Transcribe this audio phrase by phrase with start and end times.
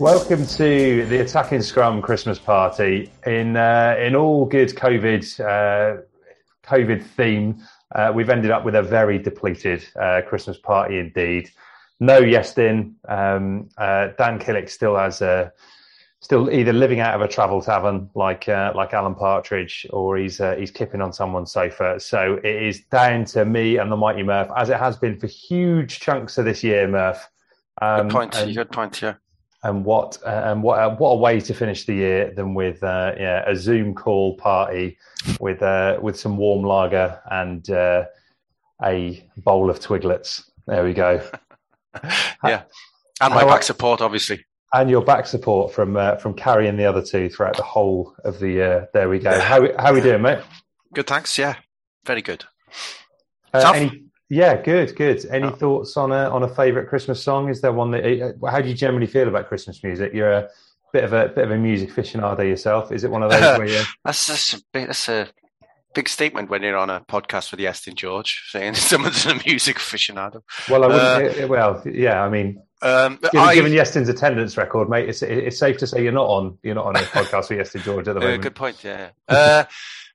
[0.00, 3.10] Welcome to the Attacking Scrum Christmas party.
[3.26, 6.02] In uh, in all good COVID uh,
[6.64, 7.60] COVID theme,
[7.96, 11.50] uh, we've ended up with a very depleted uh, Christmas party indeed.
[11.98, 12.94] No Iestyn.
[13.08, 15.52] Um, uh, Dan Killick still has a
[16.20, 20.40] still either living out of a travel tavern like uh, like Alan Partridge, or he's
[20.40, 21.98] uh, he's kipping on someone's sofa.
[21.98, 25.26] So it is down to me and the mighty Murph, as it has been for
[25.26, 27.28] huge chunks of this year, Murph.
[27.82, 28.36] Um, Good point.
[28.36, 29.02] and- Good point.
[29.02, 29.14] Yeah.
[29.62, 32.82] And what uh, and what uh, what a way to finish the year than with
[32.82, 34.96] uh, yeah a Zoom call party
[35.40, 38.04] with uh, with some warm lager and uh,
[38.84, 40.48] a bowl of twiglets.
[40.66, 41.22] There we go.
[42.44, 42.62] Yeah.
[43.20, 44.44] And my How- back support, obviously.
[44.72, 48.38] And your back support from uh, from carrying the other two throughout the whole of
[48.38, 48.88] the year.
[48.92, 49.40] There we go.
[49.40, 50.40] How how are we doing, mate?
[50.94, 51.06] Good.
[51.06, 51.36] Thanks.
[51.38, 51.56] Yeah.
[52.04, 52.44] Very good.
[53.54, 55.24] Uh, any, yeah, good, good.
[55.30, 55.50] Any Oh.
[55.50, 57.48] thoughts on a on a favourite Christmas song?
[57.48, 58.04] Is there one that?
[58.42, 60.12] uh, How do you generally feel about Christmas music?
[60.14, 60.48] You're a
[60.92, 62.92] bit of a bit of a music aficionado yourself.
[62.92, 63.82] Is it one of those where you?
[64.04, 65.28] That's, that's, a, bit, that's a
[65.94, 70.42] big statement when you're on a podcast with Iestyn George saying someone's a music aficionado.
[70.68, 70.86] Well, I
[71.18, 71.44] wouldn't.
[71.44, 72.22] uh, well, yeah.
[72.22, 76.02] I mean, Um, given, I, given Iestyn's attendance record, mate, it's it's safe to say
[76.02, 78.42] you're not on you're not on a podcast with Iestyn George at the uh, moment.
[78.42, 78.84] good point.
[78.84, 79.10] Yeah.
[79.28, 79.64] uh,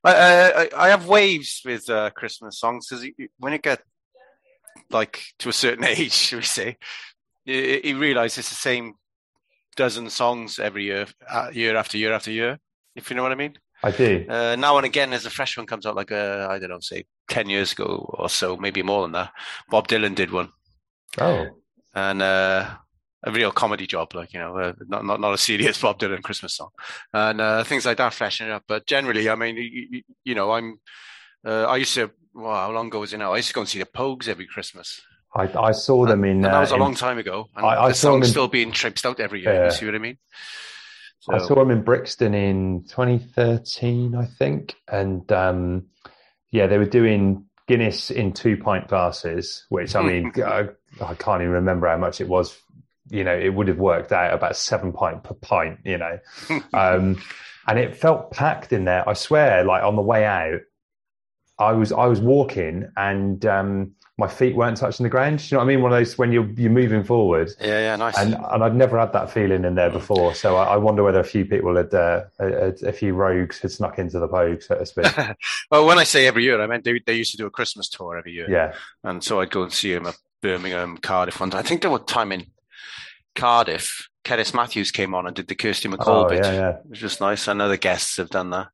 [0.06, 3.06] I, I, I have waves with uh, Christmas songs because
[3.38, 3.82] when it get
[4.90, 6.76] like to a certain age, should we say,
[7.44, 8.94] he, you realize it's the same
[9.76, 12.58] dozen songs every year, uh, year after year after year.
[12.94, 13.54] If you know what I mean.
[13.82, 14.24] I do.
[14.28, 16.80] Uh, now and again, as a fresh one comes out, like uh, I don't know,
[16.80, 19.32] say ten years ago or so, maybe more than that.
[19.68, 20.48] Bob Dylan did one,
[21.20, 21.46] Oh,
[21.94, 22.70] and uh,
[23.24, 26.22] a real comedy job, like you know, uh, not not not a serious Bob Dylan
[26.22, 26.70] Christmas song,
[27.12, 28.62] and uh, things like that, freshen it up.
[28.66, 30.78] But generally, I mean, you, you, you know, I'm
[31.46, 32.10] uh, I used to.
[32.34, 33.32] Well, how long ago was it now?
[33.32, 35.00] I used to go and see the Pogues every Christmas.
[35.36, 36.36] I, I saw them in.
[36.36, 37.48] And that uh, was a in- long time ago.
[37.56, 39.54] And I- I the saw them song's in- still being tripped out every year.
[39.54, 39.64] Yeah.
[39.66, 40.18] You see what I mean?
[41.30, 45.86] I saw them in Brixton in 2013, I think, and um,
[46.50, 50.68] yeah, they were doing Guinness in two pint glasses, which I mean, I,
[51.02, 52.54] I can't even remember how much it was.
[53.08, 55.78] You know, it would have worked out about seven pint per pint.
[55.86, 56.18] You know,
[56.74, 57.22] um,
[57.66, 59.08] and it felt packed in there.
[59.08, 60.60] I swear, like on the way out,
[61.58, 65.38] I was I was walking and um, my feet weren't touching the ground.
[65.38, 65.82] Do you know what I mean?
[65.82, 67.50] One of those when you're you're moving forward.
[67.60, 68.16] Yeah, yeah, nice.
[68.18, 70.34] And and I'd never had that feeling in there before.
[70.34, 73.70] So I, I wonder whether a few people had uh, a, a few rogues had
[73.70, 75.06] snuck into the pogue, so to speak.
[75.70, 77.88] well, when I say every year, I meant they, they used to do a Christmas
[77.88, 78.50] tour every year.
[78.50, 81.40] yeah, And so I'd go and see him at Birmingham, Cardiff.
[81.40, 82.46] And I think there was time in
[83.34, 86.44] Cardiff Cerys Matthews came on and did the Kirsty MacColl Oh, bit.
[86.44, 86.68] yeah, yeah.
[86.70, 87.46] It was just nice.
[87.46, 88.68] know the guests have done that.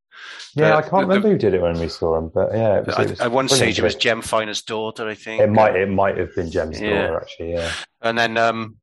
[0.54, 2.78] Yeah, The- I can't the- remember who did it when we saw him, but yeah,
[2.78, 3.94] it was, I- it was At one stage, it was.
[3.94, 5.40] Jem Finer's daughter, I think.
[5.42, 7.02] It might it might have been Jem's Yeah.
[7.02, 7.52] daughter actually.
[7.52, 7.72] Yeah,
[8.02, 8.76] And then um,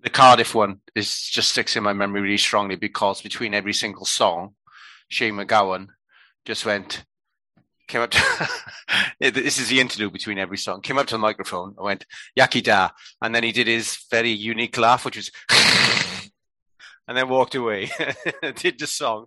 [0.00, 4.04] the Cardiff one is just sticks in my memory really strongly because between every single
[4.04, 4.54] song,
[5.08, 5.88] Shane MacGowan
[6.44, 7.04] just went,
[7.86, 8.48] came up to,
[9.20, 12.06] this is the interlude between every song, came up to the microphone and went,
[12.36, 12.88] Iechyd da.
[13.22, 15.30] And then he did his very unique laugh, which was,
[17.06, 17.90] and then walked away,
[18.56, 19.26] did the song.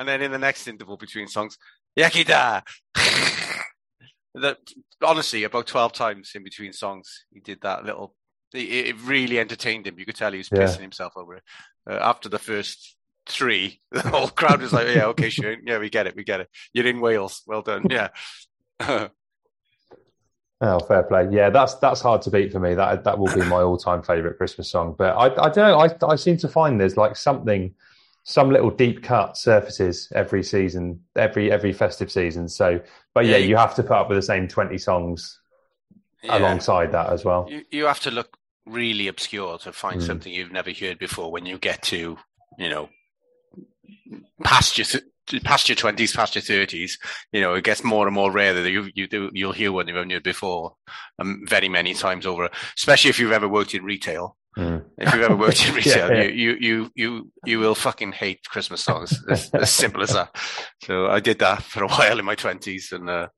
[0.00, 1.58] And then in the next interval between songs,
[1.98, 2.62] Iechyd da.
[4.34, 4.56] that
[5.02, 8.14] honestly, about 12 times in between songs, he did that little
[8.54, 8.58] it,
[8.88, 9.98] it really entertained him.
[9.98, 10.60] You could tell he was Yeah.
[10.60, 11.42] pissing himself over it.
[11.88, 15.90] Uh, after the first three, the whole crowd was like, "Yeah, okay, sure, yeah, we
[15.90, 16.48] get it, we get it.
[16.72, 18.08] You're in Wales, well done, yeah."
[20.62, 21.26] Oh, fair play.
[21.30, 22.74] Yeah, that's that's hard to beat for me.
[22.74, 24.94] That that will be my all-time favorite Christmas song.
[24.98, 25.78] But I I don't know.
[25.80, 27.74] I I seem to find there's like something,
[28.30, 32.48] some little deep cut surfaces every season, every every festive season.
[32.48, 32.80] So,
[33.14, 35.40] but yeah, Yeah, you- you have to put up with the same twenty songs
[36.22, 36.38] Yeah.
[36.38, 37.46] alongside that as well.
[37.50, 38.36] You, you have to look
[38.66, 40.06] really obscure to find Mm.
[40.06, 42.18] something you've never heard before when you get to,
[42.58, 42.88] you know,
[44.44, 45.04] past your th-
[45.44, 46.98] past your twenties, past your thirties.
[47.32, 49.88] You know, it gets more and more rare that you you do you'll hear one
[49.88, 50.74] you've only heard before,
[51.18, 52.48] um, very many times over.
[52.76, 54.36] Especially if you've ever worked in retail.
[54.58, 54.84] Mm.
[54.98, 56.22] If you've ever worked in retail, Yeah.
[56.24, 59.22] you, you you you you will fucking hate Christmas songs.
[59.30, 60.34] As, as simple as that.
[60.82, 63.28] So I did that for a while in my twenties, and uh,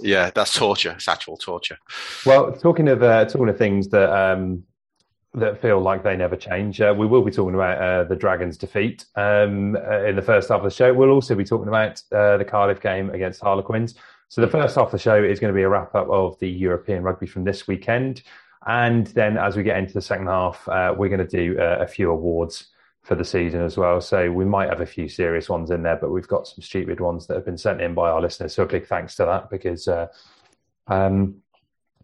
[0.00, 0.92] yeah, that's torture.
[0.92, 1.76] It's actual torture.
[2.24, 4.64] Well, talking of uh, talking of things that um,
[5.34, 8.56] that feel like they never change, uh, we will be talking about uh, the Dragons'
[8.56, 10.94] defeat um, uh, in the first half of the show.
[10.94, 13.96] We'll also be talking about uh, the Cardiff game against Harlequins.
[14.28, 16.38] So the first half of the show is going to be a wrap up of
[16.38, 18.22] the European rugby from this weekend,
[18.66, 21.78] and then as we get into the second half, uh, we're going to do uh,
[21.80, 22.68] a few awards
[23.02, 24.00] for the season as well.
[24.00, 27.00] So we might have a few serious ones in there, but we've got some stupid
[27.00, 28.54] ones that have been sent in by our listeners.
[28.54, 29.88] So a big thanks to that because.
[29.88, 30.06] Uh,
[30.86, 31.36] um,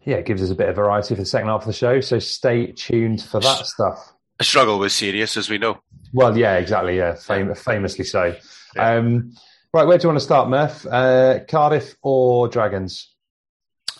[0.03, 2.01] yeah, it gives us a bit of variety for the second half of the show.
[2.01, 4.13] So stay tuned for that stuff.
[4.39, 5.79] A struggle with serious, as we know.
[6.13, 6.97] Well, yeah, exactly.
[6.97, 8.35] Yeah, fam- famously so.
[8.77, 9.33] Um,
[9.73, 10.85] right, where do you want to start, Murph?
[10.87, 13.13] Uh, Cardiff or Dragons?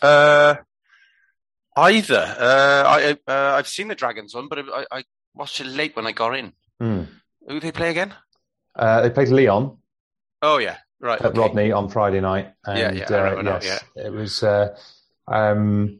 [0.02, 0.56] Uh,
[1.76, 2.36] either.
[2.40, 5.04] Uh, I uh, I've seen the Dragons one, but I, I
[5.34, 6.54] watched it late when I got in.
[6.80, 7.04] Hmm.
[7.48, 8.14] Who they play again?
[8.76, 9.78] Uh, they played Lyon
[10.42, 11.20] Oh yeah, right.
[11.20, 11.40] at okay.
[11.40, 12.54] Rodney on Friday night.
[12.68, 14.44] Yeah, And, yeah, I uh, yes, it was.
[14.44, 14.76] Uh,
[15.28, 16.00] um,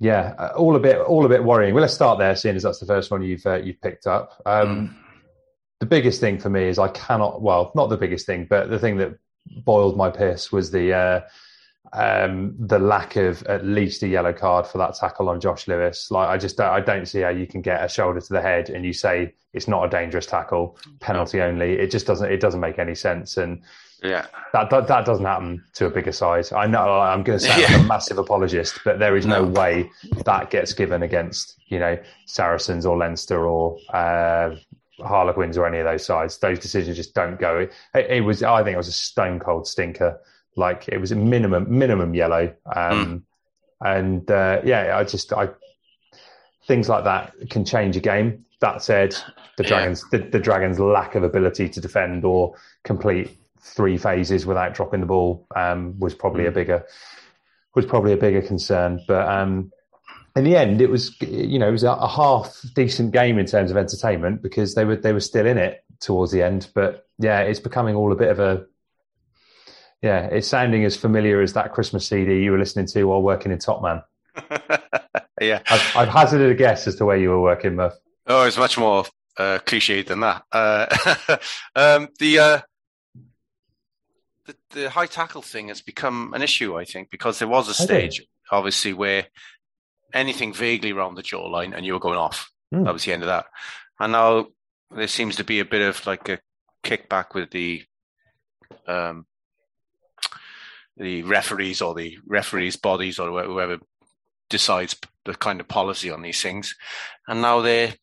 [0.00, 1.72] yeah, uh, all a bit, all a bit worrying.
[1.72, 4.42] Well, let's start there, seeing as that's the first one you've uh, you've picked up.
[4.44, 4.96] Um,
[5.80, 7.42] The biggest thing for me is I cannot.
[7.42, 9.18] Well, not the biggest thing, but the thing that
[9.64, 11.20] boiled my piss was the uh,
[11.92, 16.10] um, the lack of at least a yellow card for that tackle on Josh Lewis.
[16.10, 18.40] Like, I just don't, I don't see how you can get a shoulder to the
[18.40, 21.74] head and you say it's not a dangerous tackle, penalty only.
[21.74, 22.30] It just doesn't.
[22.32, 23.36] It doesn't make any sense.
[23.36, 23.62] And
[24.02, 26.52] Yeah, that, that that doesn't happen to a bigger side.
[26.52, 27.80] I know I'm going to sound like Yeah.
[27.84, 29.50] a massive apologist, but there is no No.
[29.60, 29.88] way
[30.24, 31.96] that gets given against you know
[32.26, 34.56] Saracens or Leinster or uh,
[35.00, 36.38] Harlequins or any of those sides.
[36.38, 37.68] Those decisions just don't go.
[37.94, 40.18] It, it was I think it was a stone cold stinker.
[40.56, 43.24] Like it was a minimum minimum yellow, um,
[43.80, 45.48] and uh, yeah, I just I
[46.66, 48.44] things like that can change a game.
[48.60, 49.14] That said,
[49.56, 49.68] the Yeah.
[49.68, 55.00] dragons the, the dragons lack of ability to defend or complete three phases without dropping
[55.00, 56.84] the ball um, was probably a bigger
[57.74, 59.00] was probably a bigger concern.
[59.08, 59.72] But um,
[60.36, 63.46] in the end, it was you know it was a, a half decent game in
[63.46, 66.68] terms of entertainment because they were they were still in it towards the end.
[66.74, 68.66] But yeah, it's becoming all a bit of a
[70.04, 73.50] yeah, it's sounding as familiar as that Christmas CD you were listening to while working
[73.50, 74.02] in Top Man.
[75.40, 75.60] yeah.
[75.66, 77.94] I've, I've hazarded a guess as to where you were working, Murph.
[78.26, 79.06] Oh, it's much more
[79.38, 80.44] uh, cliched than that.
[80.52, 81.38] Uh,
[81.74, 82.60] um, the, uh,
[84.44, 87.74] the the high tackle thing has become an issue, I think, because there was a
[87.74, 89.28] stage, obviously, where
[90.12, 92.50] anything vaguely around the jawline and you were going off.
[92.70, 92.84] Hmm.
[92.84, 93.46] That was the end of that.
[93.98, 94.48] And now
[94.94, 96.40] there seems to be a bit of like a
[96.84, 97.84] kickback with the
[98.86, 99.24] um,
[100.96, 103.78] the referees or the referees' bodies or whoever
[104.50, 106.74] decides the kind of policy on these things.
[107.26, 107.94] And now they're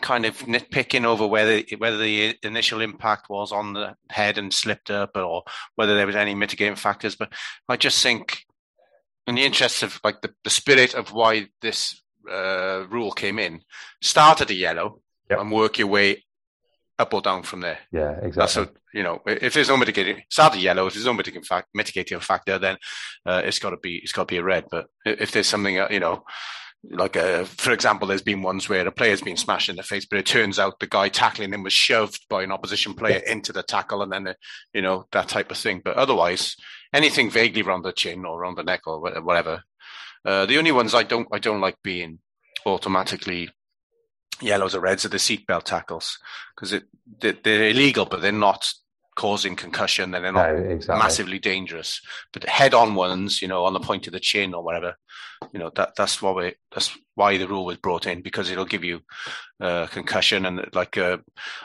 [0.00, 4.90] kind of nitpicking over whether whether the initial impact was on the head and slipped
[4.90, 5.42] up or
[5.74, 7.16] whether there was any mitigating factors.
[7.16, 7.32] But
[7.68, 8.44] I just think
[9.26, 13.62] in the interest of like the, the spirit of why this uh, rule came in,
[14.00, 15.38] start at a yellow Yep.
[15.38, 16.24] and work your way
[17.00, 17.78] up or down from there.
[17.90, 18.62] Yeah, That's exactly.
[18.62, 19.20] what you know.
[19.26, 20.86] If there's no mitigating, at yellow.
[20.86, 22.76] If there's no mitigating, fact, mitigating factor, then
[23.26, 24.66] uh, it's got to be it's got to be a red.
[24.70, 26.24] But if there's something uh, you know,
[26.90, 30.06] like uh, for example, there's been ones where a player's been smashed in the face,
[30.06, 33.52] but it turns out the guy tackling him was shoved by an opposition player into
[33.52, 34.34] the tackle, and then uh,
[34.74, 35.80] you know that type of thing.
[35.84, 36.54] But otherwise,
[36.92, 39.62] anything vaguely around the chin or around the neck or whatever.
[40.22, 42.18] Uh, the only ones I don't I don't like being
[42.66, 43.48] automatically
[44.40, 46.18] yellows or reds are the seatbelt tackles
[46.54, 46.80] because
[47.20, 48.72] they're, they're illegal, but they're not
[49.16, 51.02] causing concussion and they're not no, exactly.
[51.02, 52.00] massively dangerous.
[52.32, 54.96] But head-on ones, you know, on the point of the chin or whatever,
[55.52, 58.64] you know, that that's why we, that's why the rule was brought in because it'll
[58.64, 59.00] give you
[59.60, 61.18] uh, concussion and like uh,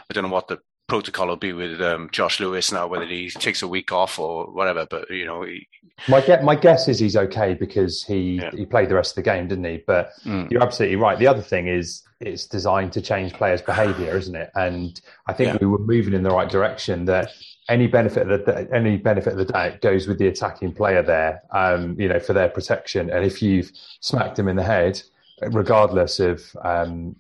[0.09, 3.29] I don't know what the protocol will be with um, Josh Lewis now, whether he
[3.29, 4.85] takes a week off or whatever.
[4.89, 5.67] But you know, he...
[6.07, 8.51] my get my guess is he's okay because he yeah.
[8.51, 9.83] he played the rest of the game, didn't he?
[9.85, 10.49] But mm.
[10.51, 11.17] you're absolutely right.
[11.17, 14.49] The other thing is it's designed to change players' behaviour, isn't it?
[14.55, 15.57] And I think yeah.
[15.61, 17.05] we were moving in the right direction.
[17.05, 17.29] That
[17.67, 21.41] any benefit of the any benefit of the doubt goes with the attacking player there,
[21.51, 23.09] um, you know, for their protection.
[23.09, 25.01] And if you've smacked him in the head,
[25.41, 27.15] regardless of um,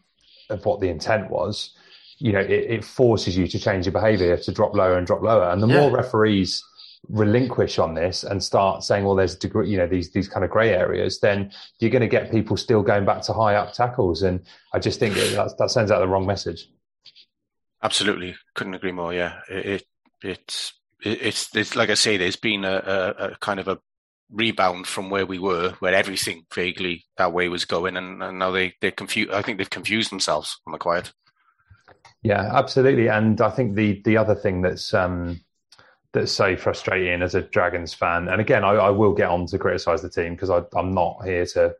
[0.49, 1.74] of what the intent was,
[2.17, 5.21] you know, it, it, forces you to change your behaviour to drop lower and drop
[5.21, 5.49] lower.
[5.49, 5.81] And the yeah.
[5.81, 6.63] more referees
[7.09, 10.49] relinquish on this and start saying, well, there's degree, you know, these these kind of
[10.49, 14.21] grey areas, then you're going to get people still going back to high up tackles.
[14.21, 14.41] And
[14.73, 16.69] I just think that, that sends out the wrong message.
[17.83, 19.13] Absolutely, couldn't agree more.
[19.13, 19.83] Yeah, it, it
[20.23, 23.79] it's it's it's like I say, there's been a, a, a, kind of a
[24.31, 28.51] rebound from where we were, where everything vaguely that way was going, and, and now
[28.51, 29.31] they they confused.
[29.31, 31.13] I think they've confused themselves on the quiet.
[32.25, 33.07] Yeah, absolutely.
[33.07, 35.41] And I think the the other thing that's um,
[36.11, 39.59] that's so frustrating as a Dragons fan, and again, I, I will get on to
[39.59, 41.75] criticise the team because I'm not here to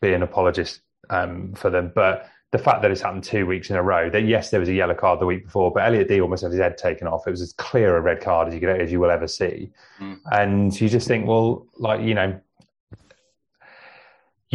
[0.00, 3.76] be an apologist um, for them, but the fact that it's happened two weeks in
[3.76, 6.20] a row, that yes, there was a yellow card the week before, but Elliot Dee
[6.20, 7.26] almost had his head taken off.
[7.26, 9.70] It was as clear a red card as you could, as you will ever see.
[10.00, 10.20] Mm.
[10.30, 12.40] And you just think, well, like, you know,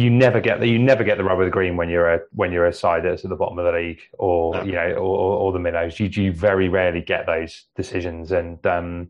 [0.00, 2.52] you never get the you never get the rubber the green when you're a when
[2.52, 4.62] you're a side that's at the bottom of the league or no.
[4.62, 6.00] you know or, or, the minnows.
[6.00, 9.08] You you very rarely get those decisions, and um,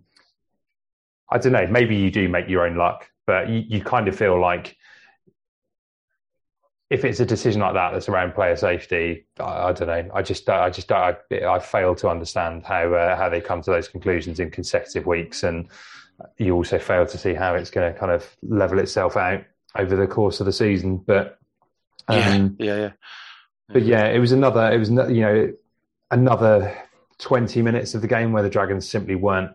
[1.30, 1.66] I don't know.
[1.66, 4.76] Maybe you do make your own luck, but you, you kind of feel like
[6.90, 10.11] if it's a decision like that that's around player safety, I, I don't know.
[10.12, 13.70] I just I just I, I fail to understand how uh, how they come to
[13.70, 15.68] those conclusions in consecutive weeks, and
[16.38, 19.44] you also fail to see how it's going to kind of level itself out
[19.76, 20.98] over the course of the season.
[20.98, 21.38] But
[22.08, 22.92] um, yeah, yeah, yeah.
[23.68, 24.70] But yeah, it was another.
[24.72, 25.52] It was you know
[26.10, 26.76] another
[27.18, 29.52] twenty minutes of the game where the Dragons simply weren't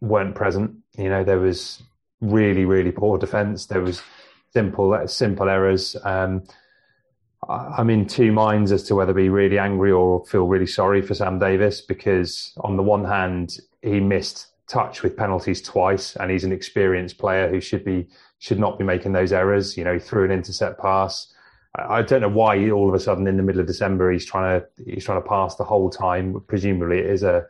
[0.00, 0.76] weren't present.
[0.96, 1.82] You know, there was
[2.20, 3.66] really really poor defence.
[3.66, 4.02] There was
[4.52, 5.96] simple simple errors.
[6.04, 6.44] Um,
[7.48, 11.02] I'm in two minds as to whether to be really angry or feel really sorry
[11.02, 16.30] for Sam Davies because on the one hand he missed touch with penalties twice and
[16.30, 18.08] he's an experienced player who should be
[18.44, 19.74] should not be making those errors.
[19.74, 21.32] You know, he threw an intercept pass.
[21.76, 24.60] I don't know why all of a sudden in the middle of December he's trying
[24.60, 26.42] to he's trying to pass the whole time.
[26.46, 27.46] Presumably it is a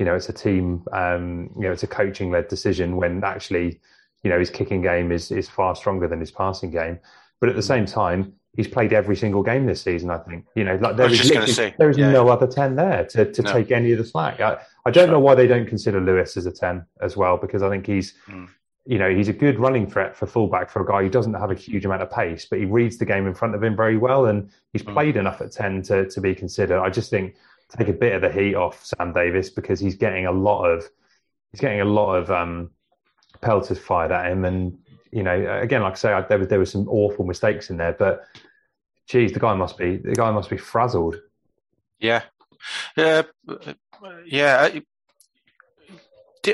[0.00, 3.80] you know it's a team um, you know it's a coaching led decision when actually
[4.24, 6.98] you know his kicking game is is far stronger than his passing game.
[7.38, 10.10] But at the same time, he's played every single game this season.
[10.10, 12.10] I think you know like there is there is yeah.
[12.10, 13.52] no other ten there to to no.
[13.52, 14.40] take any of the slack.
[14.40, 15.12] I, I don't sure.
[15.12, 18.12] know why they don't consider Lewis as a ten as well because I think he's.
[18.26, 18.48] Mm
[18.86, 21.50] you know, he's a good running threat for fullback for a guy who doesn't have
[21.50, 23.96] a huge amount of pace, but he reads the game in front of him very
[23.96, 24.92] well, and he's mm.
[24.92, 26.80] played enough at ten to to be considered.
[26.80, 27.34] I just think
[27.76, 30.88] take a bit of the heat off Sam Davies because he's getting a lot of
[31.50, 32.70] he's getting a lot of um,
[33.40, 34.78] pelters fired at him, and
[35.10, 37.78] you know, again, like I say, I, there was there were some awful mistakes in
[37.78, 38.24] there, but
[39.08, 41.16] geez, the guy must be the guy must be frazzled.
[41.98, 42.22] Yeah,
[42.96, 43.22] yeah,
[44.24, 44.78] yeah.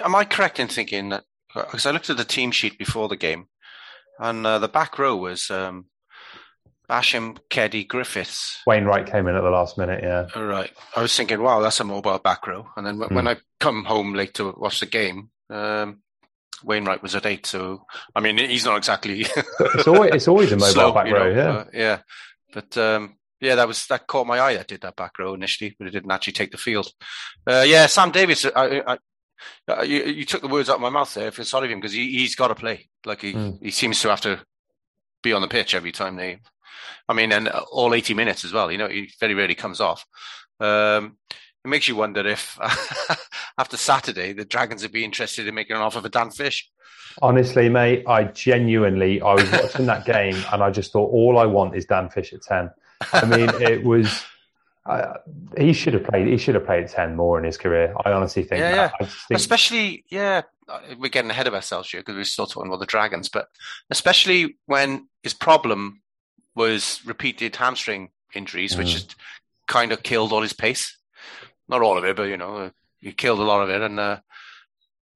[0.02, 1.24] Am I correct in thinking that
[1.54, 3.46] because I looked at the team sheet before the game,
[4.18, 5.86] and uh, the back row was um,
[6.88, 8.60] Basham, Keddie, Griffiths.
[8.66, 10.26] Wainwright came in at the last minute, yeah.
[10.34, 10.70] All right.
[10.94, 12.68] I was thinking, wow, that's a mobile back row.
[12.76, 13.10] And then mm.
[13.12, 16.02] when I come home late to watch the game, um,
[16.64, 17.46] Wainwright was at eight.
[17.46, 19.20] So, I mean, he's not exactly.
[19.60, 21.48] it's, always, it's always a mobile slow, back row, know, yeah.
[21.48, 21.98] Uh, yeah.
[22.52, 24.54] But um, yeah, that was that caught my eye.
[24.54, 26.92] That did that back row initially, but it didn't actually take the field.
[27.46, 28.44] Uh, yeah, Sam Davies.
[28.44, 28.98] I, I,
[29.68, 31.28] uh, you, you, took the words out of my mouth there.
[31.28, 32.88] I feel sorry for him because he, he's got to play.
[33.04, 33.62] Like he, mm.
[33.62, 34.40] he seems to have to
[35.22, 36.38] be on the pitch every time they.
[37.08, 38.70] I mean, and all eighty minutes as well.
[38.70, 40.06] You know, he very rarely comes off.
[40.60, 41.16] Um,
[41.64, 42.58] it makes you wonder if
[43.58, 46.68] after Saturday the Dragons would be interested in making an offer for Dan Fish.
[47.20, 51.46] Honestly, mate, I genuinely I was watching that game and I just thought all I
[51.46, 52.70] want is Dan Fish at ten.
[53.12, 54.24] I mean, it was
[54.84, 55.14] uh,
[55.56, 56.26] he should have played.
[56.26, 57.94] He should have played ten more in his career.
[58.04, 58.60] I honestly think.
[58.60, 59.06] Yeah, yeah.
[59.06, 59.38] Think...
[59.38, 60.42] Especially, yeah,
[60.98, 63.48] we're getting ahead of ourselves here because we're still talking about the Dragons, but
[63.90, 66.02] especially when his problem
[66.54, 68.92] was repeated hamstring injuries, which Mm.
[68.92, 69.16] just
[69.68, 70.98] kind of killed all his pace.
[71.68, 72.70] Not all of it, but you know, uh,
[73.00, 74.18] he killed a lot of it, and uh,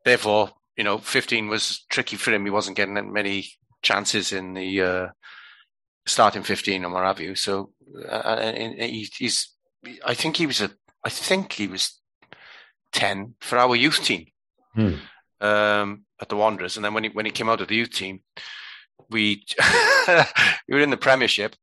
[0.04, 2.44] therefore, you know, 15 was tricky for him.
[2.44, 3.50] He wasn't getting that many
[3.82, 5.08] chances in the uh,
[6.06, 7.34] starting 15 and what have you.
[7.34, 7.72] So,
[8.08, 8.80] uh, and
[9.18, 9.55] he's,
[10.04, 10.70] I think he was a,
[11.04, 12.00] I think he was
[12.92, 14.26] 10 for our youth team
[14.74, 14.94] Hmm.
[15.40, 17.90] um, at the Wanderers, and then when he when he came out of the youth
[17.90, 18.20] team,
[19.10, 19.44] we
[20.68, 21.56] we were in the Premiership,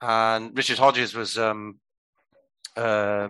[0.00, 1.78] and Richard Hodges was um,
[2.76, 3.28] uh,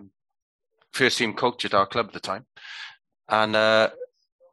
[0.93, 2.47] first team coach at our club at the time,
[3.29, 3.91] and uh,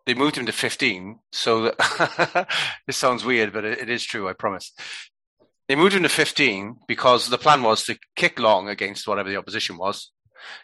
[0.06, 1.20] they moved him to 15.
[1.32, 2.48] So that
[2.88, 4.28] this sounds weird, but it, it is true.
[4.28, 4.74] I promise.
[5.74, 9.38] They moved him to 15 because the plan was to kick long against whatever the
[9.38, 10.12] opposition was,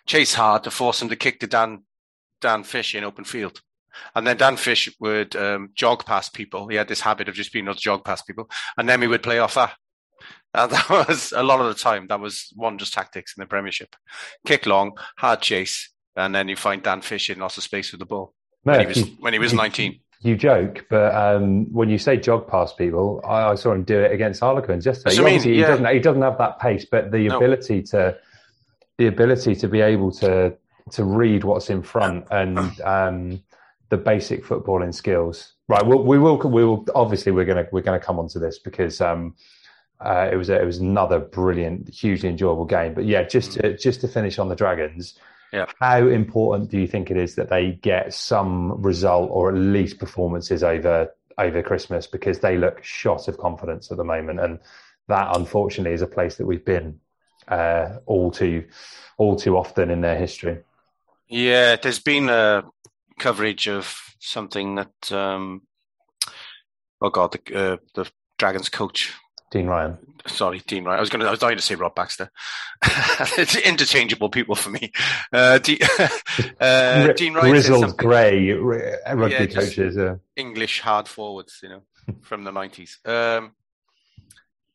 [0.06, 1.82] chase hard to force him to kick to Dan
[2.42, 3.60] Dan Fish in open field.
[4.14, 6.68] And then Dan Fish would um, jog past people.
[6.68, 8.52] He had this habit of just being able to jog past people.
[8.78, 9.74] And then we would play off that.
[10.54, 12.06] And that was a lot of the time.
[12.08, 13.96] That was Wanderers tactics in the Premiership.
[14.46, 18.00] Kick long, hard chase, and then you find Dan Fish in lots of space with
[18.00, 20.02] the ball when he was you- when he was you- 19.
[20.22, 23.98] You joke, but um, when you say jog past people, I, I saw him do
[24.00, 25.16] it against Harlequins yesterday.
[25.16, 27.38] I mean, Obviously, he doesn't he doesn't have that pace, but the No.
[27.38, 28.18] ability to
[28.98, 30.54] the ability to be able to
[30.92, 33.42] to read what's in front and um,
[33.88, 35.54] the basic footballing skills.
[35.70, 39.00] Right, we'll, we will we will obviously we're gonna we're gonna come onto this because
[39.00, 39.36] um,
[40.02, 42.94] uh, it was a, it was another brilliant, hugely enjoyable game.
[42.94, 45.18] But yeah, just to, just to finish on the Dragons.
[45.52, 45.66] Yeah.
[45.80, 50.00] How important do you think it is that they get some result or at least
[50.00, 54.60] performances over over Christmas because they look shot of confidence at the moment, and
[55.08, 57.00] that unfortunately is a place that we've been
[57.48, 58.66] uh, all too
[59.18, 60.60] all too often in their history.
[61.28, 62.64] Yeah, there's been a
[63.20, 65.62] coverage of something that, um,
[67.02, 69.14] oh God, the, uh, the Dragons coach
[69.52, 70.98] Dean Ryan, sorry, Dean Ryan.
[70.98, 72.30] I was going to, I was dying to say Rob Baxter.
[73.38, 74.92] it's interchangeable people for me.
[75.34, 75.80] Uh, D,
[76.60, 79.98] uh, Gri- Dean Ryan grizzled grey rugby Yeah, coaches.
[80.36, 81.82] English hard forwards, you know,
[82.22, 83.00] from the nineties.
[83.06, 83.54] Um,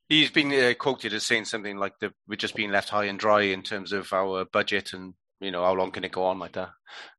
[0.09, 3.19] he's been uh, quoted as saying something like that we're just being left high and
[3.19, 6.39] dry in terms of our budget and you know how long can it go on
[6.39, 6.71] like that.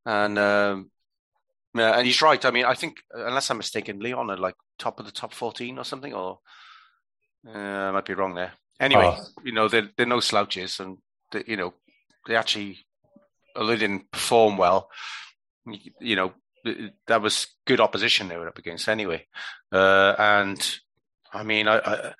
[0.06, 0.91] And um,
[1.74, 2.44] yeah, and he's right.
[2.44, 5.78] I mean, I think unless I'm mistaken, Lyon are like top of the top fourteen
[5.78, 6.39] or something, or
[7.48, 8.54] uh, I might be wrong there.
[8.80, 9.26] Anyway, Oh.
[9.44, 10.98] you know they're they're no slouches, and
[11.32, 11.74] they, you know
[12.28, 12.86] they actually,
[13.56, 14.90] although they didn't perform well,
[16.00, 16.34] you, know
[17.08, 19.26] that was good opposition they were up against anyway.
[19.72, 20.80] Uh, and
[21.34, 22.14] I mean, I, I,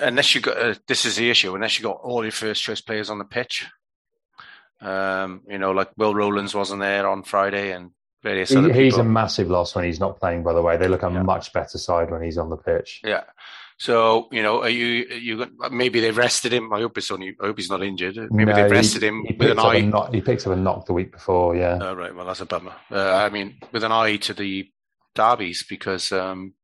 [0.00, 2.80] unless you got uh, this is the issue, unless you got all your first choice
[2.80, 3.66] players on the pitch,
[4.80, 7.90] um, you know, like Will Rowlands wasn't there on Friday, and
[8.22, 9.00] various he- other he's people.
[9.00, 10.42] a massive loss when he's not playing.
[10.42, 11.22] By the way, they look a Yeah.
[11.22, 13.00] much better side when he's on the pitch.
[13.04, 13.24] Yeah.
[13.78, 16.72] So you know, are you you gon- maybe they rested him?
[16.72, 17.36] I hope it's only.
[17.40, 18.16] I hope he's not injured.
[18.30, 19.80] Maybe No, they he- rested him he with an picked up a eye.
[19.82, 21.54] knock- he picked up a knock the week before.
[21.56, 22.14] Yeah, Oh, right.
[22.14, 22.74] Well, that's a bummer.
[22.90, 24.70] Uh, I mean, with an eye to the
[25.14, 26.54] derbies, because, um,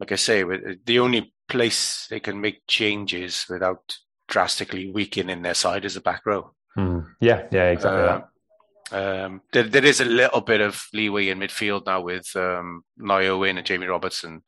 [0.00, 0.44] like I say,
[0.84, 3.96] the only place they can make changes without
[4.28, 6.54] drastically weakening their side is the back row.
[6.74, 7.00] Hmm.
[7.20, 8.00] yeah, yeah, exactly.
[8.02, 8.28] Uh, that.
[8.92, 13.58] Um, there, there is a little bit of leeway in midfield now with um, Wynn
[13.58, 14.42] and Jamie Roberts and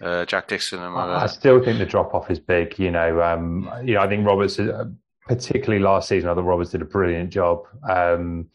[0.00, 0.80] uh, Jack Dixon.
[0.80, 2.78] And, I I still think the drop off is big.
[2.78, 4.84] You know, um, you know, I think Roberts, uh,
[5.26, 7.64] particularly last season, I thought Roberts did a brilliant job.
[7.88, 8.48] Um,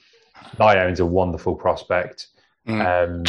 [0.58, 2.28] Nyone's a wonderful prospect.
[2.68, 3.24] Um,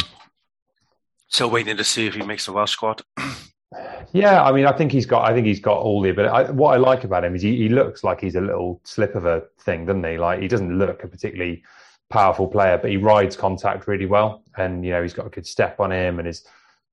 [1.27, 3.01] still waiting to see if he makes the Welsh squad.
[4.13, 5.29] yeah, I mean, I think he's got.
[5.29, 6.11] I think he's got all the.
[6.11, 8.81] But I, what I like about him is he, he looks like he's a little
[8.83, 10.17] slip of a thing, doesn't he?
[10.17, 11.63] Like he doesn't look a particularly
[12.09, 15.47] powerful player, but he rides contact really well, and you know he's got a good
[15.47, 16.45] step on him, and his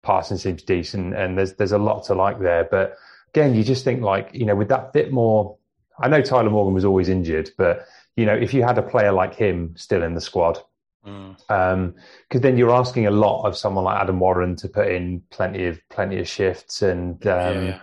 [0.03, 2.65] passing seems decent, and there's there's a lot to like there.
[2.71, 2.97] But
[3.35, 5.57] again, you just think like you know with that bit more.
[5.99, 9.13] I know Tyler Morgan was always injured, but you know if you had a player
[9.13, 10.59] like him still in the squad,
[11.07, 11.95] Mm.
[12.29, 15.67] because then you're asking a lot of someone like Adam Warren to put in plenty
[15.67, 17.63] of plenty of shifts, and um, yeah.
[17.63, 17.81] yeah,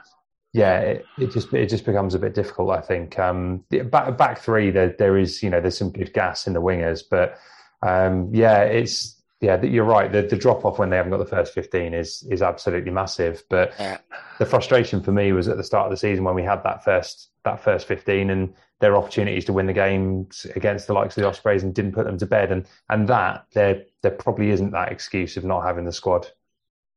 [0.53, 2.71] it, it just it just becomes a bit difficult.
[2.71, 6.13] I think um, the back back three there there is you know there's some good
[6.13, 7.37] gas in the wingers, but
[7.81, 10.11] um, yeah, it's yeah that you're right.
[10.11, 13.43] The, the drop off when they haven't got the first fifteen is is absolutely massive.
[13.49, 13.97] But Yeah.
[14.39, 16.83] the frustration for me was at the start of the season when we had that
[16.83, 21.21] first that first fifteen and their opportunities to win the games against the likes of
[21.21, 24.71] the Ospreys and didn't put them to bed, and and that there there probably isn't
[24.71, 26.27] that excuse of not having the squad.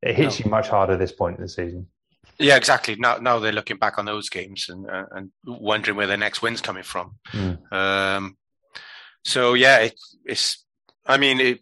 [0.01, 0.43] It hits No.
[0.45, 1.87] you much harder at this point in the season.
[2.39, 2.95] Yeah, exactly.
[2.95, 6.41] Now, now they're looking back on those games and uh, and wondering where their next
[6.41, 7.15] win's coming from.
[7.31, 7.71] Mm.
[7.71, 8.37] Um,
[9.23, 10.63] so yeah, it, it's.
[11.05, 11.59] I mean, it,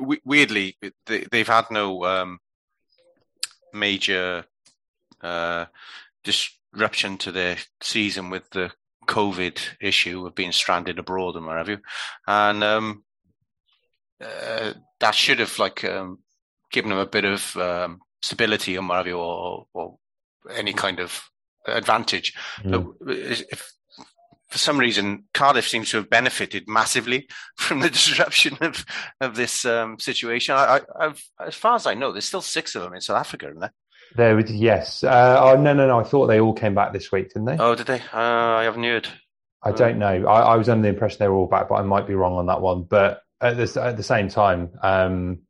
[0.00, 2.38] we- weirdly, it- they, they've had no um,
[3.72, 4.44] major
[5.20, 5.64] uh,
[6.22, 8.70] disruption to their season with the
[9.06, 11.78] COVID issue of being stranded abroad and what have you,
[12.26, 13.04] and um,
[14.22, 16.18] uh, that should have like um,
[16.70, 19.98] given them a bit of um, stability and what have you, or, or
[20.54, 21.20] any kind of
[21.66, 22.34] advantage.
[22.62, 22.94] Mm.
[23.00, 23.72] But if
[24.48, 28.84] for some reason Cardiff seems to have benefited massively from the disruption of
[29.20, 30.54] of this um, situation.
[30.54, 31.12] I, I,
[31.46, 33.72] as far as I know, there's still six of them in South Africa, isn't there?
[34.40, 35.04] Yes.
[35.04, 36.00] Uh, oh no, no, no.
[36.00, 37.58] I thought they all came back this week, didn't they?
[37.58, 38.00] Oh, did they?
[38.12, 39.08] Uh, I haven't heard.
[39.62, 40.26] I don't know.
[40.26, 42.34] I, I was under the impression they were all back, but I might be wrong
[42.34, 42.84] on that one.
[42.84, 45.40] But at the, at the same time, um,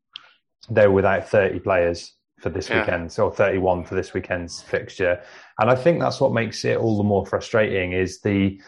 [0.70, 2.80] they were without 30 players for this Yeah.
[2.80, 5.20] weekend, or 31 for this weekend's fixture.
[5.58, 8.60] And I think that's what makes it all the more frustrating is the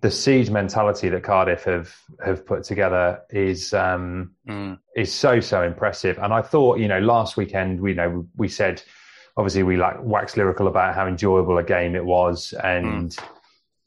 [0.00, 4.78] the siege mentality that Cardiff have have put together is um, Mm.
[4.94, 6.18] is so so impressive.
[6.18, 8.82] And I thought, you know, last weekend we you know we said
[9.36, 13.16] obviously we like wax lyrical about how enjoyable a game it was and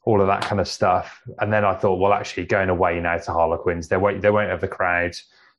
[0.04, 1.20] all of that kind of stuff.
[1.38, 4.50] And then I thought, well, actually going away now to Harlequins, they won't they won't
[4.50, 5.14] have the crowd.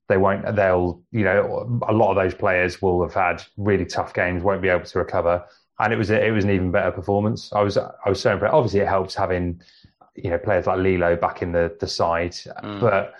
[0.09, 0.55] They won't.
[0.55, 4.61] They'll you know a lot of those players will have had really tough games, won't
[4.61, 5.45] be able to recover.
[5.79, 7.53] And it was a, it was an even better performance.
[7.53, 8.53] I was I was so impressed.
[8.53, 9.61] Obviously, it helps having
[10.15, 12.81] you know players like Lee-Lo back in the the side, Mm.
[12.81, 13.13] but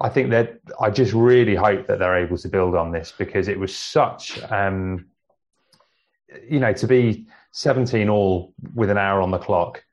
[0.00, 3.48] I think that I just really hope that they're able to build on this because
[3.48, 5.06] it was such, um,
[6.48, 9.84] you know, to be 17 all with an hour on the clock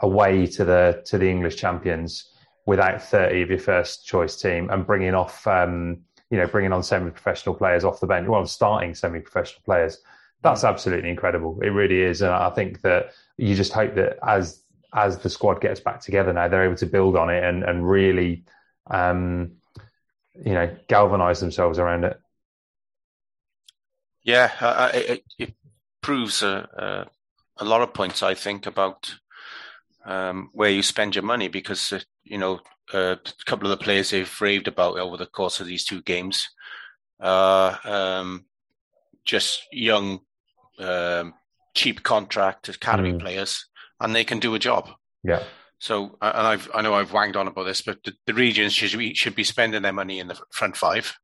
[0.00, 2.30] away to the to the English champions
[2.66, 5.98] without 30 of your first choice team and bringing off, um,
[6.30, 9.98] you know, bringing on semi-professional players off the bench, well, starting semi-professional players.
[10.42, 11.58] That's absolutely incredible.
[11.62, 15.60] It really is, and I think that you just hope that as as the squad
[15.60, 18.44] gets back together now, they're able to build on it and and really,
[18.90, 19.52] um,
[20.34, 22.20] you know, galvanise themselves around it.
[24.22, 25.54] Yeah, uh, uh, it, it
[26.00, 27.08] proves a,
[27.58, 29.14] a, a lot of points, I think, about
[30.04, 32.60] um, where you spend your money because, uh, you know,
[32.92, 36.02] uh, a couple of the players they've raved about over the course of these two
[36.02, 36.48] games
[37.20, 38.44] are um,
[39.24, 40.20] just young,
[40.78, 41.34] um,
[41.74, 43.20] cheap contract academy Mm.
[43.20, 43.66] players,
[44.00, 44.90] and they can do a job.
[45.24, 45.42] Yeah.
[45.78, 48.72] So, uh, and I've, I know I've wanged on about this, but the, the regions
[48.72, 51.14] should be, should be spending their money in the front five.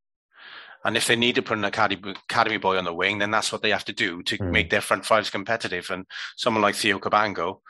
[0.84, 3.52] And if they need to put an academy, academy boy on the wing, then that's
[3.52, 4.50] what they have to do to Mm.
[4.50, 5.90] make their front fives competitive.
[5.90, 7.60] And someone like Theo Cabango,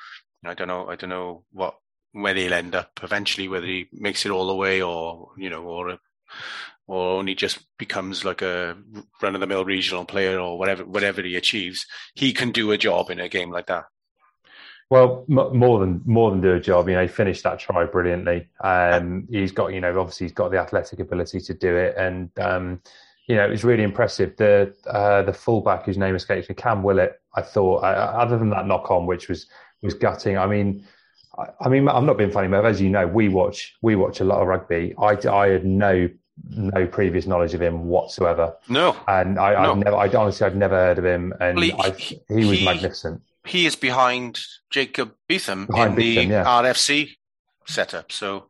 [0.44, 1.74] I don't know, I don't know what
[2.12, 5.62] where he'll end up eventually, whether he makes it all the way or you know,
[5.62, 5.98] or
[6.86, 8.76] or only just becomes like a
[9.22, 11.86] run of the mill regional player or whatever whatever he achieves.
[12.14, 13.84] He can do a job in a game like that.
[14.90, 16.88] Well, m- more than more than do a job.
[16.88, 18.48] You know, he finished that try brilliantly.
[18.62, 22.30] Um, he's got, you know, obviously he's got the athletic ability to do it, and
[22.38, 22.82] um,
[23.26, 24.36] you know, it was really impressive.
[24.36, 27.12] The uh, the fullback whose name escapes me, Cam Winnett.
[27.34, 29.46] I thought, uh, other than that knock on, which was
[29.80, 30.36] was gutting.
[30.36, 30.84] I mean,
[31.60, 32.64] I, mean, I'm not being funny, Merv.
[32.64, 34.94] As you know, we watch we watch a lot of rugby.
[34.98, 36.08] I, I had no
[36.48, 39.72] no previous knowledge of him whatsoever, No, and I, No.
[39.72, 42.44] I've never, I honestly, I'd never heard of him, and Well, he- I, he- he
[42.46, 43.22] was magnificent.
[43.46, 44.40] he is behind
[44.70, 46.44] Jacob Beetham Behind in Beetham, the yeah.
[46.44, 47.10] RFC
[47.66, 48.10] setup.
[48.12, 48.48] So,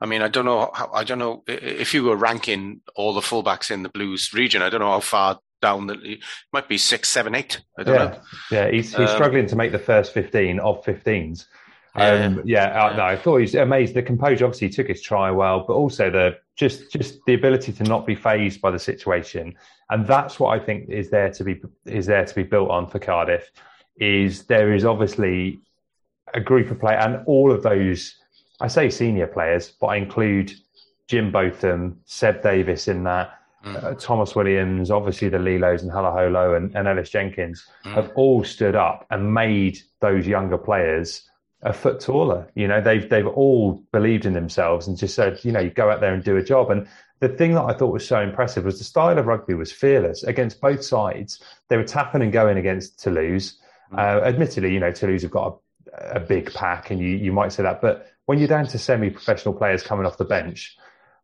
[0.00, 3.20] I mean, I don't know how, I don't know if you were ranking all the
[3.22, 4.60] fullbacks in the Blues region.
[4.62, 6.18] I don't know how far down the it
[6.52, 7.60] might be six, seven, eight.
[7.78, 8.20] I don't yeah, know.
[8.50, 8.70] yeah.
[8.70, 11.46] He's he's Um, struggling to make the first fifteen of 15s.
[11.96, 13.94] Yeah, Um, yeah, I, no, I thought he was amazing.
[13.94, 17.72] The composure, obviously, he took his try well, but also the just just the ability
[17.72, 19.54] to not be phased by the situation,
[19.90, 22.86] and that's what I think is there to be is there to be built on
[22.86, 23.50] for Cardiff.
[23.96, 25.60] Is there is obviously
[26.32, 28.14] a group of players, and all of those,
[28.60, 30.50] I say senior players, but I include
[31.08, 33.84] Jim Botham, Seb Davies in that, Mm.
[33.84, 37.94] uh, Tomos Williams, obviously the Lee-Los and Halaholo and, and Ellis Jenkins Mm.
[37.94, 41.30] have all stood up and made those younger players
[41.62, 42.48] a foot taller.
[42.54, 45.90] You know, they've they've all believed in themselves and just said, you know, you go
[45.90, 46.70] out there and do a job.
[46.70, 46.88] And
[47.20, 50.24] the thing that I thought was so impressive was the style of rugby was fearless
[50.24, 51.40] against both sides.
[51.68, 53.58] They were tapping and going against Toulouse.
[53.96, 55.58] Uh, admittedly, you know, Toulouse have got
[55.92, 57.80] a, a big pack, and you, you might say that.
[57.80, 60.76] But when you're down to semi-professional players coming off the bench,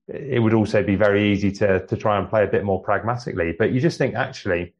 [0.06, 3.54] it would also be very easy to to try and play a bit more pragmatically.
[3.58, 4.74] But you just think actually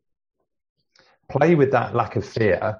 [1.28, 2.78] play with that lack of fear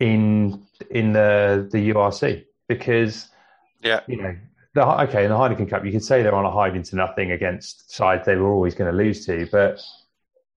[0.00, 3.28] in in the the URC because
[3.82, 4.36] Yeah, you know
[4.74, 7.32] the okay in the Heineken Cup you could say they're on a hiding to nothing
[7.32, 9.80] against sides they were always going to lose to, but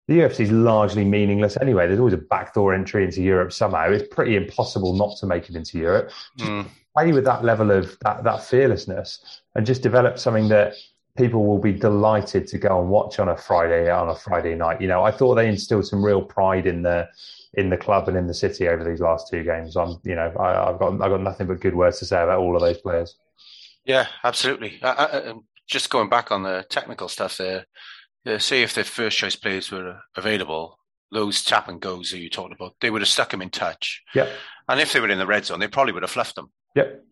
[0.09, 1.87] the URC is largely meaningless anyway.
[1.87, 3.91] There's always a backdoor entry into Europe somehow.
[3.91, 6.13] It's pretty impossible not to make it into Europe.
[6.39, 6.69] Mm.
[6.97, 10.75] Play with that level of that that fearlessness and just develop something that
[11.17, 14.81] people will be delighted to go and watch on a Friday on a Friday night.
[14.81, 17.09] You know, I thought they instilled some real pride in the
[17.57, 19.77] in the club and in the city over these last two games.
[19.77, 22.39] I'm, you know, I, have got I've got nothing but good words to say about
[22.39, 23.17] all of those players.
[23.85, 24.79] Yeah, absolutely.
[24.83, 25.33] I, I,
[25.67, 27.67] just going back on the technical stuff there,
[28.27, 30.79] uh, say if the first choice players were available,
[31.13, 34.03] those tap and goes that you talked about, they would have stuck them in touch.
[34.15, 34.29] Yep.
[34.69, 36.51] And if they were in the red zone, they probably would have fluffed them.
[36.75, 37.05] Yep.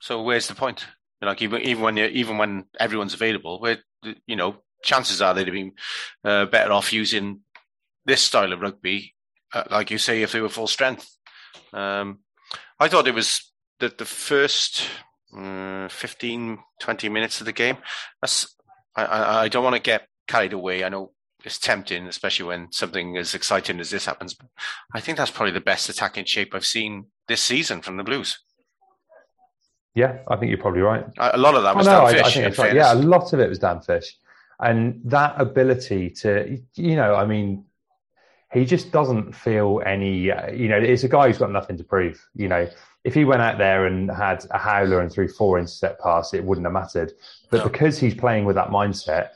[0.00, 0.86] So where's the point?
[1.20, 3.78] Like even even when even when everyone's available, where
[4.26, 5.72] you know chances are they'd have been
[6.24, 7.40] uh, better off using
[8.06, 9.19] this style of rugby, uh,
[9.70, 11.08] like you say, if they were full strength.
[11.72, 12.20] Um,
[12.78, 14.88] I thought it was that the first
[15.36, 17.76] uh, 15, 20 minutes of the game.
[18.20, 18.54] That's
[18.96, 20.84] I, I, I don't want to get carried away.
[20.84, 21.12] I know
[21.44, 24.34] it's tempting, especially when something as exciting as this happens.
[24.34, 24.48] But
[24.94, 28.38] I think that's probably the best attacking shape I've seen this season from the Blues.
[29.94, 31.04] Yeah, I think you're probably right.
[31.18, 32.74] A lot of that was oh, no, Dan I, I think right.
[32.74, 34.16] Yeah, a lot of it was Dan Fish,
[34.60, 37.64] and that ability to, you know, I mean,
[38.52, 40.30] he just doesn't feel any.
[40.30, 42.26] Uh, you know, it's a guy who's got nothing to prove.
[42.34, 42.68] You know,
[43.04, 46.44] if he went out there and had a howler and threw four intercept passes, it
[46.44, 47.12] wouldn't have mattered.
[47.50, 49.30] But because he's playing with that mindset,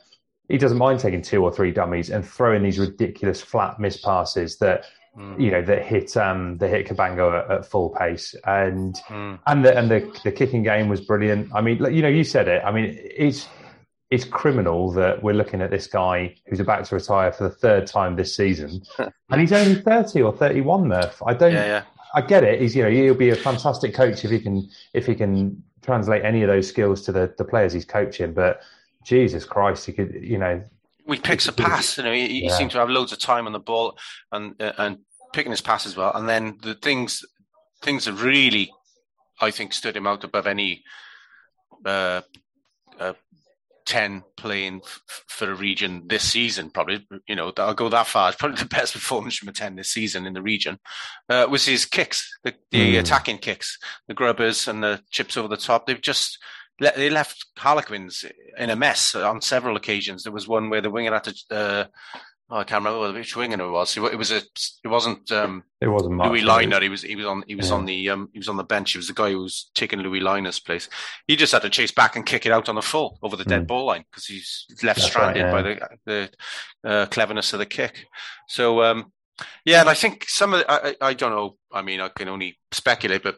[0.49, 4.57] he doesn't mind taking two or three dummies and throwing these ridiculous flat miss passes
[4.57, 4.85] that
[5.17, 5.39] mm.
[5.41, 9.39] you know that hit um that hit Cabango at, at full pace and mm.
[9.47, 11.49] and the and the the kicking game was brilliant.
[11.53, 12.61] I mean, you know, you said it.
[12.63, 13.47] I mean, it's
[14.11, 17.87] it's criminal that we're looking at this guy who's about to retire for the third
[17.87, 20.87] time this season, and he's only thirty or thirty-one.
[20.87, 21.53] Murph, I don't.
[21.53, 21.83] Yeah, yeah.
[22.13, 22.61] I get it.
[22.61, 26.23] He's you know he'll be a fantastic coach if he can if he can translate
[26.23, 28.61] any of those skills to the the players he's coaching, but
[29.05, 30.61] Jesus Christ, he could, you know.
[31.07, 31.97] He picks a pass.
[31.97, 32.57] You know, he, he yeah.
[32.57, 33.97] seems to have loads of time on the ball
[34.31, 34.97] and uh, and
[35.31, 36.11] picking his pass as well.
[36.15, 37.23] And then the things
[37.83, 38.71] things that really,
[39.39, 40.83] I think, stood him out above any
[41.85, 42.21] uh, uh,
[43.85, 48.29] 10 playing f- for a region this season, probably, you know, I'll go that far.
[48.29, 50.79] It's probably the best performance from a 10 this season in the region,
[51.29, 52.99] uh, was his kicks, the, the mm.
[52.99, 55.85] attacking kicks, the grubbers and the chips over the top.
[55.85, 56.39] They've just,
[56.79, 58.25] they left Harlequins
[58.57, 60.23] in a mess on several occasions.
[60.23, 61.35] There was one where the winger had to.
[61.49, 61.85] Uh,
[62.49, 63.95] oh, I can't remember which winger it was.
[63.97, 64.41] It was a.
[64.83, 65.31] It wasn't.
[65.31, 66.81] Um, it wasn't Louis Liner.
[66.81, 67.01] He was.
[67.01, 67.43] He was on.
[67.47, 67.75] He was yeah.
[67.75, 68.09] on the.
[68.09, 68.91] Um, he was on the bench.
[68.91, 70.89] He was the guy who was taking Louis Liner's place.
[71.27, 73.45] He just had to chase back and kick it out on the full over the
[73.45, 73.67] dead mm.
[73.67, 75.51] ball line because he's left That's stranded right, yeah.
[75.51, 76.29] by the
[76.83, 78.05] the uh, cleverness of the kick.
[78.47, 79.11] So um,
[79.65, 81.57] yeah, and I think some of the, I, I don't know.
[81.71, 83.37] I mean, I can only speculate, but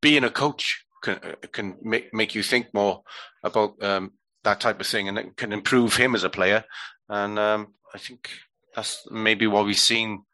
[0.00, 1.18] being a coach can
[1.52, 3.02] can make make you think more
[3.42, 4.12] about um,
[4.44, 6.64] that type of thing, and it can improve him as a player.
[7.08, 8.30] And um, I think
[8.74, 10.24] that's maybe what we've seen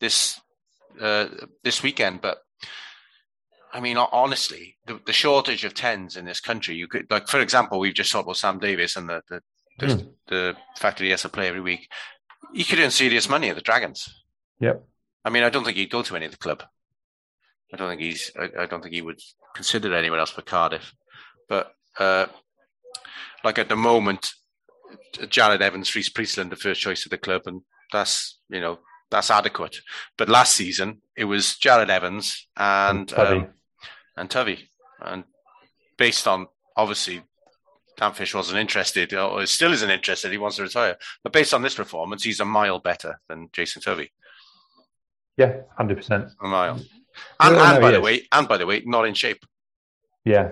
[0.00, 0.40] this
[1.00, 1.26] uh,
[1.62, 2.20] this weekend.
[2.20, 2.38] But
[3.72, 7.40] I mean, honestly, the, the, shortage of tens in this country, you could like, for
[7.40, 9.40] example, we've just talked about Sam Davies and the the,
[9.78, 10.08] the, mm.
[10.28, 11.88] the fact that he has to play every week.
[12.52, 14.22] He could earn serious money at the Dragons.
[14.60, 14.84] Yep.
[15.24, 16.62] I mean, I don't think he'd go to any of the club.
[17.72, 18.30] I don't think he's.
[18.38, 19.20] I, I don't think he would
[19.54, 20.94] consider anyone else for Cardiff.
[21.48, 22.26] But uh,
[23.44, 24.32] like at the moment,
[25.14, 28.78] Jarrod Evans, Rhys Priestland, the first choice of the club, and that's you know
[29.10, 29.76] that's adequate.
[30.16, 33.38] But last season it was Jarrod Evans and Tovey.
[33.38, 33.48] Um,
[34.16, 34.68] and Tovey,
[35.00, 35.24] and
[35.96, 37.22] based on obviously
[37.96, 40.32] Dan Fish wasn't interested, or still isn't interested.
[40.32, 43.82] He wants to retire, but based on this performance, he's a mile better than Jason
[43.82, 44.10] Tovey.
[45.36, 46.28] Yeah, hundred percent.
[46.42, 46.80] A mile.
[47.40, 49.44] And, and by the way, and by the way, not in shape.
[50.24, 50.50] Yeah,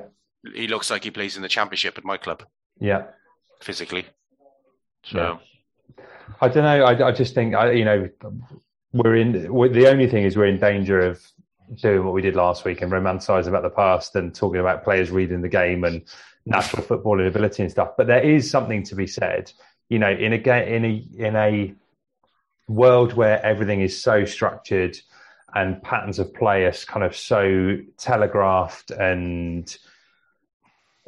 [0.54, 2.44] he looks like he plays in the championship at my club.
[2.78, 3.04] Yeah,
[3.60, 4.06] physically.
[5.02, 6.04] So, yeah.
[6.40, 6.84] I don't know.
[6.84, 8.08] I, I just think I, you know,
[8.92, 9.52] we're in.
[9.52, 11.22] We're, the only thing is we're in danger of
[11.74, 15.10] doing what we did last week and romanticizing about the past and talking about players
[15.10, 16.02] reading the game and
[16.46, 17.90] natural footballing ability and stuff.
[17.96, 19.52] But there is something to be said.
[19.88, 21.74] You know, in a in a in a
[22.68, 24.96] world where everything is so structured
[25.54, 29.76] and patterns of play are kind of so telegraphed and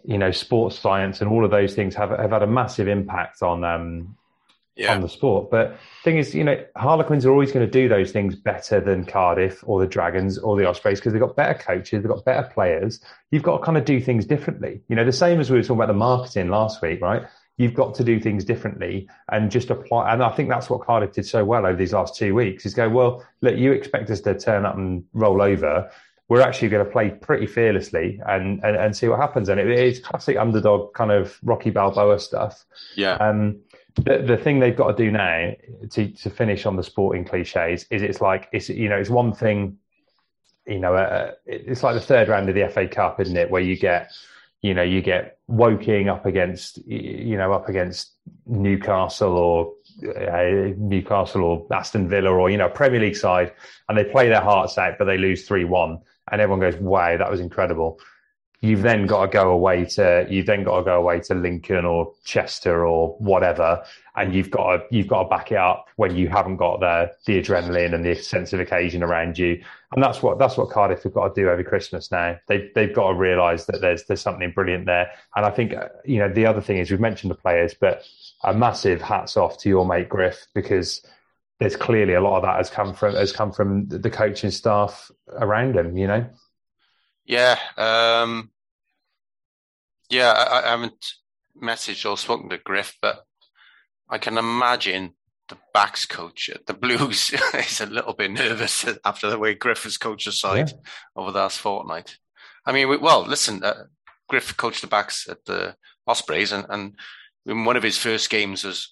[0.05, 3.43] you know sports science and all of those things have have had a massive impact
[3.43, 4.17] on um
[4.75, 4.95] yeah.
[4.95, 5.51] on the sport.
[5.51, 9.05] But thing is, you know, Harlequins are always going to do those things better than
[9.05, 12.49] Cardiff or the Dragons or the Ospreys because they've got better coaches, they've got better
[12.49, 13.01] players.
[13.31, 14.81] You've got to kind of do things differently.
[14.89, 17.23] You know, the same as we were talking about the marketing last week, right?
[17.59, 20.13] you've got to do things differently and just apply.
[20.13, 22.75] And I think that's what Cardiff did so well over these last two weeks is
[22.75, 25.91] go, well, look, you expect us to turn up and roll over.
[26.33, 29.51] We're actually going to play pretty fearlessly and, and, and see what happens.
[29.51, 32.65] And it is classic underdog kind of Rocky Balboa stuff.
[32.97, 33.17] Yeah.
[33.17, 33.61] Um,
[33.97, 35.53] the, the thing they've got to do now
[35.91, 39.35] to, to finish on the sporting cliches is it's like, it's, you know, it's one
[39.35, 39.77] thing,
[40.67, 43.51] you know, uh, it's like the third round of the FA Cup, isn't it?
[43.51, 44.11] Where you get,
[44.63, 48.13] you know, you get Woking up against, you know, up against
[48.47, 49.75] Newcastle or
[50.17, 53.53] uh, Newcastle or Aston Villa or you know Premier League side,
[53.89, 56.01] and they play their hearts out, but they lose three one,
[56.33, 58.01] and everyone goes, "Wow, that was incredible."
[58.63, 61.85] You've then got to go away to you've then got to go away to Lincoln
[61.85, 63.85] or Chester or whatever,
[64.17, 67.13] and you've got to you've got to back it up when you haven't got the
[67.27, 69.61] the adrenaline and the sense of occasion around you,
[69.93, 72.39] and that's what that's what Cardiff have got to do every Christmas now.
[72.47, 75.89] They they've got to realise that there's there's something brilliant there, and I think uh,
[76.05, 78.05] you know the other thing is we've mentioned the players, but
[78.45, 81.05] a massive hats off to your mate Griff because
[81.63, 85.11] there's clearly a lot of that has come from has come from the coaching staff
[85.33, 85.97] around him.
[85.97, 86.27] You know.
[87.25, 88.51] Yeah, um,
[90.11, 90.33] yeah.
[90.33, 91.15] I, I haven't
[91.61, 93.25] messaged or spoken to Griff, but
[94.09, 95.15] I can imagine
[95.49, 99.85] the backs coach at the Blues is a little bit nervous after the way Griff
[99.85, 100.91] has coached the side yeah.
[101.15, 102.19] over the last fortnight.
[102.67, 103.85] I mean, well, listen, uh,
[104.29, 106.97] Griff coached the backs at the Ospreys, and, and
[107.47, 108.89] in one of his first games as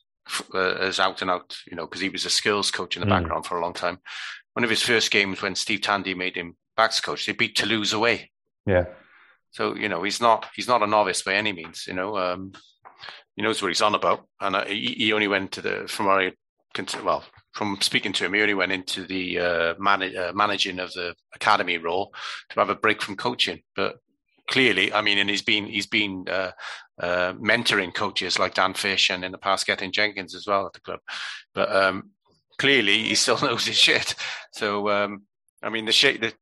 [0.55, 3.07] uh, as out and out, you know, because he was a skills coach in the
[3.07, 3.11] mm.
[3.11, 3.99] background for a long time.
[4.55, 7.93] One of his first games when Steve Tandy made him backs coach, they beat Toulouse
[7.93, 8.31] away.
[8.67, 8.87] Yeah.
[9.53, 11.87] So you know he's not he's not a novice by any means.
[11.87, 12.53] You know, um,
[13.37, 16.07] he knows what he's on about, and uh, he, he, only went to the from
[16.07, 16.31] our
[17.05, 20.93] well from speaking to him, he only went into the uh, man, uh, managing of
[20.93, 22.15] the academy role
[22.51, 23.61] to have a break from coaching.
[23.75, 23.97] But
[24.49, 26.53] clearly, I mean, and he's been he's been uh,
[27.01, 30.73] uh, mentoring coaches like Dan Fish and in the past Gethin Jenkins as well at
[30.73, 31.01] the club.
[31.55, 32.11] But um,
[32.59, 34.15] clearly, he still knows his shit.
[34.53, 35.23] So um,
[35.63, 36.35] I mean, the shape that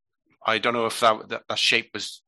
[0.46, 2.22] I don't know if that, that, that shape was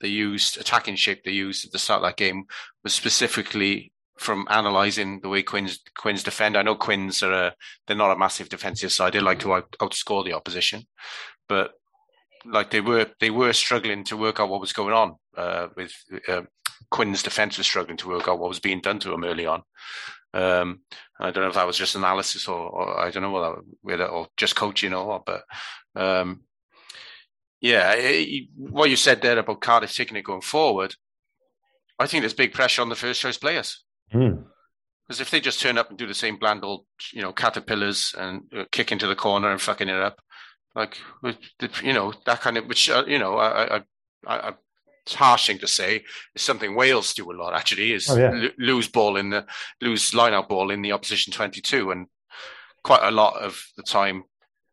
[0.00, 2.44] they used attacking shape they used at the start of that game
[2.82, 6.56] was specifically from analysing the way Quins Quins defend.
[6.56, 7.54] I know Quins are a,
[7.86, 9.12] they're not a massive defensive side.
[9.12, 10.84] They like to out, outscore the opposition,
[11.48, 11.72] but
[12.44, 15.92] like they were they were struggling to work out what was going on uh, with
[16.28, 16.42] uh,
[16.90, 19.62] Quinn's defence was struggling to work out what was being done to him early on.
[20.34, 20.80] Um,
[21.20, 24.28] I don't know if that was just analysis or, or I don't know whether or
[24.36, 25.44] just coaching or what, but
[25.94, 26.42] um,
[27.60, 30.94] yeah, it, what you said there about Cardiff taking it going forward,
[31.98, 33.84] I think there's big pressure on the first choice players.
[34.10, 35.20] Because mm.
[35.20, 38.42] if they just turn up and do the same bland old, you know, caterpillars and
[38.56, 40.20] uh, kick into the corner and fucking it up,
[40.74, 40.98] like
[41.82, 43.82] you know that kind of which uh, you know I, I,
[44.26, 44.52] I,
[45.04, 46.04] it's harsh thing to say.
[46.34, 47.92] It's something Wales do a lot actually.
[47.92, 48.44] Is oh, yeah.
[48.44, 49.46] l- lose ball in the
[49.80, 52.06] lose line out ball in the opposition twenty two, and
[52.84, 54.24] quite a lot of the time,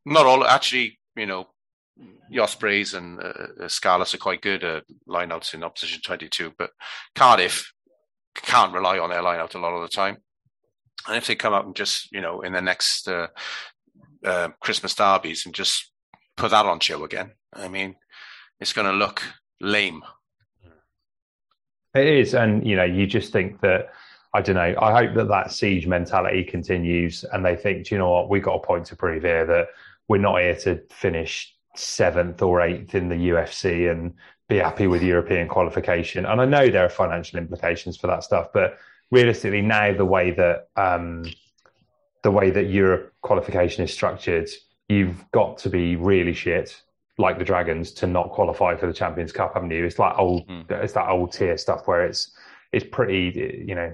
[0.06, 1.00] not all actually.
[1.16, 1.48] You know,
[2.40, 6.72] Ospreys and uh, Scarlets are quite good at lineouts in opposition twenty two, but
[7.16, 7.74] Cardiff
[8.36, 10.18] can't rely on their lineout a lot of the time.
[11.08, 13.28] And if they come out and just you know in the next uh,
[14.24, 15.92] uh, Christmas derbies and just
[16.38, 17.96] put that on show again, I mean,
[18.60, 19.24] it's going to look
[19.60, 20.04] lame.
[21.96, 23.90] It is, and you know, you just think that
[24.34, 24.76] I don't know.
[24.80, 28.40] I hope that that siege mentality continues, and they think, do you know what, we
[28.40, 29.70] got a point to prove here that
[30.08, 34.14] we're not here to finish seventh or eighth in the UFC and
[34.48, 36.26] be happy with European qualification.
[36.26, 38.78] And I know there are financial implications for that stuff, but
[39.12, 41.26] realistically, now the way that um,
[42.22, 44.50] the way that Europe qualification is structured,
[44.90, 46.82] you've got to be really shit
[47.20, 49.86] like the Dragons to not qualify for the Champions Cup, haven't you?
[49.86, 50.72] It's like old, mm.
[50.72, 52.32] it's that old tier stuff where it's
[52.72, 53.94] it's pretty, you know,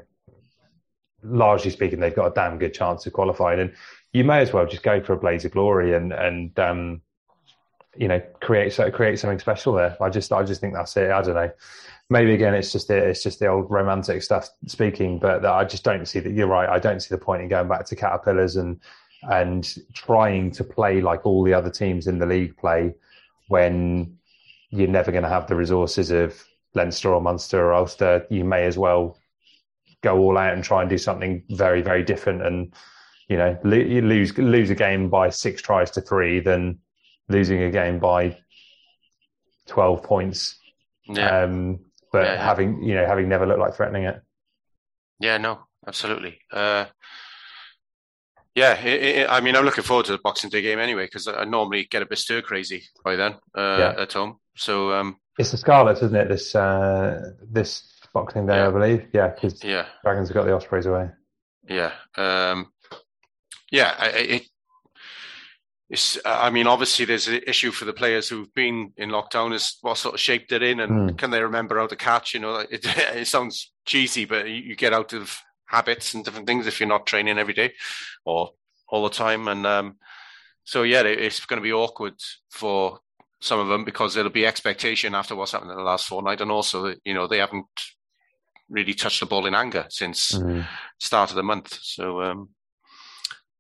[1.24, 3.74] largely speaking, they've got a damn good chance of qualifying, and
[4.14, 7.02] you may as well just go for a blaze of glory and and um,
[7.98, 9.98] you know create so create something special there.
[10.00, 11.10] I just I just think that's it.
[11.10, 11.52] I don't know.
[12.12, 15.84] Maybe again, it's just the, it's just the old romantic stuff speaking, but I just
[15.84, 16.32] don't see that.
[16.32, 16.70] You're right.
[16.70, 18.80] I don't see the point in going back to caterpillars and
[19.24, 22.94] and trying to play like all the other teams in the league play
[23.48, 24.18] when
[24.70, 28.66] you're never going to have the resources of Leinster or Munster or Ulster, you may
[28.66, 29.18] as well
[30.02, 32.46] go all out and try and do something very, very different.
[32.46, 32.74] And
[33.28, 36.80] you know, you lose lose a game by six tries to three than
[37.28, 38.38] losing a game by
[39.68, 40.58] twelve points.
[41.08, 41.42] Yeah.
[41.42, 41.80] Um,
[42.12, 42.46] but yeah, yeah.
[42.46, 44.22] having you know having never looked like threatening it.
[45.20, 46.40] Yeah, no, absolutely.
[46.52, 46.86] Uh,
[48.56, 51.28] yeah, it, it, I mean, I'm looking forward to the Boxing Day game anyway because
[51.28, 53.96] I normally get a bit stir crazy by then uh, yeah.
[53.98, 54.40] at home.
[54.56, 56.30] So um, it's the Scarlets, isn't it?
[56.30, 57.84] This uh, this
[58.14, 58.68] Boxing Day, yeah.
[58.68, 59.08] I believe.
[59.14, 59.88] Yeah, because yeah.
[60.04, 61.10] Dragons have got the Ospreys away.
[61.68, 62.72] Yeah, um,
[63.72, 64.06] yeah.
[64.06, 64.44] It,
[65.90, 66.18] it's.
[66.26, 69.54] I mean, obviously, there's an issue for the players who've been in lockdown.
[69.54, 71.18] Is what sort of shape they're in, and mm.
[71.18, 72.34] can they remember how to catch?
[72.34, 75.38] You know, it, it sounds cheesy, but you, you get out of
[75.68, 77.74] habits and different things if you're not training every day
[78.26, 78.52] or
[78.88, 79.48] all the time.
[79.48, 79.98] And um,
[80.64, 82.16] so, yeah, it's going to be awkward
[82.50, 83.00] for
[83.42, 86.52] some of them because there'll be expectation after what's happened in the last fortnight, and
[86.52, 87.66] also, you know, they haven't
[88.70, 90.62] really touched the ball in anger since mm-hmm.
[91.00, 91.78] start of the month.
[91.82, 92.50] So, um,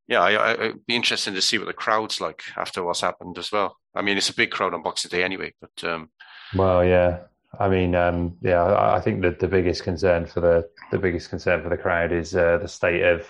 [0.08, 3.38] yeah, I, I, it'd be interesting to see what the crowd's like after what's happened
[3.38, 3.78] as well.
[3.96, 6.10] I mean, it's a big crowd on Boxing Day anyway, but um,
[6.56, 7.20] Well, yeah.
[7.60, 8.64] I mean, um, yeah.
[8.64, 12.12] I, I think that the biggest concern for the the biggest concern for the crowd
[12.12, 13.26] is uh, the state of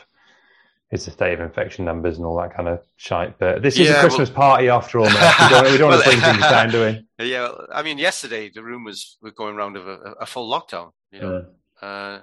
[0.91, 3.39] is the state of infection numbers and all that kind of shite.
[3.39, 5.05] But this is Yeah, a Christmas well- party after all.
[5.05, 5.11] We
[5.49, 7.25] don't, we don't want to bring things down, do we?
[7.25, 10.91] yeah, I mean, yesterday the rumours were going around of a, a full lockdown.
[11.11, 11.45] You know,
[11.81, 12.19] uh,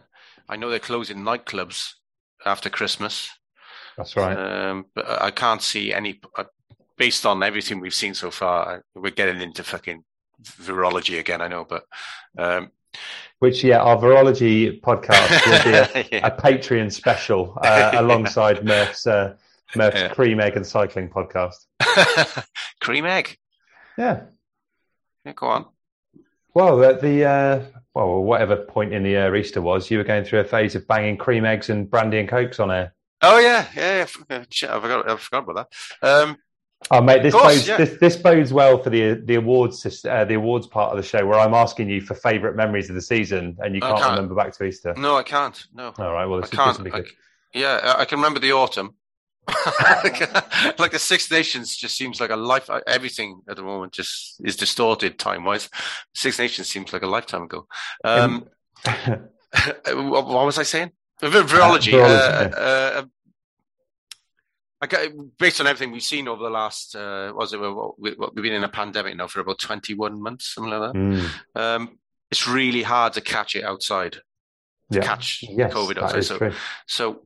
[0.48, 1.92] I know they're closing nightclubs
[2.46, 3.28] after Christmas,
[3.96, 4.36] That's right.
[4.36, 6.20] um, but I can't see any.
[6.36, 6.44] Uh,
[6.98, 10.04] based on everything we've seen so far, we're getting into fucking
[10.42, 11.40] virology again.
[11.40, 11.84] I know, but
[12.38, 12.70] um,
[13.38, 16.26] Which, yeah, our virology podcast will be a, Yeah.
[16.26, 19.36] a Patreon special uh, alongside Murph's uh,
[19.74, 20.08] Murph's Yeah.
[20.14, 21.56] cream egg and cycling podcast.
[22.80, 23.36] cream egg.
[23.96, 24.22] Yeah.
[25.24, 25.66] Yeah, go on.
[26.54, 27.64] Well, at the uh,
[27.94, 30.86] well, whatever point in the year Easter was, you were going through a phase of
[30.86, 32.94] banging cream eggs and brandy and cokes on air.
[33.22, 34.02] Oh yeah, yeah, yeah.
[34.02, 34.06] I
[34.80, 35.10] forgot.
[35.10, 35.68] I forgot about
[36.02, 36.06] that.
[36.08, 36.36] Um,
[36.90, 37.76] Oh, mate, this course, bodes yeah.
[37.78, 41.24] this, this bodes well for the the awards uh, the awards part of the show,
[41.26, 44.10] where I'm asking you for favourite memories of the season, and you can't, can't.
[44.16, 44.92] remember back to Easter.
[44.96, 45.66] no, I can't.
[45.74, 46.78] No, All right, well, I this, is, this can't.
[46.78, 47.06] will be good.
[47.06, 47.14] c-
[47.54, 48.94] yeah, I- I can remember the autumn.
[50.78, 52.70] like the Six Nations just seems like a life.
[52.70, 55.68] uh, Everything at the moment just is distorted time wise.
[56.14, 57.66] Six Nations seems like a lifetime ago.
[58.04, 58.46] Um,
[58.84, 60.92] what what was I saying?
[61.20, 61.92] Vir- Virology.
[61.92, 63.04] virology, uh, uh,
[64.82, 67.60] I based on everything we've seen over the last, uh, was it?
[67.60, 70.92] What, we- what, we've been in a pandemic now for about twenty-one months, something like
[70.92, 70.98] that.
[70.98, 71.98] Mm, Um,
[72.30, 74.14] it's really hard to catch it outside.
[74.92, 75.02] To yeah.
[75.02, 76.24] catch Yes, COVID outside.
[76.24, 76.52] So, true.
[76.86, 77.22] so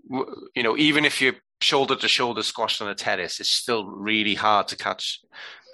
[0.54, 4.34] you know, even if you're shoulder to shoulder squashed on a terrace, it's still really
[4.34, 5.20] hard to catch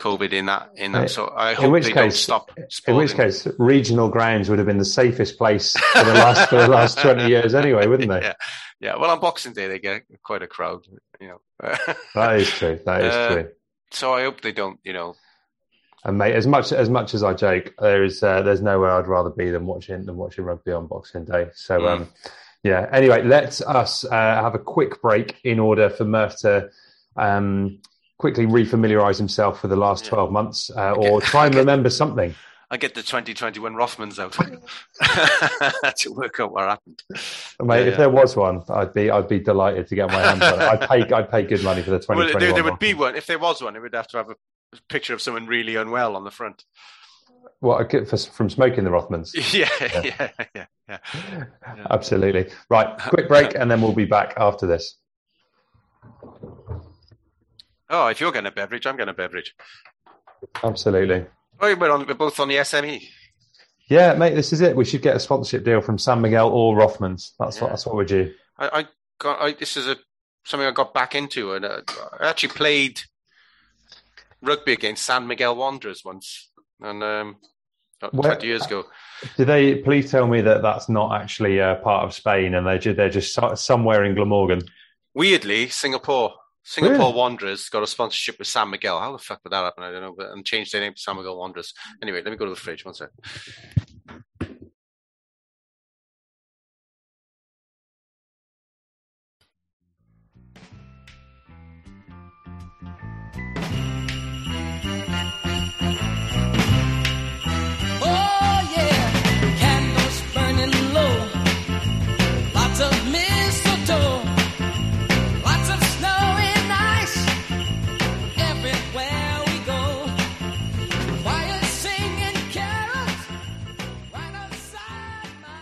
[0.00, 0.70] COVID in that.
[0.76, 2.50] In that, Uh, so I in hope which they don't case- stop.
[2.86, 6.56] In which case, regional grounds would have been the safest place for the last for
[6.56, 8.20] the last twenty years, anyway, wouldn't they?
[8.22, 8.34] yeah,
[8.82, 8.96] yeah.
[8.98, 10.82] Well, on Boxing Day they get quite a crowd,
[11.20, 11.40] you know.
[12.14, 12.78] That is true.
[12.84, 13.48] That is Uh, true.
[13.90, 15.14] so I hope they don't, you know.
[16.04, 19.06] And mate, as much as much as I joke, there is uh, there's nowhere I'd
[19.06, 21.46] rather be than watching than watching rugby on Boxing Day.
[21.54, 21.88] So Mm.
[21.92, 22.08] um,
[22.64, 22.88] yeah.
[22.92, 26.68] Anyway, let us uh, have a quick break in order for Murph to
[27.16, 27.78] um,
[28.18, 30.10] quickly refamiliarise himself with the last Yeah.
[30.10, 32.34] twelve months, uh, or try and remember something.
[32.72, 34.32] I get the 2021 Rothmans out
[35.98, 37.02] to work out what happened.
[37.62, 37.96] Mate, Yeah, if yeah.
[37.98, 40.62] there was one, I'd be I'd be delighted to get my hands on it.
[40.62, 43.14] I'd pay I'd pay good money for the Well, there, there would be one.
[43.14, 44.36] If there was one, it would have to have a
[44.88, 46.64] picture of someone really unwell on the front.
[47.60, 49.32] What I get for, from smoking the Rothmans?
[49.52, 49.68] Yeah,
[50.02, 51.44] yeah, yeah, yeah.
[51.90, 52.50] Absolutely.
[52.70, 54.96] Right, quick break, and then we'll be back after this.
[57.90, 59.54] Oh, if you're getting a beverage, I'm getting a beverage.
[60.64, 61.26] Absolutely.
[61.60, 62.56] Oh, we're, on, we're both on the.
[62.56, 63.02] SME.
[63.88, 64.74] Yeah, mate, this is it.
[64.76, 67.32] We should get a sponsorship deal from San Miguel or Rothmans.
[67.38, 68.32] That's what that's what we do.
[68.58, 68.86] I, I
[69.18, 69.96] got I, this is a
[70.44, 71.82] something I got back into, and uh,
[72.18, 73.02] I actually played
[74.40, 76.50] rugby against San Miguel Wanderers once,
[76.80, 77.36] and um,
[78.12, 78.84] Where- twenty years ago.
[79.36, 82.78] Did they please tell me that that's not actually uh, part of Spain and they're
[82.78, 84.62] just, they're just somewhere in Glamorgan?
[85.14, 86.34] Weirdly, Singapore.
[86.64, 87.14] Singapore Really?
[87.14, 89.00] Wanderers got a sponsorship with San Miguel.
[89.00, 89.84] How the fuck would that happen?
[89.84, 91.74] I don't know, but and changed their name to San Miguel Wanderers.
[92.02, 92.84] Anyway, let me go to the fridge.
[92.84, 93.10] One sec.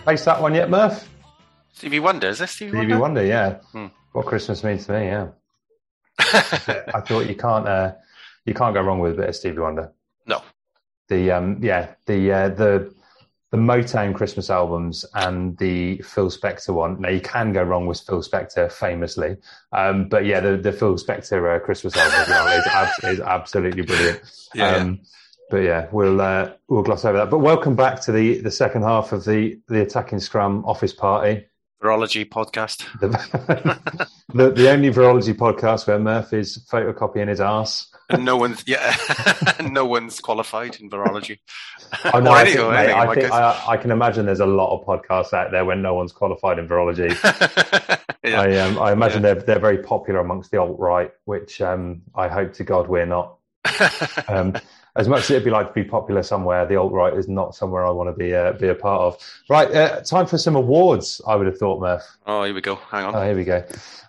[0.04, 1.08] Faced that one yet, Murph?
[1.72, 3.00] Stevie Wonder, is this Stevie, Stevie Wonder?
[3.00, 3.58] Wonder, yeah.
[3.72, 3.86] Hmm.
[4.12, 5.28] What Christmas means to me, yeah.
[6.18, 7.92] I thought you can't uh,
[8.44, 9.92] you can't go wrong with a bit of Stevie Wonder.
[10.26, 10.42] no.
[11.08, 12.94] The um, yeah, the uh, the
[13.50, 17.00] the Motown Christmas albums and the Phil Spector one.
[17.00, 19.36] Now you can go wrong with Phil Spector, famously,
[19.72, 23.20] um, but yeah, the the Phil Spector uh, Christmas album as well is, abs- is
[23.20, 24.20] absolutely brilliant.
[24.54, 24.94] Yeah, yeah.
[25.50, 27.28] But yeah, we'll uh, we'll gloss over that.
[27.28, 31.44] But welcome back to the the second half of the the attacking scrum office party.
[31.82, 32.84] Virology podcast.
[33.00, 33.08] The,
[34.34, 37.90] the, the only virology podcast where Murph is photocopying his ass.
[38.16, 38.94] no one's yeah,
[39.70, 41.38] no one's qualified in virology.
[42.04, 43.32] I, know, Or I, think, mate, I, think.
[43.32, 46.60] I, I can imagine there's a lot of podcasts out there when no one's qualified
[46.60, 47.10] in virology.
[48.22, 48.40] yeah.
[48.40, 52.28] I, um, I imagine they're they're very popular amongst the alt right, which um, I
[52.28, 53.38] hope to God we're not.
[54.28, 54.54] Um,
[55.00, 57.54] as much as it'd be like to be popular somewhere, the alt right is not
[57.54, 59.16] somewhere I want to be uh, be a part of.
[59.48, 61.22] Right, uh, time for some awards.
[61.26, 62.04] I would have thought, Murph.
[62.26, 62.74] Oh, here we go.
[62.76, 63.16] Hang on.
[63.16, 63.64] Oh, here we go.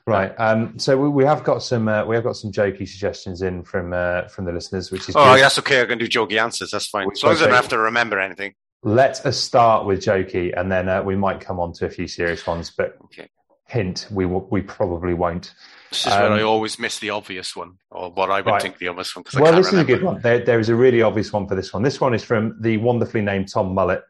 [0.05, 3.41] Right, um, so we, we have got some uh, we have got some jokey suggestions
[3.41, 5.41] in from uh, from the listeners, which is oh, good.
[5.41, 5.81] that's okay.
[5.81, 6.71] I can do jokey answers.
[6.71, 7.07] That's fine.
[7.07, 8.53] Which As long as I don't have to remember anything.
[8.83, 12.07] Let us start with jokey, and then uh, we might come on to a few
[12.07, 12.69] serious ones.
[12.75, 13.29] But Okay.
[13.67, 15.53] hint, we will, we probably won't.
[15.91, 18.61] This is where Um, I always miss the obvious one, or what I would Right.
[18.61, 19.91] think the obvious one, because I Well, this remember.
[19.91, 20.21] is a good one.
[20.21, 21.83] There, there is a really obvious one for this one.
[21.83, 24.03] This one is from the wonderfully named Tom Mullet,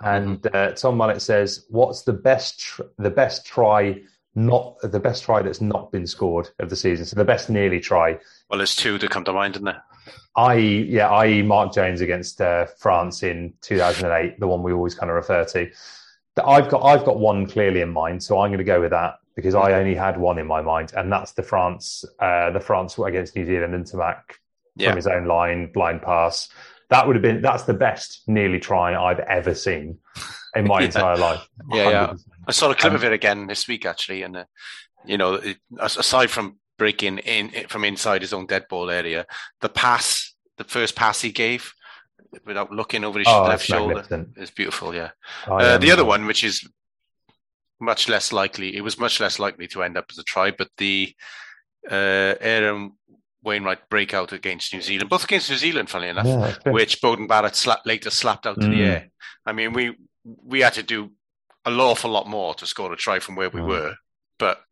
[0.00, 0.56] and Mm-hmm.
[0.56, 4.00] uh, Tom Mullet says, "What's the best tr- the best try
[4.38, 7.06] not the best try that's not been scored of the season?
[7.06, 8.18] So the best nearly try,
[8.50, 9.82] Well, there's two that come to mind, isn't there?
[10.36, 11.40] i.e., yeah, i.e.
[11.42, 15.70] Mark Jones against uh, France in 2008, the one we always kind of refer to.
[16.44, 19.14] I've got I've got one clearly in mind, so I'm going to go with that
[19.36, 22.98] because I only had one in my mind, and that's the France uh, the France
[22.98, 24.22] against New Zealand Ntamack
[24.76, 24.88] Yeah.
[24.88, 26.48] from his own line, blind pass.
[26.90, 29.98] That would have been that's the best nearly try I've ever seen
[30.54, 30.86] in my Yeah.
[30.86, 31.46] entire life.
[31.72, 32.14] Yeah, yeah.
[32.48, 34.44] I saw a clip Um, of it again this week, actually, and uh,
[35.04, 39.26] you know, it, aside from breaking in from inside his own dead ball area,
[39.60, 41.72] the pass, the first pass he gave,
[42.44, 44.04] without looking over his Oh, left shoulder,
[44.36, 44.94] is beautiful.
[44.94, 45.10] Yeah.
[45.46, 46.66] Uh, the other one, which is
[47.80, 50.68] much less likely, it was much less likely to end up as a try, but
[50.78, 51.14] the
[51.90, 52.92] uh, Aaron
[53.42, 57.52] Wainwright breakout against New Zealand, both against New Zealand, funny enough, Yeah, which Beauden Barrett
[57.52, 58.86] sla- later slapped out to the Mm.
[58.88, 59.08] air.
[59.44, 59.96] I mean, we
[60.42, 61.12] we had to do
[61.64, 63.68] an awful lot more to score a try from where we Mm.
[63.68, 63.94] were,
[64.38, 64.62] but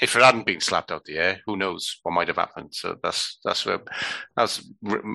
[0.00, 2.74] if it hadn't been slapped out the air, who knows what might have happened?
[2.74, 3.80] So that's that's where
[4.36, 4.62] that's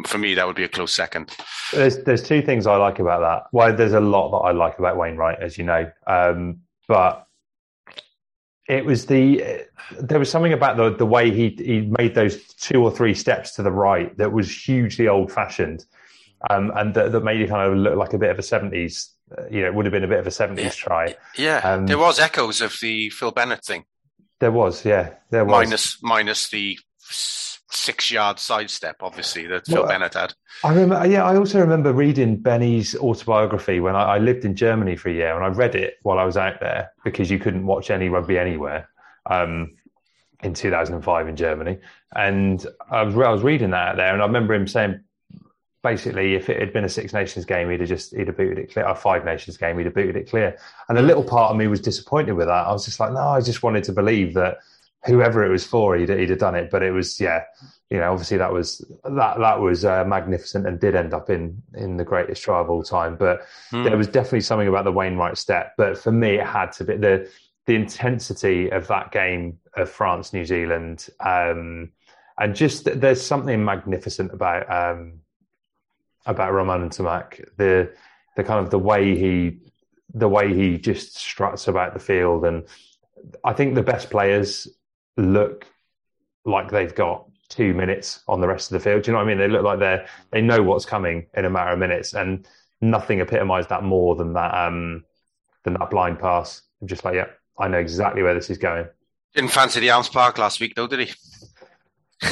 [0.06, 0.36] for me.
[0.36, 1.36] That would be a close second.
[1.74, 3.50] There's there's two things I like about that.
[3.52, 7.27] Well, there's a lot that I like about Wainwright, as you know, um, but
[8.68, 9.66] it was the
[10.00, 13.56] there was something about the the way he he made those two or three steps
[13.56, 15.86] to the right that was hugely old fashioned,
[16.50, 19.12] um, and that, that made it kind of look like a bit of a seventies.
[19.38, 21.16] Uh, you know, it would have been a bit of a seventies try.
[21.38, 23.86] Yeah, Um, there was echoes of the Phil Bennett thing.
[24.40, 25.52] There was, yeah, there was.
[25.52, 26.78] minus minus the
[27.78, 30.34] six yard sidestep, obviously that Phil Well, Bennett had.
[30.64, 34.96] I remember, yeah, I also remember reading Benny's autobiography when I, I lived in Germany
[34.96, 37.66] for a year, and I read it while I was out there because you couldn't
[37.66, 38.90] watch any rugby anywhere
[39.28, 39.76] um,
[40.44, 41.78] in 2005 in Germany.
[42.16, 45.00] And I was, I was reading that out there, and I remember him saying,
[45.84, 48.58] basically, if it had been a Six Nations game, he'd have just he'd have booted
[48.58, 48.86] it clear.
[48.86, 50.58] A Five Nations game, he'd have booted it clear.
[50.90, 52.68] And a little part of me was disappointed with that.
[52.68, 54.58] I was just like, no, I just wanted to believe that
[55.08, 56.70] whoever it was for, he'd, he'd have done it.
[56.70, 57.44] But it was, yeah,
[57.90, 61.64] you know, obviously that was that that was uh, magnificent and did end up in
[61.74, 63.16] in the greatest try of all time.
[63.16, 63.42] But
[63.72, 63.84] Hmm.
[63.84, 65.74] there was definitely something about the Wainwright step.
[65.78, 67.30] But for me, it had to be the
[67.66, 71.92] the intensity of that game of France New Zealand, um,
[72.40, 75.20] and just there's something magnificent about um,
[76.26, 77.46] about Romain Ntamack.
[77.58, 77.92] The
[78.36, 79.60] the kind of the way he
[80.14, 82.64] the way he just struts about the field, and
[83.44, 84.68] I think the best players
[85.18, 85.66] look
[86.46, 89.04] like they've got two minutes on the rest of the field.
[89.04, 89.38] Do you know what I mean?
[89.38, 92.48] They look like they're they know what's coming in a matter of minutes, and
[92.82, 95.04] nothing epitomised that more than that um,
[95.64, 96.62] than that blind pass.
[96.82, 97.28] I'm just like, yeah,
[97.60, 98.88] I know exactly where this is going.
[99.34, 101.14] Didn't fancy the Arms Park last week, though, did he?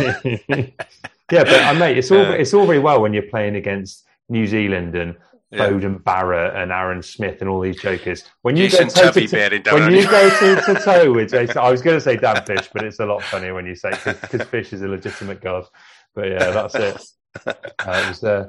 [0.00, 4.46] yeah, but uh, mate, it's all it's all very well when you're playing against New
[4.46, 5.16] Zealand and
[5.52, 5.68] Yeah.
[5.68, 8.24] Beauden Barrett and Aaron Smith and all these jokers.
[8.42, 11.70] When you Jason go toe to when you go toe to toe with Jason, I
[11.70, 14.42] was going to say Dan Fish, but it's a lot funnier when you say because
[14.42, 15.64] Fish is a legitimate god.
[16.14, 17.02] But yeah, that's it.
[17.46, 17.52] Uh,
[18.04, 18.44] it was, uh,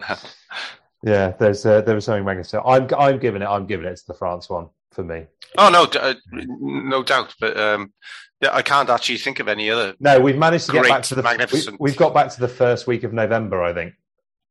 [1.03, 2.63] yeah, there's uh, there was something magnificent.
[2.65, 3.45] I'm I'm giving it.
[3.45, 5.27] I'm giving it to the France one for me.
[5.57, 7.35] Oh no, d- uh, no doubt.
[7.39, 7.93] But um,
[8.41, 9.93] yeah, I can't actually think of any other.
[9.99, 11.79] No, we've managed to get back to the magnificent.
[11.79, 13.93] We, have got back to the first week of November, I think,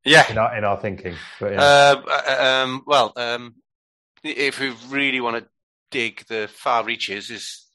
[0.04, 0.30] Yeah.
[0.30, 1.14] in our in our thinking.
[1.38, 1.62] But yeah.
[1.62, 3.54] Uh, uh, um, well, um,
[4.22, 5.50] if we really want to
[5.90, 7.66] dig the far reaches, is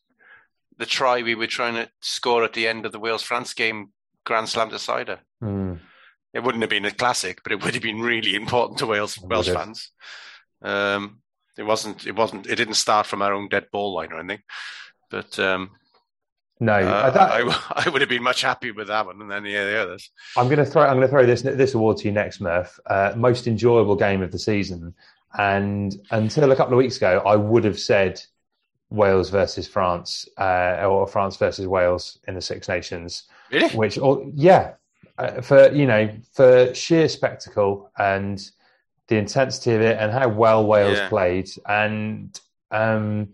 [0.78, 3.92] the try we were trying to score at the end of the Wales France game,
[4.26, 5.20] Grand Slam decider.
[5.40, 5.74] Hmm.
[6.34, 9.18] It wouldn't have been a classic, but it would have been really important to Wales
[9.20, 9.92] Welsh fans.
[10.62, 11.22] Um,
[11.58, 12.06] it wasn't.
[12.06, 12.48] It wasn't.
[12.48, 14.44] It didn't start from our own dead ball line or anything.
[15.10, 15.72] But um,
[16.60, 19.56] No, uh, that- I, I would have been much happier with that one than any
[19.56, 20.10] of the others.
[20.38, 20.84] I'm going to throw.
[20.84, 22.80] I'm going to throw this this award to you next, Murph.
[22.86, 24.94] Uh, most enjoyable game of the season,
[25.38, 28.22] and until a couple of weeks ago, I would have said
[28.90, 33.24] Wales versus France, uh, or France versus Wales in the Six Nations.
[33.52, 33.70] Really?
[33.76, 34.74] Which, or, yeah,
[35.18, 38.40] uh, for you know, for sheer spectacle and
[39.08, 41.10] the intensity of it, and how well Wales Yeah.
[41.10, 42.40] played, and
[42.72, 43.30] um,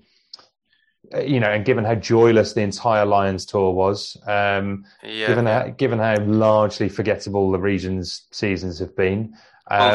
[1.26, 5.28] you know, and given how joyless the entire Lions tour was, um, Yeah.
[5.28, 9.36] given how given how largely forgettable the region's seasons have been,
[9.70, 9.94] um,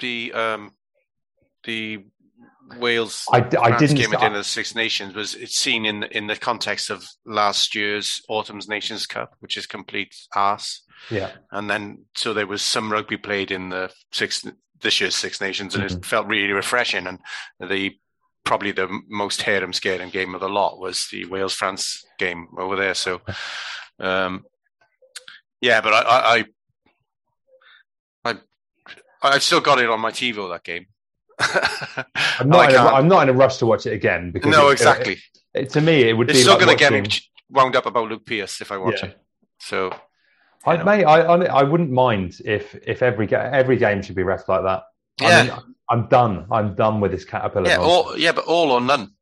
[0.00, 0.72] the the um,
[1.64, 2.04] the
[2.78, 5.84] Wales I, France didn't game at the end of the Six Nations was it's seen
[5.84, 10.82] in in the context of last year's Autumn's Nations Cup, which is complete arse.
[11.10, 14.46] yeah, And then so there was some rugby played in the six
[14.80, 15.98] this year's Six Nations, and Mhm.
[15.98, 17.06] it felt really refreshing.
[17.06, 17.18] And
[17.60, 17.96] the
[18.44, 22.76] probably the most harem scaring game of the lot was the Wales France game over
[22.76, 22.94] there.
[22.94, 23.20] So,
[23.98, 24.44] um,
[25.60, 26.44] yeah, but I I, I
[28.24, 28.34] I
[29.22, 30.86] I still got it on my TiVo that game.
[32.38, 32.68] I'm not.
[32.70, 34.72] In a, can't- I'm not in a rush to watch it again because no, it-
[34.72, 35.18] exactly.
[35.54, 37.08] it- to me, it would It's be still like going to get me
[37.50, 39.08] wound up about Luke Pearce if I watch Yeah.
[39.10, 39.18] it.
[39.58, 39.94] So
[40.66, 44.48] I, mate, I, I I wouldn't mind if if every every game should be ref
[44.48, 44.82] like that.
[45.20, 45.42] I Yeah.
[45.42, 45.52] mean,
[45.90, 46.46] I'm done.
[46.50, 47.68] I'm done with this caterpillar.
[47.68, 49.12] yeah, all, yeah, but all or none.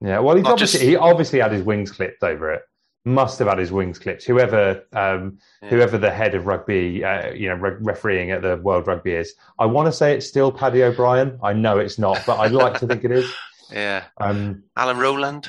[0.00, 2.62] Yeah, well, he's Not obviously just- he obviously had his wings clipped over it.
[3.06, 4.24] Must have had his wings clipped.
[4.24, 5.68] Whoever, um, Yeah.
[5.70, 9.34] whoever the head of rugby, uh, you know, re- refereeing at the World Rugby is.
[9.58, 11.38] I want to say it's still Paddy O'Brien.
[11.42, 13.30] I know it's not, but I'd like to think it is.
[13.72, 15.48] Yeah, Um, Alain Rolland.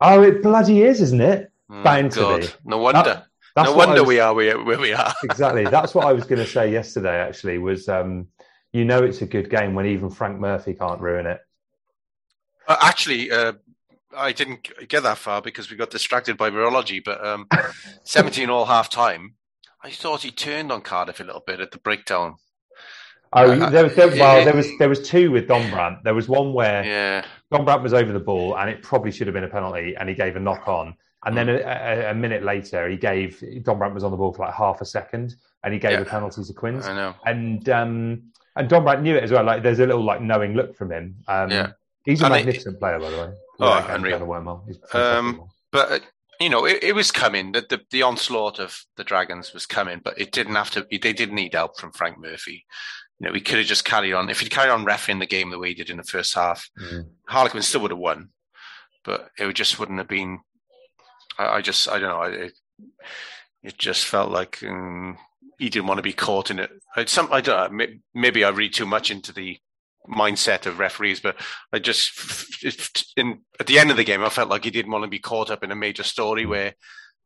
[0.00, 1.50] oh, it bloody is, isn't it?
[1.70, 2.48] Oh, Bound to be.
[2.64, 3.02] No wonder.
[3.02, 5.12] That- that's no wonder was- we are where, where we are.
[5.22, 5.64] exactly.
[5.66, 7.16] That's what I was going to say yesterday.
[7.20, 8.28] Actually, was um,
[8.72, 11.40] you know it's a good game when even Frank Murphy can't ruin it.
[12.68, 13.54] Uh, actually, uh,
[14.16, 17.02] I didn't get that far because we got distracted by virology.
[17.04, 17.48] But um,
[18.04, 19.34] 17 all half time,
[19.82, 22.36] I thought he turned on Cardiff a little bit at the breakdown.
[23.32, 24.44] Oh, Uh, there was there, well, yeah.
[24.44, 26.02] there was there was two with Dombrandt.
[26.02, 29.34] There was one where Yeah, Dombrandt was over the ball, and it probably should have
[29.34, 30.96] been a penalty, and he gave a knock on.
[31.24, 34.44] And then a, a, a minute later, he gave Dombrandt was on the ball for
[34.46, 36.00] like half a second, and he gave Yeah.
[36.00, 36.86] a penalty to Quins.
[36.86, 37.14] I know.
[37.24, 38.22] And um,
[38.60, 39.44] and Dombrandt knew it as well.
[39.44, 41.16] Like there's a little like knowing look from him.
[41.26, 41.72] Um, Yeah.
[42.04, 43.32] he's a And it- magnificent player, by the way.
[43.62, 44.94] Oh, going the wormhole.
[44.94, 45.98] Um, but uh,
[46.40, 47.52] you know, it, it was coming.
[47.52, 50.84] The, the the onslaught of the Dragons was coming, but it didn't have to.
[50.84, 52.64] be They didn't need help from Frank Murphy.
[53.18, 54.30] You know, he could have just carried on.
[54.30, 56.70] If he'd carried on refing the game the way he did in the first half,
[56.80, 57.10] Mm.
[57.28, 58.30] Harlequin still would have won.
[59.04, 60.40] But it just wouldn't have been.
[61.38, 62.22] I, I just, I don't know.
[62.46, 62.52] It,
[63.62, 65.18] it just felt like um,
[65.60, 66.70] he didn't want to be caught in it.
[66.96, 67.86] I, some, I don't know.
[68.14, 69.58] Maybe I read too much into the
[70.08, 71.36] mindset of referees, but
[71.72, 75.04] I just in at the end of the game, I felt like he didn't want
[75.04, 76.74] to be caught up in a major story where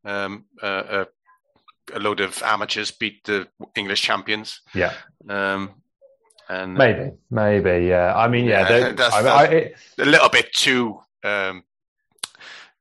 [0.04, 1.04] um, uh,
[1.92, 4.60] a, a load of amateurs beat the English champions.
[4.74, 4.92] yeah,
[5.28, 5.70] Um,
[6.48, 7.86] and maybe, maybe.
[7.86, 11.62] Yeah, I mean, yeah, Yeah, that's- I, I, it, a little bit too um,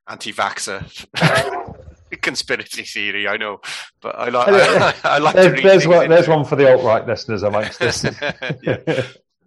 [0.08, 0.84] anti-vaxxer.
[2.22, 3.59] Conspiracy theory, I know,
[4.01, 4.47] but I like.
[5.05, 8.03] I, I like there's, there's one, there's one for the alt right listeners amongst us.
[8.64, 8.82] yeah,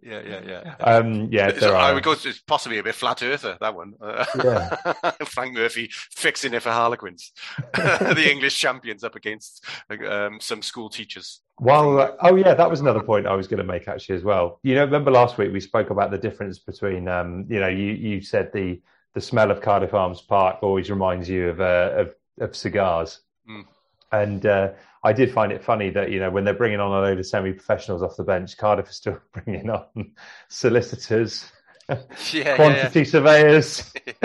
[0.03, 0.75] yeah, yeah, yeah.
[0.85, 1.95] um, yeah, So there I are.
[1.95, 2.12] would go.
[2.12, 3.95] It's possibly a bit flat earther that one.
[4.01, 5.11] Uh, Yeah.
[5.25, 7.33] Frank Murphy fixing it for Harlequins,
[7.75, 9.64] the English champions up against
[10.09, 11.41] um, some school teachers.
[11.59, 14.23] Well, uh, oh yeah, that was another point I was going to make actually as
[14.25, 14.61] well.
[14.62, 17.93] You know, remember last week we spoke about the difference between, um, you know, you
[17.93, 18.81] you said the
[19.14, 23.64] the smell of Cardiff Arms Park always reminds you of uh, of, of cigars, Mm.
[24.12, 24.72] and uh,
[25.05, 27.26] I did find it funny that you know when they're bringing on a load of
[27.26, 30.12] semi-professionals off the bench, Cardiff is still bringing on
[30.49, 31.51] solicitors,
[32.32, 33.93] Yeah, quantity surveyors,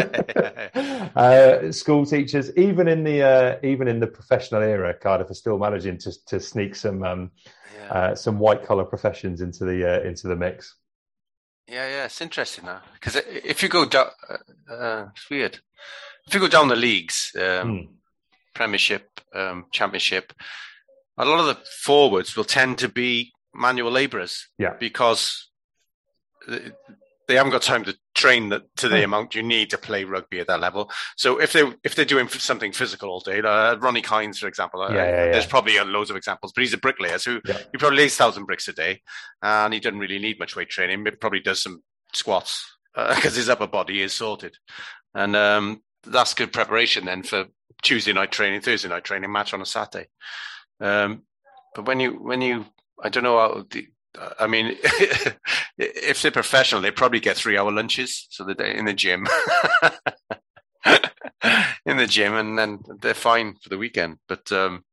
[1.15, 2.55] uh, school teachers.
[2.57, 6.39] Even in the uh, even in the professional era, Cardiff are still managing to to
[6.39, 7.03] sneak some.
[7.03, 7.31] Um,
[7.77, 7.91] yeah.
[7.93, 10.75] uh, some white collar professions into the uh, into the mix.
[11.67, 15.59] Yeah, yeah, it's interesting now because if you go down, uh, uh, it's weird.
[16.27, 17.93] If you go down the leagues, um, Hmm.
[18.53, 20.33] Premiership, um, Championship,
[21.17, 24.47] a lot of the forwards will tend to be manual labourers.
[24.57, 24.73] Yeah.
[24.79, 25.49] because
[27.27, 29.03] they haven't got time to train the, to the Hmm.
[29.03, 30.91] amount you need to play rugby at that level.
[31.17, 34.81] So if they if they're doing something physical all day, uh, Ronnie Kynes, for example,
[34.81, 35.31] uh, Yeah, yeah, yeah.
[35.31, 38.45] there's probably uh, loads of examples, but he's a bricklayer, so he probably lays thousand
[38.45, 39.01] bricks a day,
[39.41, 41.05] and he doesn't really need much weight training.
[41.05, 41.81] He probably does some
[42.13, 44.57] squats because his upper body is sorted,
[45.13, 47.45] and um, that's good preparation then for
[47.81, 50.07] Tuesday night training, Thursday night training, match on a Saturday.
[50.79, 51.23] Um,
[51.75, 52.65] but when you when you
[53.01, 53.87] I don't know how the
[54.39, 54.77] I mean,
[55.77, 59.25] if they're professional, they probably get three hour lunches, so they're in the gym,
[61.85, 64.17] in the gym, and then they're fine for the weekend.
[64.27, 64.83] But um,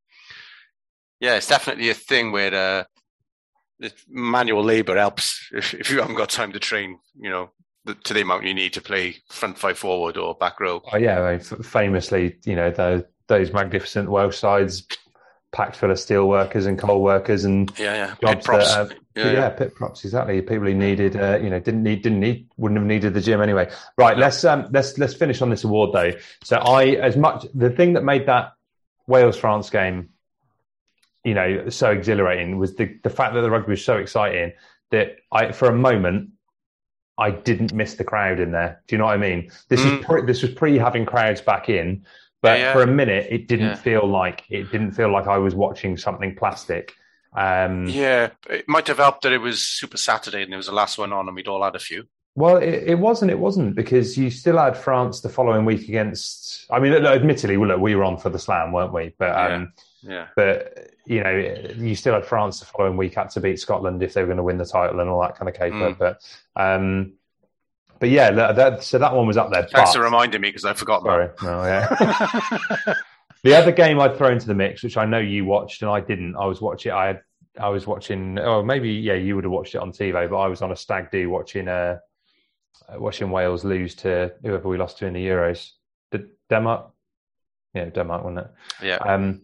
[1.20, 6.30] yeah, it's definitely a thing where uh, manual labor helps if, if you haven't got
[6.30, 6.98] time to train.
[7.20, 7.50] You know,
[7.94, 10.82] to the amount you need to play front five forward or back row.
[10.92, 14.86] Oh yeah, I mean, famously, you know, those, those magnificent Welsh sides
[15.50, 18.14] packed full of steel workers and coal workers and Yeah, yeah.
[18.14, 18.74] Pit jobs props.
[18.74, 19.48] that, uh, Yeah, yeah, yeah.
[19.50, 20.40] pit props exactly.
[20.42, 23.40] People who needed, uh, you know, didn't need, didn't need, wouldn't have needed the gym
[23.40, 23.70] anyway.
[23.96, 26.12] Right, let's um, let's let's finish on this award though.
[26.44, 28.52] So I, as much the thing that made that
[29.06, 30.10] Wales France game,
[31.24, 34.52] you know, so exhilarating was the the fact that the rugby was so exciting
[34.90, 36.30] that I, for a moment,
[37.18, 38.80] I didn't miss the crowd in there.
[38.86, 39.50] Do you know what I mean?
[39.68, 39.98] This Mm.
[40.00, 42.04] is pre, this was pre having crowds back in,
[42.42, 42.72] but Yeah, yeah.
[42.72, 43.74] for a minute, it didn't Yeah.
[43.74, 46.94] feel like it didn't feel like I was watching something plastic.
[47.36, 50.72] Um, Yeah, it might have helped that it was Super Saturday and it was the
[50.72, 52.04] last one on, and we'd all had a few.
[52.36, 53.32] Well, it, it wasn't.
[53.32, 56.66] It wasn't because you still had France the following week against.
[56.70, 59.12] I mean, admittedly, we were on for the slam, weren't we?
[59.18, 61.30] But um, Yeah, but you know,
[61.76, 64.36] you still had France the following week had to beat Scotland if they were going
[64.36, 65.94] to win the title and all that kind of caper.
[65.94, 65.98] Mm.
[65.98, 66.22] But
[66.54, 67.14] um,
[67.98, 69.62] but yeah, that, that, so that one was up there.
[69.62, 71.02] thanks but- for reminding me because I forgot.
[71.02, 71.88] Sorry, no, yeah.
[73.42, 76.00] the other game I'd throw into the mix, which I know you watched and I
[76.00, 76.36] didn't.
[76.36, 76.92] I was watching.
[76.92, 77.22] I had.
[77.58, 78.38] I was watching.
[78.38, 80.76] Oh, maybe yeah, you would have watched it on TV, but I was on a
[80.76, 81.68] stag do watching.
[81.68, 81.98] Uh,
[82.96, 85.70] watching Wales lose to whoever we lost to in the Euros.
[86.10, 86.90] Did Denmark?
[87.74, 88.50] Yeah, Denmark, wasn't it?
[88.82, 89.42] Yeah, Um,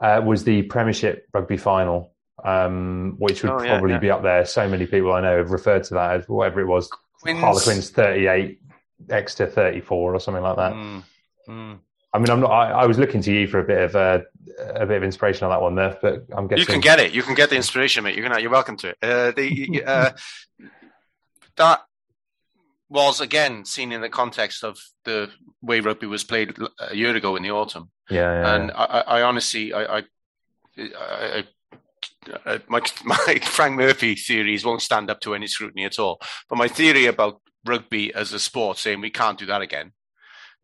[0.00, 2.12] uh, was the Premiership rugby final,
[2.44, 3.98] um, which would Oh, yeah, probably yeah.
[3.98, 4.44] be up there.
[4.44, 6.90] So many people I know have referred to that as whatever it was.
[7.22, 7.40] Quins.
[7.40, 8.60] Harlequins thirty-eight,
[9.08, 10.72] Exeter thirty-four, or something like that.
[10.72, 11.02] Mm,
[11.48, 11.78] mm.
[12.12, 12.50] I mean, I'm not.
[12.50, 14.20] I, I was looking to you for a bit of uh,
[14.74, 15.98] a bit of inspiration on that one, Murph.
[16.02, 17.12] But I'm guessing You can get it.
[17.12, 18.16] You can get the inspiration, mate.
[18.16, 18.40] You can.
[18.40, 18.98] You're welcome to it.
[19.02, 20.10] Uh, the uh,
[21.56, 21.80] that
[22.88, 25.30] was again seen in the context of the
[25.62, 27.90] way rugby was played a year ago in the autumn.
[28.10, 31.44] Yeah, yeah, and I, I I honestly, I, I,
[32.46, 36.20] I, my, my Frank Murphy theories won't stand up to any scrutiny at all.
[36.48, 39.92] But my theory about rugby as a sport, saying we can't do that again,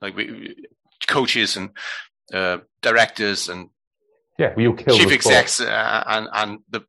[0.00, 0.56] like we,
[1.06, 1.70] coaches and
[2.32, 3.70] uh, directors and
[4.38, 4.54] yeah.
[4.56, 6.82] Well, chief execs uh, and and the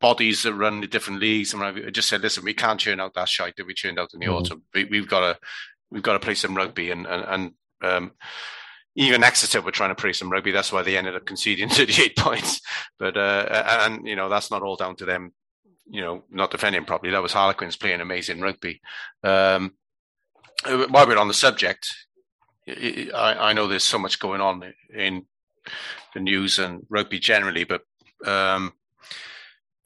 [0.00, 3.14] bodies that run the different leagues and whatever, just said, listen, we can't churn out
[3.14, 4.34] that shite that we churned out in the Mhm.
[4.40, 4.62] autumn.
[4.74, 5.38] We, we've got to
[5.90, 8.12] we've got to play some rugby and and, and um,
[8.94, 10.50] even Exeter were trying to play some rugby.
[10.50, 12.60] That's why they ended up conceding 38 points.
[12.98, 13.46] But uh,
[13.86, 15.32] and you know that's not all down to them.
[15.90, 17.12] You know, not defending properly.
[17.12, 18.80] That was Harlequins playing amazing rugby.
[19.24, 19.72] Um,
[20.64, 21.94] while we're on the subject,
[22.68, 24.62] I, I I know there's so much going on
[24.94, 25.24] in
[26.14, 27.82] the news and rugby generally, but
[28.26, 28.72] um,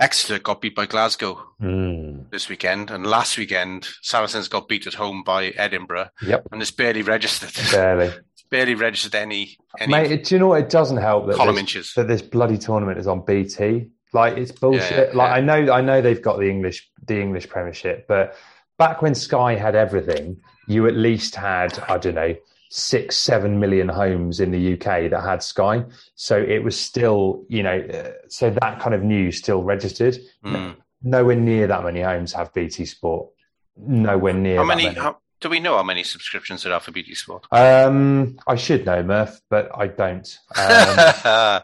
[0.03, 2.29] Exeter got beat by Glasgow Mm.
[2.31, 6.73] this weekend, and last weekend Saracens got beat at home by Edinburgh, Yep, and it's
[6.73, 7.53] barely registered.
[7.73, 8.07] barely.
[8.07, 10.61] It's barely registered any any Mate, it- do you know what?
[10.63, 11.95] It doesn't help that column this, inches.
[11.95, 13.89] that this bloody tournament is on BT.
[14.13, 14.91] Like it's bullshit.
[14.91, 15.35] Yeah, yeah, like yeah.
[15.37, 18.35] I know, I know they've got the English, the English Premiership, but
[18.79, 20.37] back when Sky had everything,
[20.69, 22.35] you at least had I don't know
[22.75, 25.85] six, seven million homes in the UK that had Sky.
[26.15, 30.17] So it was still, you know, uh, so that kind of news still registered.
[30.43, 30.77] Mm.
[31.03, 33.29] Nowhere near that many homes have BT Sport.
[33.77, 34.57] Nowhere near.
[34.57, 34.95] How that many?
[34.95, 37.45] How, do we know how many subscriptions there are for BT Sport?
[37.53, 40.39] Um, I should know, Murph, but I don't.
[40.57, 41.61] Um, uh,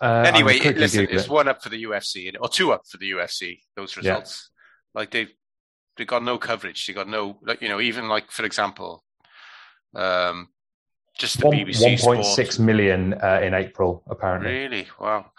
[0.00, 1.30] anyway, listen, it's it.
[1.30, 3.60] one up for the UFC or two up for the UFC.
[3.76, 4.14] Those Yeah.
[4.14, 4.50] results,
[4.92, 5.28] like they
[5.96, 6.84] they got no coverage.
[6.86, 9.04] They got no, like you know, even like for example,
[9.94, 10.48] um,
[11.18, 12.58] just the One- BBC 1.6 Sport.
[12.60, 14.50] million uh, in April, apparently.
[14.52, 14.86] Really?
[14.98, 15.32] Wow,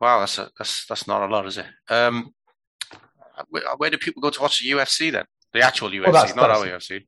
[0.00, 0.20] wow.
[0.20, 1.66] That's a, that's that's not a lot, is it?
[1.88, 2.34] Um,
[3.50, 5.24] where, where do people go to watch the UFC then?
[5.52, 7.06] The actual UFC, that's- not that's- our UFC.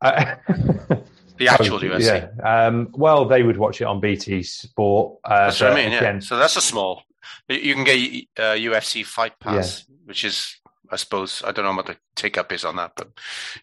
[0.00, 0.96] Uh,
[1.36, 2.30] The actual oh, UFC.
[2.38, 2.66] Yeah.
[2.66, 5.18] Um, well, they would watch it on BT Sport.
[5.24, 5.90] Uh, That's what I mean.
[5.90, 6.20] Yeah.
[6.20, 7.02] So that's a small.
[7.48, 7.98] You can get
[8.38, 10.60] uh, UFC Fight Pass, which is,
[10.94, 13.08] I suppose, I don't know what the take up is on that, but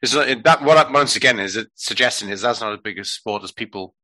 [0.02, 0.62] it's not, that.
[0.64, 3.54] What I- once again is it suggesting is that's not as big a sport as
[3.54, 3.96] people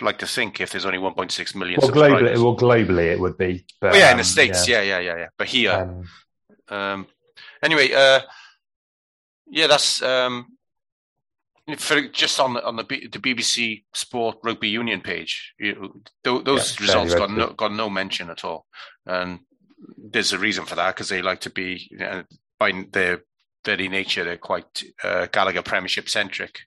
[0.00, 0.60] like to think.
[0.60, 2.36] If there's only 1.6 million well, subscribers.
[2.36, 3.64] globally, well, globally it would be.
[3.80, 5.28] But, oh, yeah, in um, the states, yeah, yeah, yeah, yeah.
[5.38, 6.02] But here,
[6.68, 7.06] Um, um,
[7.62, 8.22] anyway, uh,
[9.46, 10.46] yeah, that's um,
[11.78, 15.54] for just on the on the, B, the BBC Sport Rugby Union page.
[15.60, 18.66] You, th- those Yeah, results got no got no mention at all,
[19.06, 19.38] and
[19.96, 22.24] there's a reason for that because they like to be you know,
[22.58, 23.22] by their
[23.64, 26.60] very nature they're quite uh, Gallagher Premiership centric,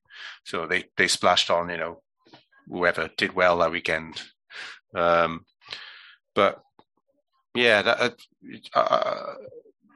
[0.44, 2.02] so they they splashed on you know
[2.68, 4.22] whoever did well that weekend,
[4.96, 5.46] um,
[6.36, 6.62] but
[7.58, 8.16] yeah, that
[8.76, 9.34] uh, uh,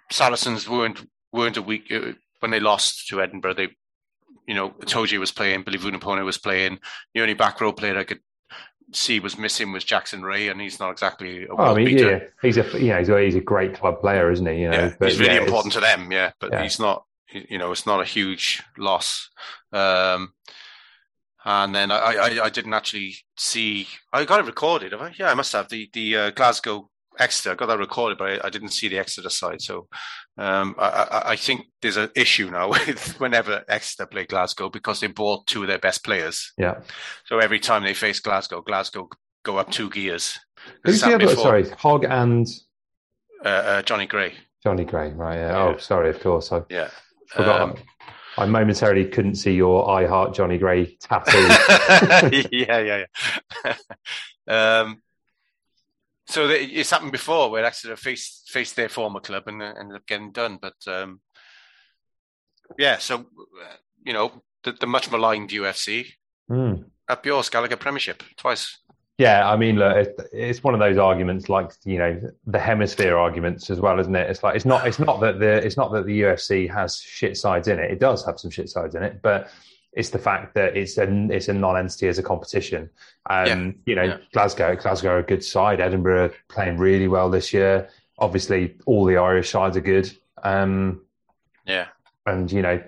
[0.09, 3.53] Saracens weren't weren't a week uh, when they lost to Edinburgh.
[3.53, 3.69] They,
[4.47, 6.79] you know, Toji was playing, Billy Vunipola was playing.
[7.13, 8.19] The only back row player I could
[8.93, 12.11] see was missing was Jackson Wray, and he's not exactly a oh, I mean, beater.
[12.11, 14.61] yeah, he's a you know he's a, he's a great club player, isn't he?
[14.61, 16.63] You know, Yeah, but he's really yeah, important to them, yeah, but Yeah.
[16.63, 17.05] he's not.
[17.33, 19.29] You know, it's not a huge loss.
[19.71, 20.33] Um,
[21.45, 23.87] and then I, I, I didn't actually see.
[24.13, 24.91] I got it recorded.
[24.91, 25.13] Have I?
[25.17, 26.90] Yeah, I must have the the uh, Glasgow
[27.21, 27.51] Exeter.
[27.51, 29.61] I got that recorded, but I, I didn't see the Exeter side.
[29.61, 29.87] So
[30.37, 34.99] um, I, I, I think there's an issue now with whenever Exeter play Glasgow because
[34.99, 36.51] they bought two of their best players.
[36.57, 36.81] Yeah.
[37.25, 39.09] So every time they face Glasgow, Glasgow
[39.43, 40.37] go up two gears.
[40.83, 41.19] Who's the other?
[41.19, 41.43] before.
[41.43, 42.47] Sorry, Hogg and
[43.43, 44.33] Uh, uh, Jonny Gray.
[44.63, 45.11] Jonny Gray.
[45.13, 45.35] Right.
[45.35, 45.49] Yeah.
[45.51, 45.63] Yeah.
[45.73, 46.09] Oh, sorry.
[46.09, 46.89] Of course, I Yeah.
[47.27, 47.61] forgot.
[47.61, 47.75] Um,
[48.37, 51.37] I momentarily couldn't see your "I Heart Jonny Gray" tattoo.
[52.51, 53.05] yeah, yeah,
[53.65, 53.75] yeah.
[54.47, 55.01] um,
[56.27, 60.05] so it's happened before where Exeter faced faced their former club and uh, ended up
[60.07, 60.59] getting done.
[60.61, 61.21] But um,
[62.77, 66.07] yeah, so uh, you know the, the much maligned UFC
[66.47, 66.73] Hmm.
[67.07, 68.77] up yours, Gallagher Premiership twice.
[69.17, 73.17] Yeah, I mean, look, it, it's one of those arguments, like you know, the hemisphere
[73.17, 74.29] arguments as well, isn't it?
[74.29, 77.37] It's like it's not, it's not that the, it's not that the UFC has shit
[77.37, 77.91] sides in it.
[77.91, 79.49] It does have some shit sides in it, but
[79.93, 82.89] it's the fact that it's a, it's a non-entity as a competition.
[83.29, 84.17] Um, Yeah, you know, yeah.
[84.31, 85.81] Glasgow, Glasgow are a good side.
[85.81, 87.89] Edinburgh playing really well this year.
[88.17, 90.11] Obviously, all the Irish sides are good.
[90.43, 91.01] Um,
[91.65, 91.87] Yeah,
[92.25, 92.81] and you know,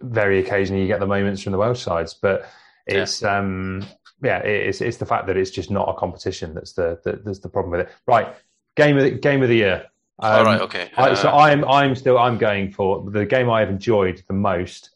[0.00, 2.46] very occasionally you get the moments from the Welsh sides, but
[2.86, 3.84] it's um
[4.22, 7.40] yeah, it's it's the fact that it's just not a competition that's the, the that's
[7.40, 7.92] the problem with it.
[8.06, 8.34] Right,
[8.76, 9.86] game of the, game of the year.
[10.18, 10.90] Um, All right, okay.
[10.96, 14.34] I, so Uh, I'm I'm still I'm going for the game I have enjoyed the
[14.34, 14.90] most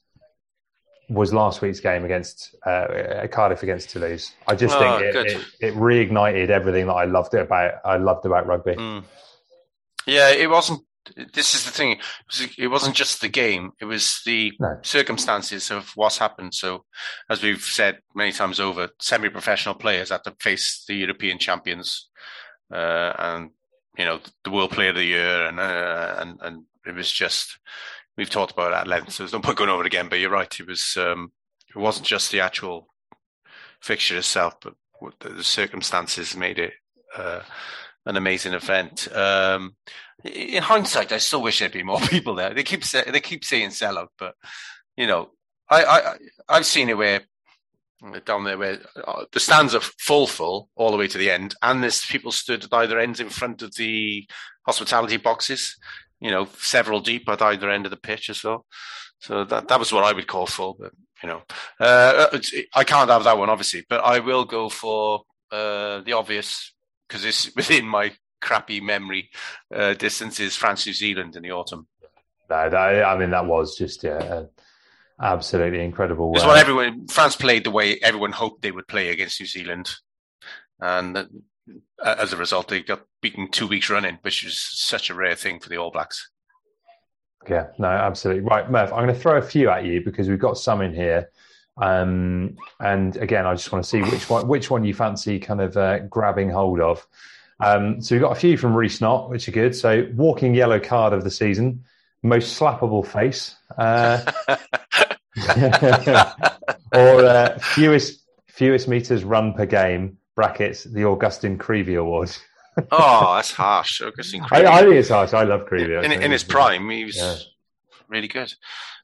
[1.09, 4.33] was last week's game against uh, Cardiff against Toulouse.
[4.47, 7.97] I just Oh, think it, it, it reignited everything that I loved it about I
[7.97, 8.75] loved about rugby.
[8.75, 9.05] Mm.
[10.07, 10.83] Yeah, it wasn't.
[11.33, 11.93] This is the thing.
[11.93, 11.99] It
[12.29, 13.71] was- It wasn't just the game.
[13.81, 14.79] It was the No.
[14.83, 16.53] circumstances of what's happened.
[16.55, 16.85] So,
[17.31, 22.09] as we've said many times over, semi-professional players had to face the European champions,
[22.73, 23.51] uh, and
[23.97, 27.59] you know the World Player of the Year, and uh, and and it was just.
[28.17, 30.09] We've talked about it at length, so there's no point going over it again.
[30.09, 30.61] But you're right.
[30.61, 30.97] It was.
[30.97, 31.33] Um,
[31.69, 32.89] it wasn't just the actual
[33.83, 34.75] fixture itself, but
[35.21, 36.73] the, the circumstances made it
[37.17, 37.41] uh,
[38.07, 39.09] an amazing event.
[39.15, 39.77] Um,
[40.25, 42.55] in hindsight, I still wish there'd be more people there.
[42.55, 44.35] They keep say, they keep saying sellout, but
[44.97, 45.31] you know,
[45.69, 46.17] I, I
[46.49, 47.23] I've seen it where
[48.25, 51.55] down there where uh, the stands are full, full all the way to the end,
[51.63, 54.29] and there's people stood at either ends in front of the
[54.67, 55.77] hospitality boxes.
[56.21, 58.65] You know, several deep at either end of the pitch as well.
[59.21, 60.93] So that that was what I would call full, but
[61.23, 61.43] you know,
[61.81, 66.13] uh, it's, I can't have that one obviously, but I will go for uh, the
[66.13, 66.75] obvious
[67.09, 69.31] because it's within my crappy memory
[69.75, 71.87] uh, distance is France New Zealand in the autumn.
[72.49, 74.45] No, that, I mean that was just yeah, uh,
[75.21, 76.33] absolutely incredible.
[76.35, 79.47] It's Uh, what everyone France played the way everyone hoped they would play against New
[79.47, 79.95] Zealand,
[80.81, 81.25] and uh,
[82.05, 85.61] as a result, they got beaten two weeks running, which is such a rare thing
[85.61, 86.31] for the All Blacks.
[87.49, 88.43] Yeah, no, absolutely.
[88.43, 90.95] Right, Murph, I'm going to throw a few at you because we've got some in
[90.95, 91.31] here.
[91.77, 95.61] Um, and again, I just want to see which one, which one you fancy kind
[95.61, 97.07] of uh, grabbing hold of.
[97.61, 99.75] Um, so we've got a few from Reece Knott, which are good.
[99.75, 101.85] So walking yellow card of the season,
[102.23, 104.21] most slappable face, uh,
[106.93, 110.19] or uh, fewest fewest meters run per game.
[110.37, 112.31] Brackets the Agustín Creevy Award.
[112.93, 114.03] oh, that's harsh.
[114.03, 114.67] Augustine I, Creevy.
[114.67, 115.33] I think it's harsh.
[115.35, 115.95] I love Creevy.
[116.05, 117.37] In, in his prime, he was Yeah.
[118.09, 118.53] really good.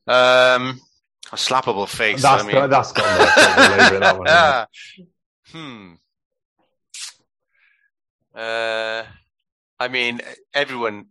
[0.07, 0.80] Um,
[1.33, 2.20] a slappable face.
[2.22, 4.26] That's I mean, got, that's got Murph all over it, that one.
[4.26, 4.68] hasn't
[5.53, 5.93] hmm.
[8.35, 9.03] Uh,
[9.78, 10.20] I mean,
[10.55, 11.07] everyone,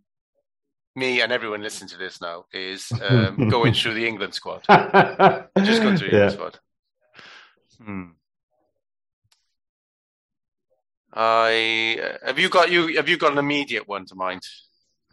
[0.96, 4.62] me and everyone listening to this now is um, going through the England squad.
[4.68, 6.30] Just going through the Yeah.
[6.30, 6.58] England squad.
[7.84, 8.04] Hmm.
[11.12, 14.42] I have you got you have you got an immediate one to mind?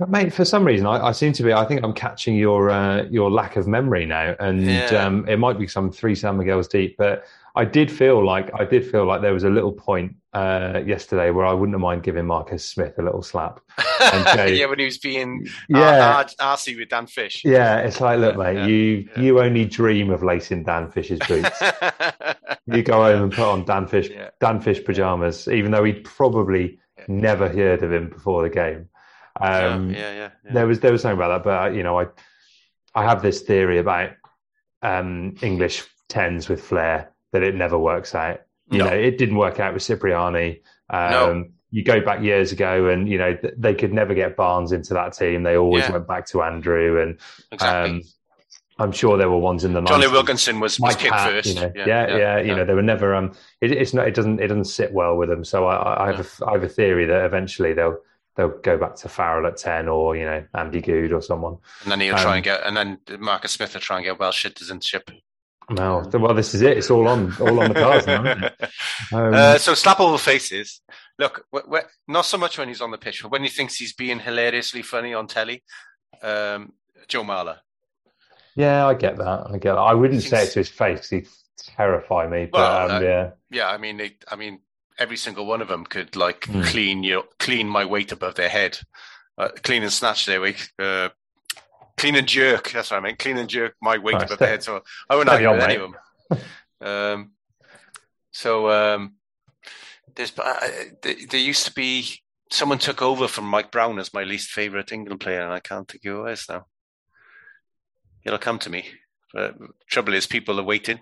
[0.08, 1.52] Mate, for some reason, I, I seem to be.
[1.52, 4.86] I think I'm catching your uh, your lack of memory now, and Yeah.
[5.06, 6.96] um, it might be some three San Miguel's deep.
[6.98, 7.26] But
[7.56, 11.32] I did feel like I did feel like there was a little point uh, yesterday
[11.32, 13.60] where I wouldn't have mind giving Marcus Smith a little slap.
[14.02, 16.24] Yeah, when he was being Yeah.
[16.24, 16.24] yeah.
[16.40, 17.44] arsey with Dan Fish.
[17.44, 19.20] Yeah, it's like, look, mate, Yeah, you yeah.
[19.22, 21.62] you only dream of lacing Dan Fish's boots.
[22.66, 24.30] you go home and put on Dan Fish Yeah.
[24.40, 28.88] Dan Fish pajamas, even though he'd probably never heard of him before the game.
[29.42, 30.54] Um, yeah, yeah, yeah, yeah.
[30.54, 32.08] There was there was something about that, but uh, you know, I
[32.96, 34.12] I have this theory about
[34.82, 38.42] um, English tens with flair that it never works out.
[38.72, 38.86] You No.
[38.86, 40.62] know, it didn't work out with Cipriani.
[40.90, 41.46] Um, No.
[41.72, 44.96] You go back years ago, and you know th- they could never get Barnes into
[44.96, 45.44] that team.
[45.44, 45.92] They always Yeah.
[45.92, 47.20] went back to Andrew, and
[47.52, 47.92] Exactly.
[47.98, 48.02] um,
[48.80, 50.12] I'm sure there were ones in the Johnny 90s.
[50.12, 51.46] Wilkinson was, was picked first.
[51.48, 53.14] You know, yeah, yeah, You know, they were never.
[53.14, 54.08] Um, it, it's not.
[54.08, 54.40] It doesn't.
[54.42, 55.44] It doesn't sit well with them.
[55.46, 56.20] So I, I- I have.
[56.42, 58.00] A, I have a theory that eventually they'll
[58.36, 61.58] they'll go back to Farrell at ten, or you know, Andy Goode or someone.
[61.84, 64.18] And then he'll Um, try and get, and then Marcus Smith will try and get
[64.18, 65.12] Welsh citizenship.
[65.70, 66.78] No, well, this is it.
[66.78, 68.24] It's all on, all on the cards now.
[68.24, 68.54] It?
[69.14, 70.82] Um, Uh, so slap over faces.
[71.18, 73.76] Look, w- w- not so much when he's on the pitch, but when he thinks
[73.76, 75.64] he's being hilariously funny on telly.
[76.22, 76.74] Um,
[77.08, 77.58] Joe Marler.
[78.56, 79.48] yeah, I get that.
[79.48, 79.80] I get that.
[79.80, 81.10] I wouldn't say it to his face.
[81.10, 82.46] he'd terrify me.
[82.52, 84.60] But Well, um, uh, yeah, Yeah, I mean, they, I mean,
[84.98, 86.62] every single one of them could like Hmm.
[86.64, 88.80] clean your clean my weight above their head,
[89.38, 91.10] uh, clean and snatch their weight, uh,
[92.00, 92.72] clean and jerk.
[92.72, 93.16] That's what I mean.
[93.18, 94.24] Clean and jerk my weight Nice.
[94.24, 94.64] above their head.
[94.64, 96.40] So I wouldn't argue on, with any of them.
[96.82, 97.32] Um,
[98.32, 99.16] so um,
[100.16, 100.68] there's uh,
[101.02, 102.22] there, there used to be
[102.52, 105.88] someone took over from Mike Brown as my least favorite England player, and I can't
[105.88, 106.66] think who it is now.
[108.24, 108.86] It'll come to me.
[109.34, 109.56] But
[109.88, 111.00] trouble is, people are waiting.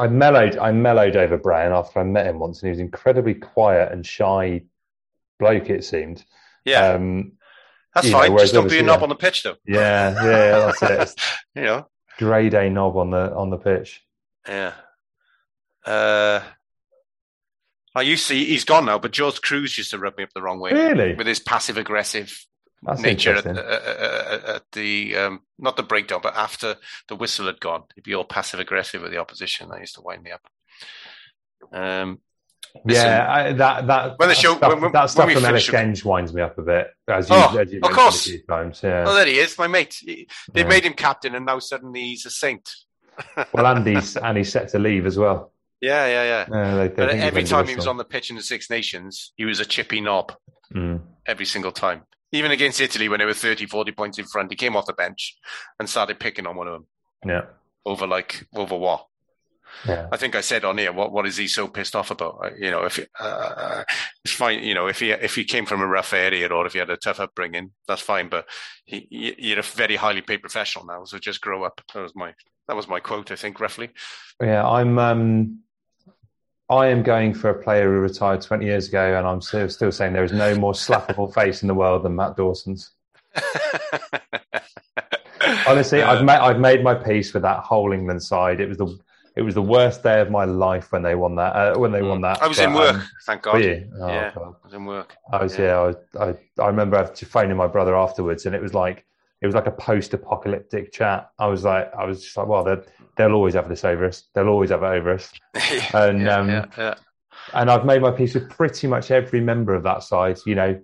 [0.00, 0.58] I mellowed.
[0.58, 4.04] I mellowed over Brown after I met him once, and he was incredibly quiet and
[4.04, 4.62] shy
[5.38, 5.70] bloke.
[5.70, 6.24] It seemed.
[6.64, 7.32] Yeah, Um,
[8.02, 8.32] that's know, fine.
[8.32, 9.02] whereas Just don't be a knob yeah.
[9.04, 9.56] on the pitch, though.
[9.66, 11.20] yeah, yeah, that's it.
[11.54, 11.86] You know.
[12.18, 14.02] grade A knob on the on the pitch.
[14.48, 14.72] Yeah.
[15.84, 16.40] Uh,
[17.94, 18.34] I used to.
[18.34, 21.14] He's gone now, but George Kruis used to rub me up the wrong way Really?
[21.14, 22.44] with his passive aggressive
[22.82, 26.76] That's nature at, uh, uh, at the um, not the breakdown, but after
[27.08, 29.68] the whistle had gone, he'd be all passive aggressive with the opposition.
[29.70, 30.42] That used to wind me up.
[31.72, 32.20] Um,
[32.84, 35.34] Yeah, I, that that When the that show- stuff, when- when- that stuff when we
[35.34, 36.88] from finish- Ellis Genge winds me up a bit.
[37.08, 38.26] As you, Oh, as you of mentioned course.
[38.26, 38.80] a few times.
[38.82, 39.04] Yeah.
[39.06, 39.94] oh, there he is, my mate.
[40.00, 40.68] He- They Yeah.
[40.68, 42.68] made him captain, and now suddenly he's a saint.
[43.52, 45.52] well, Andy's and he's set to leave as well.
[45.80, 46.56] Yeah, yeah, yeah.
[46.56, 49.32] Uh, they, they But every time he was on the pitch in the Six Nations,
[49.36, 50.32] he was a chippy knob.
[50.74, 51.00] Mm.
[51.26, 52.02] every single time.
[52.30, 54.92] Even against Italy, when they were 30, 40 points in front, he came off the
[54.92, 55.34] bench
[55.80, 56.86] and started picking on one of them
[57.24, 57.42] Yeah,
[57.86, 59.06] over like over what?
[59.86, 60.08] Yeah.
[60.10, 62.38] I think I said on here, what what is he so pissed off about?
[62.42, 63.84] Uh, You know, if uh,
[64.24, 66.72] it's fine, you know, if he if he came from a rough area or if
[66.72, 68.28] he had a tough upbringing, that's fine.
[68.28, 68.48] But
[68.84, 71.80] he, you're a very highly paid professional now, so just grow up.
[71.94, 72.34] That was my
[72.66, 73.90] that was my quote, I think, roughly.
[74.42, 74.98] Yeah, I'm.
[74.98, 75.60] Um,
[76.70, 79.90] I am going for a player who retired 20 years ago, and I'm still, still
[79.90, 82.90] saying there is no more slappable face in the world than Matt Dawson's.
[85.66, 88.60] Honestly, I've made I've made my peace with that whole England side.
[88.60, 88.98] It was the
[89.38, 91.54] it was the worst day of my life when they won that.
[91.54, 93.54] Uh, when they won that, I was But, in work, um, thank God.
[93.54, 94.54] Oh, yeah, God.
[94.62, 95.16] I was in work.
[95.32, 95.92] I was Yeah.
[96.16, 96.20] yeah.
[96.20, 99.06] I, I I remember phoning my brother afterwards, and it was like
[99.40, 101.30] it was like a post-apocalyptic chat.
[101.38, 102.82] I was like, I was just like, well, they'll
[103.16, 104.24] they'll always have this over us.
[104.34, 105.32] They'll always have it over us.
[105.94, 106.94] And yeah, um, yeah, yeah.
[107.54, 110.38] and I've made my peace with pretty much every member of that side.
[110.46, 110.80] You know,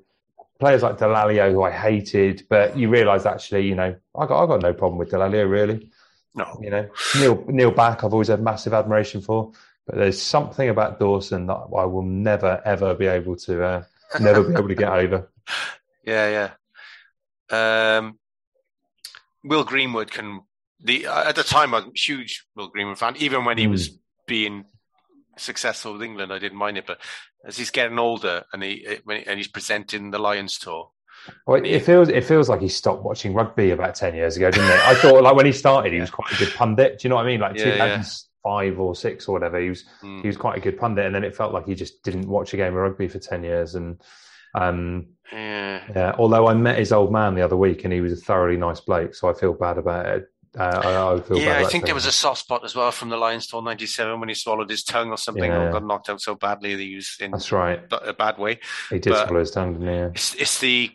[0.60, 4.46] players like Dallaglio, who I hated, but you realise actually, you know, I got I
[4.46, 5.90] got no problem with Dallaglio really.
[6.34, 6.58] No.
[6.60, 9.52] You know, Neil Neil Back, I've always had massive admiration for,
[9.86, 13.84] but there's something about Dawson that I will never ever be able to uh,
[14.20, 15.30] never be able to get over.
[16.06, 16.52] Yeah,
[17.50, 17.96] yeah.
[17.98, 18.18] Um,
[19.42, 20.42] Will Greenwood can.
[20.80, 23.16] The at the time, I'm a huge Will Greenwood fan.
[23.16, 24.66] Even when he was being
[25.38, 26.86] successful with England, I didn't mind it.
[26.86, 27.00] But
[27.46, 30.90] as he's getting older and he when, and he's presenting the Lions tour,
[31.46, 34.70] Well, it feels it feels like he stopped watching rugby about ten years ago, didn't
[34.70, 34.80] it?
[34.86, 36.98] I thought like when he started, he was quite a good pundit.
[36.98, 37.40] Do you know what I mean?
[37.40, 38.02] Like Yeah, yeah.
[38.02, 40.20] 2005 or six or whatever, he was Mm.
[40.22, 42.52] he was quite a good pundit, and then it felt like he just didn't watch
[42.52, 43.74] a game of rugby for ten years.
[43.74, 44.00] And
[44.54, 48.12] um, yeah, yeah, although I met his old man the other week, and he was
[48.12, 50.28] a thoroughly nice bloke, so I feel bad about it.
[50.56, 51.58] Uh, I, I feel bad yeah.
[51.58, 54.28] I think there was a soft spot as well from the Lions tour '97 when
[54.28, 55.62] he swallowed his tongue or something, Yeah.
[55.64, 57.80] or got knocked out so badly that he was in That's right.
[57.90, 58.60] a bad way.
[58.90, 59.94] He did but- swallow his tongue, didn't he?
[59.94, 60.06] Yeah.
[60.14, 60.92] It's, it's the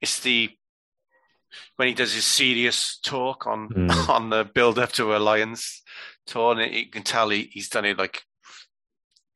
[0.00, 0.50] it's the
[1.76, 4.08] when he does his serious talk on Mm.
[4.08, 5.82] on the build up to a Lions
[6.26, 8.22] tour, and you can tell he, he's done it like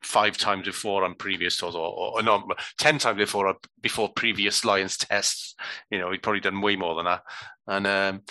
[0.03, 2.47] five times before on previous tours, or, or no,
[2.79, 5.55] ten times before before previous Lions tests.
[5.91, 7.23] You know, he'd probably done way more than that,
[7.67, 8.23] and um,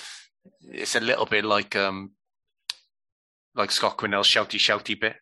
[0.70, 2.12] it's a little bit like um,
[3.56, 5.16] like Scott Quinnell's shouty shouty bit.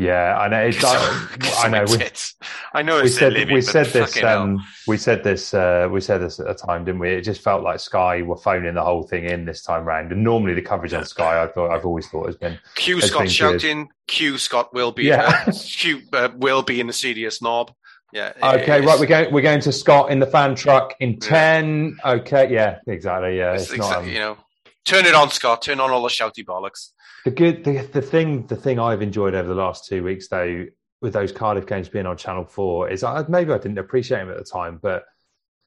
[0.00, 0.62] Yeah, I know.
[0.62, 1.26] It's, I,
[1.64, 1.84] I know.
[1.86, 1.98] We,
[2.72, 6.22] I know we said living, we said this um, we said this uh, we said
[6.22, 9.02] this at the time didn't we it just felt like sky were phoning the whole
[9.02, 12.08] thing in this time round and normally the coverage on sky i thought i've always
[12.08, 13.32] thought has been Q has Scott been good.
[13.32, 13.88] shouting.
[14.06, 15.04] Q Scott will be.
[15.04, 15.44] Yeah.
[15.46, 17.72] Uh, Q uh, will be in the serious knob.
[18.12, 18.32] Yeah.
[18.42, 22.52] okay right we're going we're going to scott in the fan truck in 10 okay
[22.52, 24.36] yeah exactly yeah it's it's, not um, you know,
[24.84, 25.62] turn it on, Scott.
[25.62, 26.90] Turn on all the shouty bollocks.
[27.24, 30.66] The good the, the thing the thing I've enjoyed over the last two weeks though
[31.02, 34.30] with those Cardiff games being on Channel Four is I, maybe I didn't appreciate him
[34.30, 35.04] at the time, but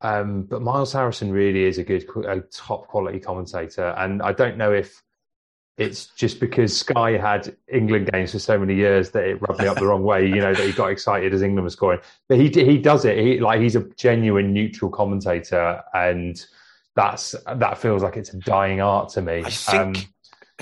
[0.01, 4.57] um, but Miles Harrison really is a good a top quality commentator, and I don't
[4.57, 5.01] know if
[5.77, 9.67] it's just because Sky had England games for so many years that it rubbed me
[9.67, 11.99] up the wrong way, you know, that he got excited as England was scoring.
[12.29, 13.17] But he he does it.
[13.17, 16.43] He like he's a genuine neutral commentator, and
[16.95, 19.43] that's that feels like it's a dying art to me.
[19.45, 19.97] I think.
[19.97, 20.12] Um,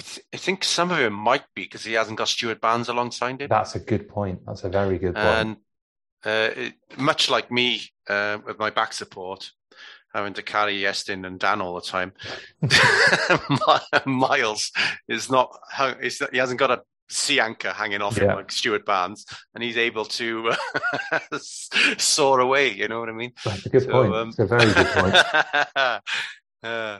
[0.01, 2.89] I th- I think some of it might be because he hasn't got Stuart Barnes
[2.89, 3.49] alongside him.
[3.49, 4.39] That's a good point.
[4.47, 5.27] That's a very good point.
[5.27, 5.55] and
[6.25, 9.51] uh, it, much like me uh, with my back support,
[10.15, 12.13] having to carry Iestyn and Dan all the time,
[14.05, 14.71] Miles
[15.07, 15.55] is not,
[16.01, 19.77] is, he hasn't got a sea anchor hanging off him like Stuart Barnes, and he's
[19.77, 20.51] able to
[21.11, 21.19] uh,
[21.97, 22.71] soar away.
[22.73, 23.33] You know what I mean?
[23.45, 24.15] That's a good So, point.
[24.15, 26.01] um, It's a very good point.
[26.63, 26.99] uh,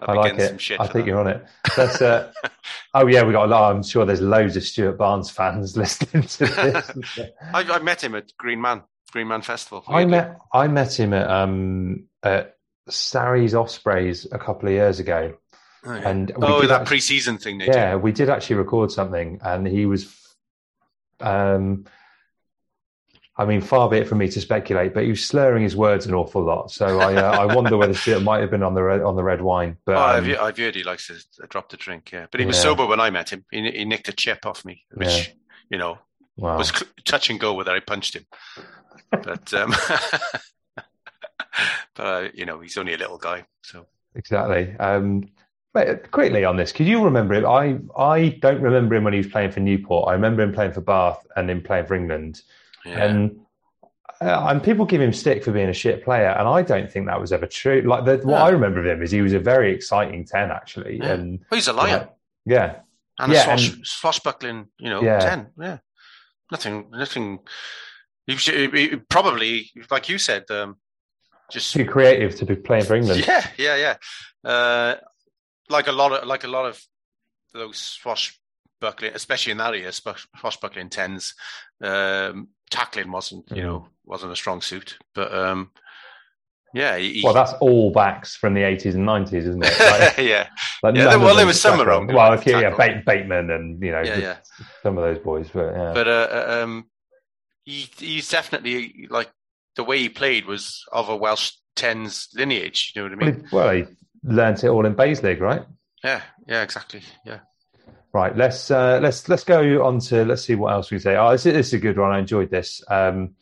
[0.00, 0.70] I like it.
[0.78, 1.06] I think that.
[1.06, 1.44] you're on it.
[1.76, 2.32] That's uh,
[2.94, 3.74] oh yeah, we got a lot.
[3.74, 7.18] I'm sure there's loads of Stuart Barnes fans listening to this.
[7.54, 9.84] I, I met him at Green Man, Green Man Festival.
[9.88, 12.56] I met I met him at um at
[12.88, 15.34] Sarries Ospreys a couple of years ago,
[15.84, 16.08] Oh, yeah.
[16.08, 17.58] and we oh, that act- pre-season thing.
[17.58, 20.14] They yeah, we did actually record something, and he was,
[21.20, 21.86] um,
[23.36, 26.04] I mean, far be it from me to speculate, but he was slurring his words
[26.04, 26.70] an awful lot.
[26.70, 29.24] So I uh, I wonder whether Stuart might have been on the red, on the
[29.24, 32.12] red wine, but oh, um, I've, I've heard he likes to drop the drink.
[32.12, 32.62] Yeah, but he was Yeah.
[32.62, 33.44] sober when I met him.
[33.50, 35.24] He, he nicked a chip off me, which Yeah.
[35.70, 35.98] you know
[36.36, 36.58] wow.
[36.58, 38.26] was cl- touch and go whether I punched him.
[39.10, 39.74] But um,
[41.94, 44.74] but uh, you know he's only a little guy, so Exactly.
[44.78, 45.24] Um,
[45.72, 47.46] but quickly on this, could you remember him?
[47.46, 50.08] I I don't remember him when he was playing for Newport.
[50.08, 52.42] I remember him playing for Bath and him playing for England.
[52.84, 53.04] Yeah.
[53.04, 53.40] And
[54.20, 57.06] uh, and people give him stick for being a shit player, and I don't think
[57.06, 57.82] that was ever true.
[57.82, 58.44] Like the, what No.
[58.44, 60.98] I remember of him is he was a very exciting ten, actually.
[60.98, 61.12] Yeah.
[61.12, 62.08] And well, he's a lion
[62.44, 62.80] yeah,
[63.18, 65.18] and yeah, a swash, and- swashbuckling, you know, Yeah.
[65.20, 65.48] ten.
[65.60, 65.78] Yeah,
[66.50, 67.38] nothing, nothing.
[68.26, 70.76] He, was- he- he- probably, like you said, um,
[71.50, 73.24] just too creative to be playing for England.
[73.26, 74.50] Yeah, yeah, yeah.
[74.50, 74.94] Uh,
[75.68, 76.80] like a lot of like a lot of
[77.54, 77.98] those
[78.82, 81.34] especially in that area, swash- swashbuckling tens.
[81.82, 85.70] Um, tackling wasn't, you know, wasn't a strong suit, but um,
[86.74, 89.78] yeah, he, Well, that's all backs from the eighties and nineties, isn't it?
[89.78, 90.48] Like, yeah,
[90.82, 92.74] like Yeah, there- well, there was some around Well, okay, yeah.
[93.04, 94.36] Bateman and you know yeah, yeah.
[94.82, 95.92] some of those boys, but yeah.
[95.92, 96.86] But uh, um,
[97.64, 99.30] he he's definitely like
[99.76, 102.92] the way he played was of a Welsh tens lineage.
[102.94, 103.44] You know what I well, mean?
[103.48, 103.84] he, well, he
[104.24, 105.64] learnt it all in Bays League, right?
[106.02, 107.02] Yeah, yeah, exactly.
[107.24, 107.40] Yeah.
[108.14, 111.16] Right, let's uh, let's let's go on to let's see what else we say.
[111.16, 112.10] Oh, this is, this is a good one.
[112.10, 112.82] I enjoyed this.
[112.88, 113.36] Um,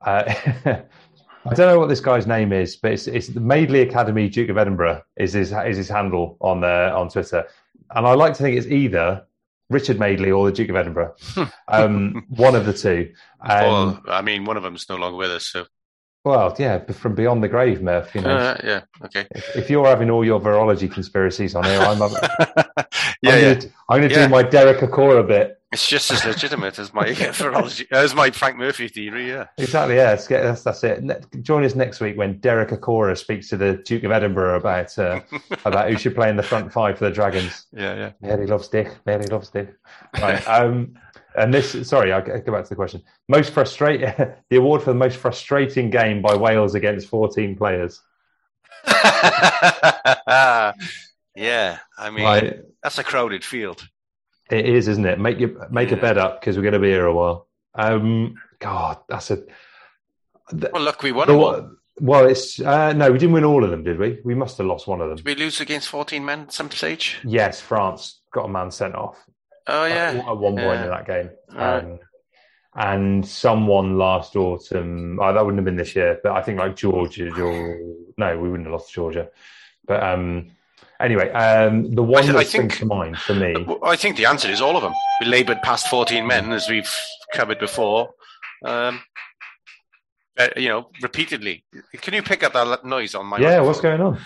[0.00, 0.24] uh,
[1.48, 4.48] I don't know what this guy's name is, but it's it's the Madeley Academy Duke
[4.48, 7.46] of Edinburgh is his is his handle on uh, on Twitter,
[7.94, 9.26] and I like to think it's either
[9.68, 11.14] Richard Madeley or the Duke of Edinburgh,
[11.68, 13.12] um, one of the two.
[13.40, 15.66] Um, well, I mean, one of them's no longer with us, so
[16.26, 18.12] well, yeah, from beyond the grave, Murph.
[18.14, 19.26] You know, uh, yeah, okay.
[19.54, 22.10] if you're having all your virology conspiracies on here, I'm, I'm
[23.22, 23.54] yeah, yeah.
[23.54, 24.26] gonna, I'm gonna Yeah.
[24.26, 25.60] do my Derek Acorah bit.
[25.72, 29.28] It's just as legitimate as my virology, as my Frank Murphy theory.
[29.28, 29.46] Yeah.
[29.58, 29.96] Exactly.
[29.96, 31.04] Yeah, that's, that's it.
[31.04, 34.98] Ne- join us next week when Derek Acorah speaks to the Duke of Edinburgh about
[34.98, 35.20] uh,
[35.64, 37.66] about who should play in the front five for the Dragons.
[37.72, 38.12] Yeah, yeah.
[38.20, 38.92] Mary loves Dick.
[39.06, 39.74] Mary loves Dick.
[40.20, 40.46] Right.
[40.48, 40.94] Um,
[41.36, 43.02] and this, sorry, I'll go back to the question.
[43.28, 44.12] Most frustrating,
[44.50, 48.00] the award for the most frustrating game by Wales against 14 players.
[48.86, 50.72] yeah,
[51.36, 52.60] I mean, Right.
[52.82, 53.88] that's a crowded field.
[54.50, 55.18] It is, isn't it?
[55.18, 57.48] Make your make a bed up because we're going to be here a while.
[57.74, 59.42] Um, God, that's a.
[60.52, 63.82] Well, look, we won the well, it's uh, no, we didn't win all of them,
[63.82, 64.18] did we?
[64.24, 65.16] We must have lost one of them.
[65.16, 67.18] Did we lose against 14 men at some stage?
[67.24, 69.24] Yes, France got a man sent off.
[69.68, 70.10] Oh, yeah.
[70.26, 70.84] at one point Yeah.
[70.84, 71.30] in that game.
[71.52, 71.78] Right.
[71.78, 71.98] Um,
[72.74, 76.76] and someone last autumn, oh, that wouldn't have been this year, but I think like
[76.76, 77.78] Georgia, or
[78.18, 79.28] no, we wouldn't have lost to Georgia.
[79.86, 80.50] But um,
[81.00, 84.16] anyway, um, the one I- that I springs think- to mind for me, I think
[84.18, 84.92] the answer is all of them.
[85.20, 86.90] We laboured past 14 men, as we've
[87.32, 88.10] covered before.
[88.64, 89.00] Um,
[90.38, 91.64] uh, you know, repeatedly.
[92.02, 93.66] Can you pick up that noise on my yeah, microphone?
[93.66, 94.20] what's going on?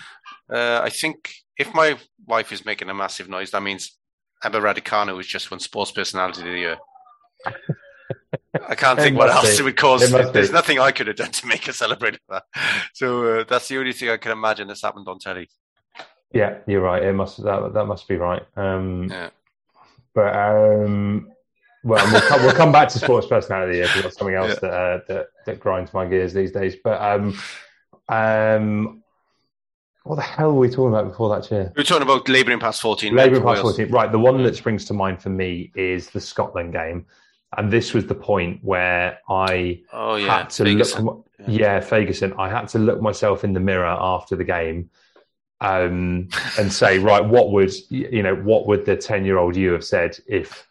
[0.53, 3.97] Uh, I think if my wife is making a massive noise, that means
[4.43, 6.76] Abba Raducanu has just won Sports Personality of the Year.
[8.69, 9.62] I can't think what else be.
[9.62, 10.02] it would cause.
[10.02, 10.55] It There's be.
[10.55, 12.44] nothing I could have done to make her celebrate that.
[12.94, 15.48] So uh, that's the only thing I can imagine that's happened on telly.
[16.32, 17.02] Yeah, you're right.
[17.02, 18.43] It must that that must be right.
[18.56, 19.31] Um, Yeah.
[20.14, 21.31] But um,
[21.85, 24.69] well, we'll come, we'll come back to sports personality here because that's something else Yeah.
[24.69, 26.77] that, uh, that that grinds my gears these days.
[26.82, 27.39] But um,
[28.09, 29.02] um,
[30.05, 31.72] what the hell were we talking about before that chair?
[31.77, 33.90] We were talking about labouring past 14 men Labour for past 14.
[33.90, 37.06] Right, the one that springs to mind for me is the Scotland game,
[37.56, 40.39] and this was the point where I Oh, yeah.
[40.39, 41.05] had to Ferguson.
[41.05, 41.27] look.
[41.47, 42.35] Yeah, Ferguson.
[42.39, 44.90] I had to look myself in the mirror after the game,
[45.60, 46.28] um,
[46.59, 48.35] and say, right, what would you know?
[48.36, 50.66] What would the ten-year-old you have said if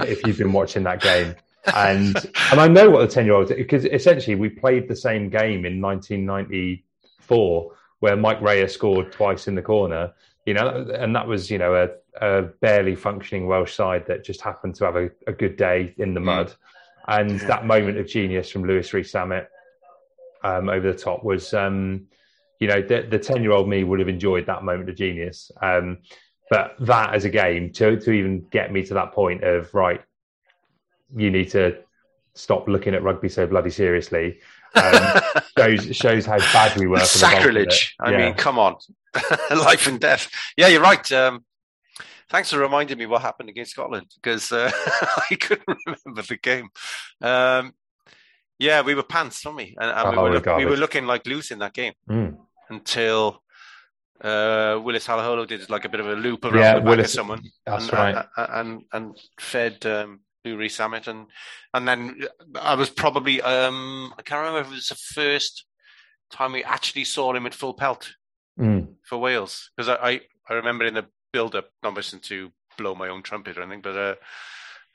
[0.00, 1.34] if you've been watching that game?
[1.74, 2.16] And
[2.50, 7.72] and I know what the ten-year-old because essentially we played the same game in 1994
[8.02, 10.12] where Mike Rayer scored twice in the corner.
[10.44, 10.66] you know,
[10.98, 11.88] and that was you know a,
[12.20, 16.12] a barely functioning Welsh side that just happened to have a, a good day in
[16.14, 16.24] the Mm.
[16.24, 16.54] mud,
[17.06, 19.46] and that moment of genius from Louis Rees Zammit
[20.42, 22.08] um, over the top was, um,
[22.58, 25.52] you know, the the ten year old me would have enjoyed that moment of genius.
[25.62, 25.98] Um,
[26.50, 30.02] but that as a game to to even get me to that point of right,
[31.14, 31.78] you need to
[32.34, 34.40] stop looking at rugby so bloody seriously.
[34.74, 35.20] Um,
[35.58, 36.98] shows shows how bad we were.
[37.00, 37.32] for the bulk.
[37.34, 37.94] Sacrilege.
[38.00, 38.16] I Yeah.
[38.18, 38.76] mean, come on.
[39.50, 40.30] Life and death.
[40.56, 41.10] Yeah, you're right.
[41.12, 41.44] Um,
[42.30, 44.70] thanks for reminding me what happened against Scotland because uh,
[45.30, 46.70] I couldn't remember the game.
[47.20, 47.74] Um,
[48.58, 49.76] yeah, we were pants, weren't we?
[49.80, 52.36] And, and we, Oh, were we're look- we were looking like losing that game Mm.
[52.70, 53.42] until
[54.22, 57.06] uh, Willis Halaholo did like a bit of a loop around Yeah, the back Willis-
[57.06, 57.42] of someone.
[57.66, 58.26] that's and, right.
[58.36, 61.06] And, and, and fed um, Louis Zammit.
[61.06, 61.26] And,
[61.74, 62.22] and then
[62.60, 65.64] I was probably, um, I can't remember if it was the first
[66.30, 68.14] time we actually saw him at full pelt
[68.60, 68.96] Mm.
[69.02, 72.94] for Wales because I, I, I remember in the build up, not wishing to blow
[72.94, 73.96] my own trumpet or anything, but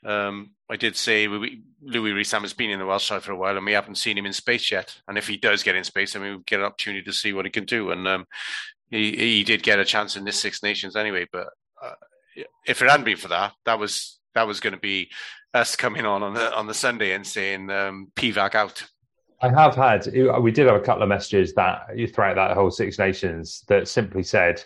[0.06, 3.24] uh, um, I did say we, we, Louis Rees-Sam has been in the Welsh side
[3.24, 4.96] for a while and we haven't seen him in space yet.
[5.08, 7.32] And if he does get in space, then we will get an opportunity to see
[7.32, 7.90] what he can do.
[7.90, 8.26] And um,
[8.90, 11.26] he, he did get a chance in this Six Nations anyway.
[11.32, 11.48] But
[11.82, 11.94] uh,
[12.64, 15.10] if it hadn't been for that, that was that was going to be
[15.54, 18.84] us coming on on the on the Sunday and saying um, Pivac out.
[19.40, 20.04] I have had,
[20.42, 23.86] we did have a couple of messages that you throughout that whole Six Nations that
[23.86, 24.64] simply said,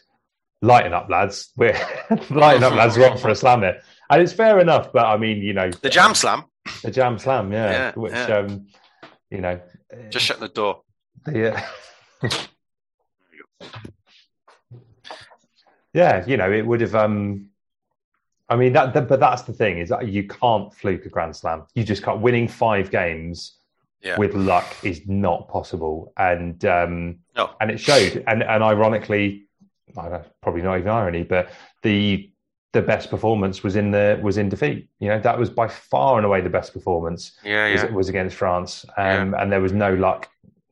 [0.62, 1.50] lighten up, lads.
[1.56, 1.78] We're
[2.30, 2.96] lighten up, lads.
[2.96, 3.82] We're up for a slam here.
[4.08, 6.44] And it's fair enough, but I mean, you know, The Jam Slam,
[6.82, 8.38] the jam slam, yeah, Yeah, which, yeah.
[8.38, 8.66] um,
[9.30, 9.60] you know,
[10.10, 10.82] just shut the door.
[11.26, 11.54] the,
[12.22, 12.28] uh,
[15.94, 17.50] yeah, you know, it would have, um,
[18.52, 21.34] I mean, that, that, but that's the thing is that you can't fluke a Grand
[21.34, 21.64] Slam.
[21.74, 22.20] You just can't.
[22.20, 23.56] Winning five games
[24.02, 24.18] Yeah.
[24.18, 27.50] with luck is not possible, and um, No.
[27.60, 28.22] and it showed.
[28.26, 29.46] And and ironically,
[30.42, 31.50] probably not even irony, but
[31.82, 32.28] the
[32.72, 34.88] the best performance was in the was in defeat.
[34.98, 37.32] You know, that was by far and away the best performance.
[37.44, 37.90] Yeah, was, yeah.
[37.90, 40.28] was against France, um, and there was no luck.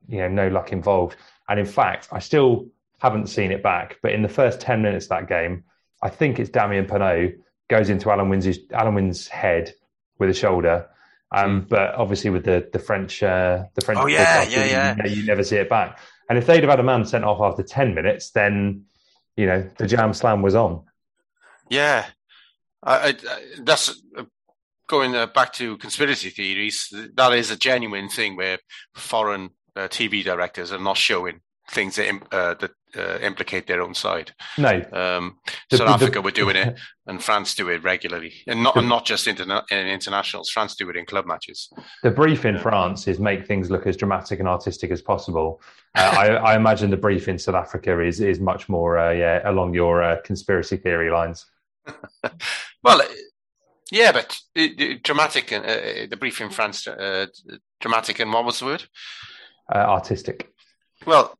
[0.08, 1.16] You know, no luck involved.
[1.48, 2.66] And in fact, I still
[3.00, 3.98] haven't seen it back.
[4.02, 5.64] But in the first ten minutes of that game,
[6.02, 7.36] I think it's Damian Penaud
[7.70, 9.72] goes into Alun Wyn's Alun head
[10.18, 10.88] with a shoulder.
[11.32, 14.04] Um, But obviously, with the the French uh, the French Hmm.
[14.04, 14.96] Oh, yeah, yeah, yeah.
[14.96, 15.98] You, know, you never see it back.
[16.28, 18.84] And if they'd have had a man sent off after ten minutes, then
[19.36, 20.84] you know the jam slam was on.
[21.70, 22.04] Yeah,
[22.82, 24.24] I, I, I- that's uh,
[24.88, 26.92] going uh, back to conspiracy theories.
[27.14, 28.58] That is a genuine thing where
[28.94, 31.40] foreign uh, TV directors are not showing
[31.70, 34.32] things that, uh, that uh, implicate their own side.
[34.58, 35.38] No, Um,
[35.70, 36.76] The- South the- Africa were doing it,
[37.06, 40.50] and France do it regularly, and not and not just interna- in internationals.
[40.50, 41.68] France do it in club matches.
[42.02, 45.62] the brief in France is make things look as dramatic and artistic as possible.
[45.94, 49.40] Uh, I, I imagine the brief in South Africa is is much more uh, yeah
[49.48, 51.46] along your uh, conspiracy theory lines.
[52.82, 53.02] Well,
[53.92, 54.38] yeah, but
[55.02, 55.52] dramatic.
[55.52, 57.26] and Uh, the brief in France, uh,
[57.80, 58.84] dramatic, and what was the word?
[59.74, 60.48] Uh, artistic.
[61.06, 61.38] Well,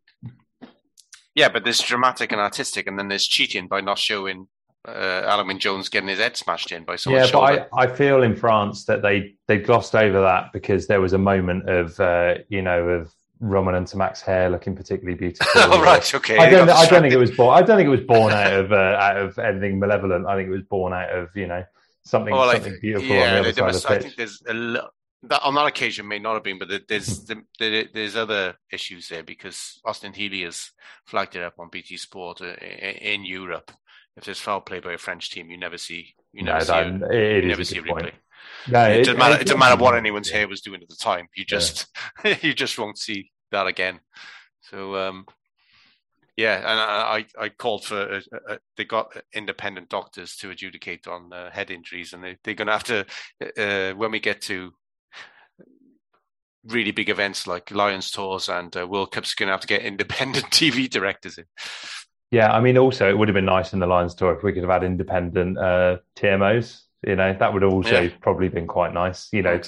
[1.41, 4.47] yeah, but there's dramatic and artistic, and then there's cheating by not showing
[4.87, 7.69] uh, Alun Jones getting his head smashed in by someone's yeah, but.
[7.73, 11.19] I, I feel in France that they they glossed over that because there was a
[11.19, 15.47] moment of uh, you know of Romain Ntamack's hair looking particularly beautiful.
[15.57, 16.69] Oh, right, okay, I don't.
[16.71, 17.57] I don't think it was born.
[17.57, 18.77] I don't think it was born out of uh,
[19.07, 20.27] out of anything malevolent.
[20.27, 21.65] I think it was born out of you know
[22.05, 24.03] something Well, I something think- beautiful on the other side must- of the I pitch.
[24.05, 24.89] think there's a lo-
[25.25, 29.81] that on that occasion may not have been, but there's there's other issues there because
[29.85, 30.71] Austin Healey has
[31.07, 33.71] flagged it up on BT Sport uh, in Europe.
[34.17, 36.73] If there's foul play by a French team, you never see you No, never see
[36.73, 38.13] that- a, it you never a see a replay.
[38.69, 39.35] No, it, it- doesn't matter.
[39.41, 41.27] it- doesn't matter what anyone's hair was doing at the time.
[41.37, 41.59] You Yeah.
[41.59, 41.87] just
[42.43, 44.01] you just won't see that again.
[44.63, 45.27] So um,
[46.37, 51.31] yeah, and I I called for uh, uh, they got independent doctors to adjudicate on
[51.33, 53.05] uh, head injuries, and they they're going to have to
[53.59, 54.73] uh, when we get to
[56.67, 59.67] really big events like Lions tours and uh, World Cups, are going to have to
[59.67, 61.45] get independent TV directors in.
[62.31, 64.53] Yeah, I mean, also it would have been nice in the Lions tour if we
[64.53, 66.83] could have had independent uh, TMOs.
[67.07, 68.11] You know, that would also Yeah.
[68.21, 69.29] probably been quite nice.
[69.33, 69.61] You know,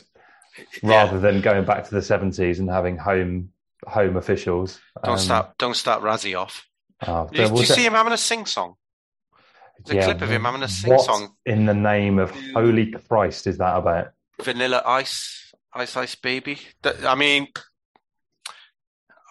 [0.82, 3.50] rather than going back to the seventies and having home
[3.86, 4.78] home officials.
[5.02, 6.66] Don't Um, start don't start Rassie off.
[7.06, 8.76] oh, Did, you- was did you it- see him having a sing song?
[9.84, 11.34] There's a yeah, clip of him having a sing what song.
[11.46, 14.12] in the name of holy Christ is that about?
[14.40, 15.41] Vanilla Ice,
[15.74, 16.58] Ice Ice Baby.
[17.06, 17.48] I mean,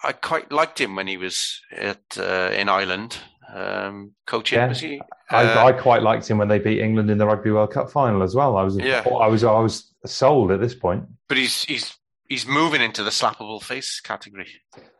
[0.04, 3.18] I quite liked him when he was at uh, in Ireland
[3.54, 4.58] um, coaching.
[4.58, 4.68] Yeah.
[4.68, 5.00] Was he?
[5.30, 7.90] I, Uh, I quite liked him when they beat England in the Rugby World Cup
[7.90, 8.56] final as well.
[8.56, 9.04] I was, Yeah.
[9.06, 11.04] I was, I was sold at this point.
[11.28, 11.96] but he's he's
[12.28, 14.48] he's moving into the slappable face category.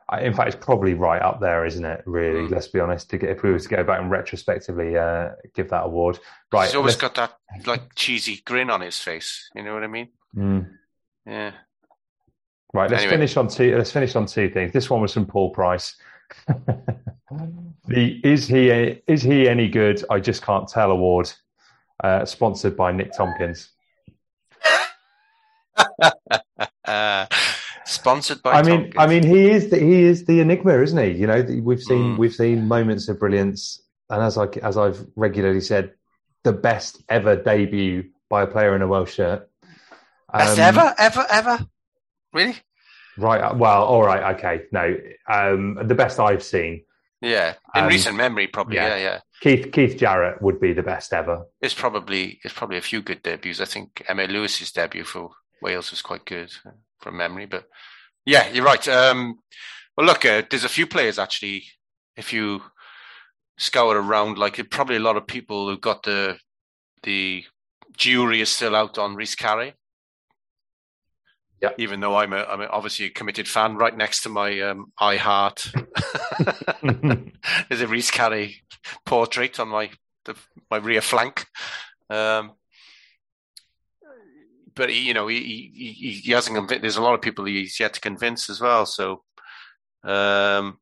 [0.09, 2.03] I- in fact, it's probably right up there, isn't it?
[2.07, 2.51] Really, Mm.
[2.51, 3.09] let's be honest.
[3.11, 6.19] To get, if we were to go back and retrospectively uh, give that award,
[6.53, 6.67] right?
[6.67, 7.33] He's always got that
[7.67, 9.51] like cheesy grin on his face.
[9.55, 10.09] You know what I mean?
[10.37, 10.71] Mm.
[11.27, 11.53] Yeah.
[12.75, 13.17] Right, let's Anyway.
[13.17, 13.77] finish on two.
[13.77, 14.73] Let's finish on two things.
[14.73, 15.95] This one was from Paul Price.
[17.87, 20.03] the is he is he any good?
[20.11, 21.31] I just can't tell award,
[22.03, 23.71] uh, sponsored by Nick Tompkins.
[26.85, 27.27] Uh,
[27.85, 28.53] sponsored by.
[28.53, 28.95] I mean, Tompkins.
[28.99, 31.11] I mean, he is the, he is the enigma, isn't he?
[31.19, 32.19] You know, the- we've seen Mm.
[32.19, 35.93] we've seen moments of brilliance, and as I as I've regularly said,
[36.45, 39.49] the best ever debut by a player in a Welsh shirt.
[40.33, 41.67] Best Um, ever, ever, ever.
[42.33, 42.57] Really?
[43.19, 43.41] Right.
[43.43, 44.35] uh, Well, all right.
[44.37, 44.63] Okay.
[44.73, 44.97] No,
[45.29, 46.85] um, the best I've seen.
[47.21, 47.55] Yeah.
[47.75, 48.77] In Um, recent memory, probably.
[48.77, 48.97] yeah.
[48.97, 49.21] Yeah, yeah.
[49.41, 51.45] Keith Keith Jarrett would be the best ever.
[51.61, 53.61] It's probably it's probably a few good debuts.
[53.61, 55.31] I think Emma Lewis's debut for
[55.61, 57.69] Wales was quite good uh, from memory, but
[58.25, 58.87] yeah, you're right.
[58.89, 59.41] Um,
[59.97, 61.65] well, look, uh, there's a few players actually.
[62.17, 62.63] If you
[63.59, 66.39] scour around, like probably a lot of people who got the
[67.03, 67.45] the
[67.97, 69.73] jury is still out on Rhys Carré.
[71.63, 71.71] Yeah.
[71.79, 75.17] Even though I'm a I'm obviously a committed fan, right next to my um, I
[75.17, 75.73] Heart,
[76.83, 78.57] there's a Rhys Carré
[79.07, 79.91] portrait on my
[80.25, 80.35] the,
[80.71, 81.47] my rear flank.
[82.11, 82.53] Um,
[84.75, 86.83] but he, you know, he, he he hasn't convinced.
[86.83, 88.87] There's a lot of people he's yet to convince as well.
[88.87, 89.23] So,
[90.05, 90.79] um,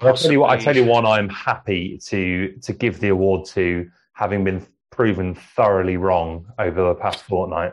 [0.00, 0.50] I'll tell you what.
[0.50, 1.06] I tell you one.
[1.06, 6.94] I'm happy to to give the award to, having been proven thoroughly wrong over the
[6.94, 7.72] past fortnight,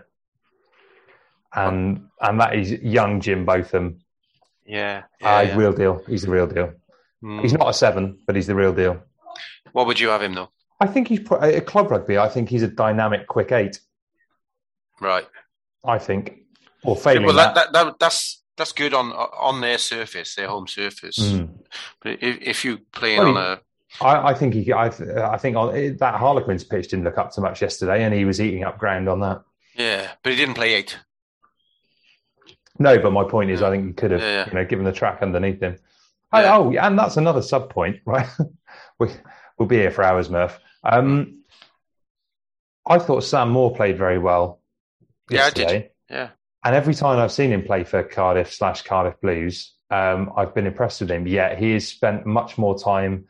[1.56, 4.02] and and that is young Jim Botham.
[4.65, 5.57] yeah, Ah, yeah, he's yeah.
[5.57, 6.03] real deal.
[6.07, 6.73] He's the real deal.
[7.23, 7.41] Mm.
[7.41, 9.02] He's not a seven, but he's the real deal.
[9.72, 10.49] What would you have him though?
[10.80, 12.18] I think he's pro- at club rugby.
[12.18, 13.80] I think he's a dynamic, quick eight.
[14.99, 15.26] Right.
[15.84, 16.40] I think,
[16.84, 17.73] or failing well, that, that.
[17.73, 21.18] that, that that's that's good on on their surface, their home surface.
[21.19, 21.49] Mm.
[22.02, 23.60] But if, if you play Well, on a
[24.02, 24.73] I, I think he.
[24.73, 28.26] I, I think on, that Harlequins pitch didn't look up to much yesterday, and he
[28.26, 29.41] was eating up ground on that.
[29.76, 30.98] yeah, but he didn't play eight.
[32.77, 34.45] No, but my point is, I think he could have, Yeah, yeah.
[34.47, 35.77] you know, given the track underneath him.
[36.34, 36.57] Yeah.
[36.57, 38.27] Oh, and that's another sub point, right?
[38.99, 39.10] we,
[39.57, 40.60] we'll be here for hours, Murph.
[40.84, 41.43] Um,
[42.88, 44.60] I thought Sam Moore played very well
[45.30, 45.61] Yeah, I did.
[45.61, 46.30] yesterday, Yeah,
[46.64, 50.68] and every time I've seen him play for Cardiff slash Cardiff Blues, um, I've been
[50.68, 51.27] impressed with him.
[51.27, 53.26] Yet he has spent much more time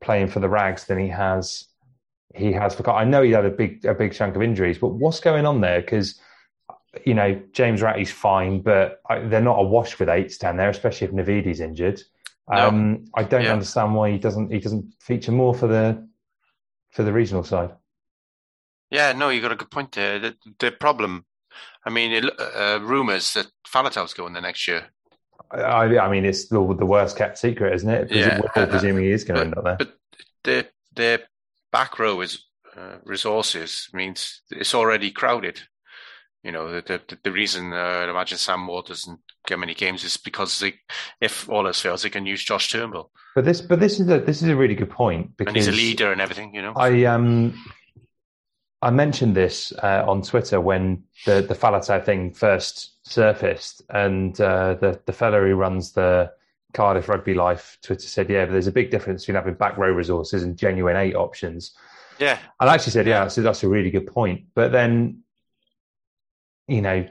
[0.00, 1.64] playing for the Rags than he has.
[2.34, 2.88] He has for.
[2.90, 5.60] I know he had a big a big chunk of injuries, but what's going on
[5.60, 5.80] there?
[5.80, 6.20] Because
[7.04, 11.06] you know James Ratti's fine, but I, they're not awash with eights down there, especially
[11.08, 12.02] if Navidi's injured.
[12.50, 12.68] No.
[12.68, 13.52] Um, I don't Yeah.
[13.52, 16.06] understand why he doesn't he doesn't feature more for the
[16.90, 17.70] for the regional side.
[18.90, 19.12] yeah.
[19.12, 20.18] No, you got a good point there.
[20.18, 21.26] The, the problem,
[21.84, 24.86] I mean, it, uh, rumors that Faletau's going the next year.
[25.50, 28.10] I, I mean, it's the, the worst kept secret, isn't it?
[28.10, 28.40] Presu- Yeah.
[28.40, 29.76] We're all presuming he is going to end up there.
[29.76, 29.98] But
[30.44, 30.64] their
[30.94, 31.18] their
[31.70, 32.44] back row is
[32.76, 35.60] uh, resources means it's already crowded.
[36.42, 40.04] You know, the the, the reason uh, I imagine Sam Moore doesn't get many games
[40.04, 40.74] is because they,
[41.20, 44.20] if all else fails, they can use Josh Turnbull, But this, but this is a
[44.20, 46.54] this is a really good point because and he's a leader and everything.
[46.54, 47.54] You know, I um
[48.80, 54.74] I mentioned this uh, on Twitter when the the Faletau thing first surfaced, and uh,
[54.74, 56.30] the the fellow who runs the
[56.74, 59.90] Cardiff Rugby Life Twitter said, "Yeah, but there's a big difference between having back row
[59.90, 61.72] resources and genuine eight options."
[62.20, 65.22] yeah, And I actually said, "Yeah, so that's a really good point." But then,
[66.68, 67.08] you know,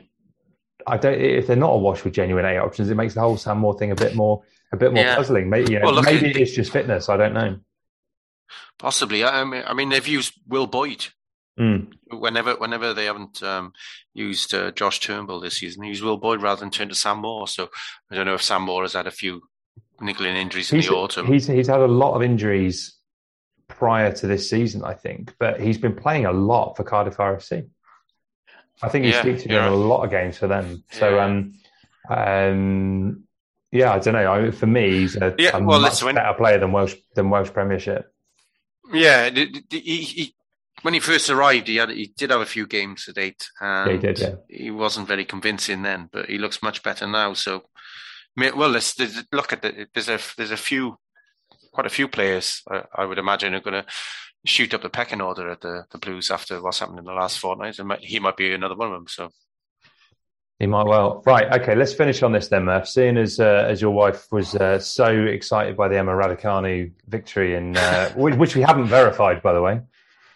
[0.86, 1.20] I don't.
[1.20, 3.92] If they're not awash with genuine A options, it makes the whole Sam Moore thing
[3.92, 5.16] a bit more a bit more Yeah.
[5.16, 5.50] puzzling.
[5.50, 7.10] Maybe, you know, Well, look, maybe it- it's just fitness.
[7.10, 7.58] I don't know.
[8.80, 9.24] possibly.
[9.24, 11.08] I mean, I mean, they've used Will Boyd
[11.60, 11.92] Mm.
[12.12, 13.74] whenever whenever they haven't um,
[14.14, 15.82] used uh, Josh Turnbull this season.
[15.82, 17.48] They use Will Boyd rather than turn to Sam Moore.
[17.48, 17.70] So
[18.12, 19.42] I don't know if Sam Moore has had a few
[20.00, 21.26] niggling injuries in the autumn.
[21.26, 22.96] he's he's had a lot of injuries
[23.68, 27.68] prior to this season, I think, but he's been playing a lot for Cardiff RFC.
[28.82, 30.84] I think he's Yeah, featured in a lot of games for them.
[30.91, 31.26] So, Yeah.
[31.26, 31.54] um,
[32.10, 33.24] um,
[33.72, 34.32] yeah, I don't know.
[34.32, 37.30] I, for me, he's a, Yeah, a well, much listen, better player than Welsh than
[37.30, 38.12] Welsh Premiership.
[38.94, 40.36] Yeah, the- the- the- he, he,
[40.84, 43.88] when he first arrived, he had he did have a few games to date, and
[43.90, 44.36] Yeah, he did, yeah.
[44.48, 47.34] he wasn't very convincing then, but he looks much better now.
[47.34, 47.64] So,
[48.38, 48.98] well, let's,
[49.32, 50.98] look at the, there's a there's a few,
[51.74, 53.90] quite a few players I, I would imagine are going to
[54.45, 57.39] shoot up the pecking order at the, the Blues after what's happened in the last
[57.39, 59.07] fortnight, and he might be another one of them.
[59.07, 59.30] So,
[60.59, 61.22] He might well.
[61.26, 61.51] Right.
[61.61, 61.76] Okay.
[61.76, 62.88] Let's finish on this then, Murph.
[62.88, 67.55] Seeing as uh, as your wife was uh, so excited by the Emma Raducanu victory,
[67.55, 69.81] in uh, which, we haven't verified, by the way.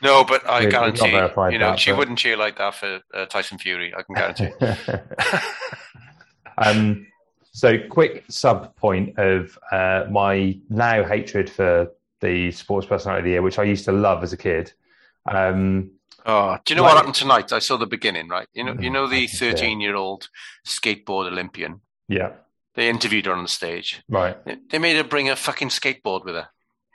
[0.01, 2.99] no, but I We've guarantee, you know, that, she but- wouldn't cheer like that for
[3.13, 3.93] uh, Tyson Fury.
[3.95, 4.51] I can guarantee.
[6.57, 7.07] um,
[7.53, 11.91] So, quick sub point of uh, my now hatred for
[12.22, 14.73] the sports personality of the year, which I used to love as a kid.
[15.30, 15.91] Um,
[16.23, 17.52] Oh, do you know Like- what happened tonight?
[17.52, 18.48] I saw the beginning, right?
[18.53, 20.30] You know, you know the thirteen-year-old
[20.68, 21.81] skateboard Olympian.
[22.07, 22.34] yeah,
[22.76, 24.03] They interviewed her on the stage.
[24.07, 24.38] right.
[24.69, 26.49] They- made her bring a fucking skateboard with her,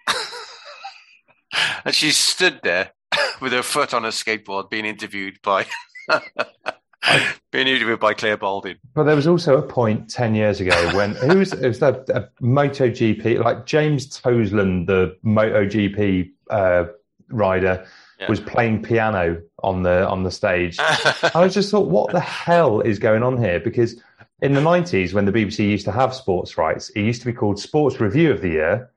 [1.84, 2.92] and she stood there
[3.40, 5.66] with her foot on her skateboard, being interviewed by
[7.52, 8.76] being interviewed by Clare Balding.
[8.94, 12.08] But there was also a point ten years ago when who was it was that
[12.10, 16.84] a MotoGP like James Toseland, the MotoGP uh,
[17.30, 17.86] rider,
[18.20, 18.28] Yeah.
[18.28, 20.76] was playing piano on the on the stage.
[20.80, 23.60] I was just thought, what the hell is going on here?
[23.60, 24.00] Because
[24.42, 27.32] in the nineties, when the BBC used to have sports rights, it used to be
[27.32, 28.90] called Sports Review of the Year,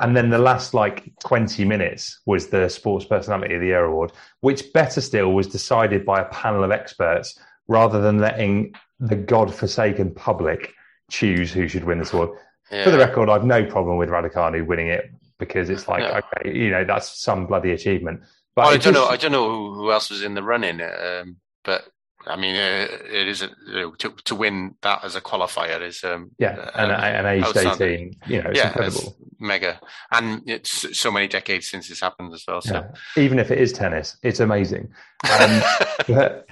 [0.00, 4.12] and then the last like twenty minutes was the Sports Personality of the Year award,
[4.40, 10.12] which better still was decided by a panel of experts rather than letting the godforsaken
[10.14, 10.72] public
[11.10, 12.30] choose who should win this award.
[12.70, 12.84] yeah.
[12.84, 16.20] For the record, I've no problem with Raducanu winning it because it's like, No.
[16.20, 18.20] okay, you know, that's some bloody achievement.
[18.54, 19.06] But Well, I don't just- know.
[19.06, 21.84] I don't know who, who else was in the running, um, but
[22.26, 26.04] I mean, uh, it is you know, to to win that as a qualifier is
[26.04, 29.00] um, Yeah, and um, an aged 18, you know, it's yeah, incredible.
[29.00, 29.80] it's mega,
[30.10, 32.60] and it's so many decades since this happened as well.
[32.60, 33.22] So Yeah.
[33.22, 34.92] Even if it is tennis, it's amazing.
[35.30, 35.62] Um,
[36.08, 36.46] but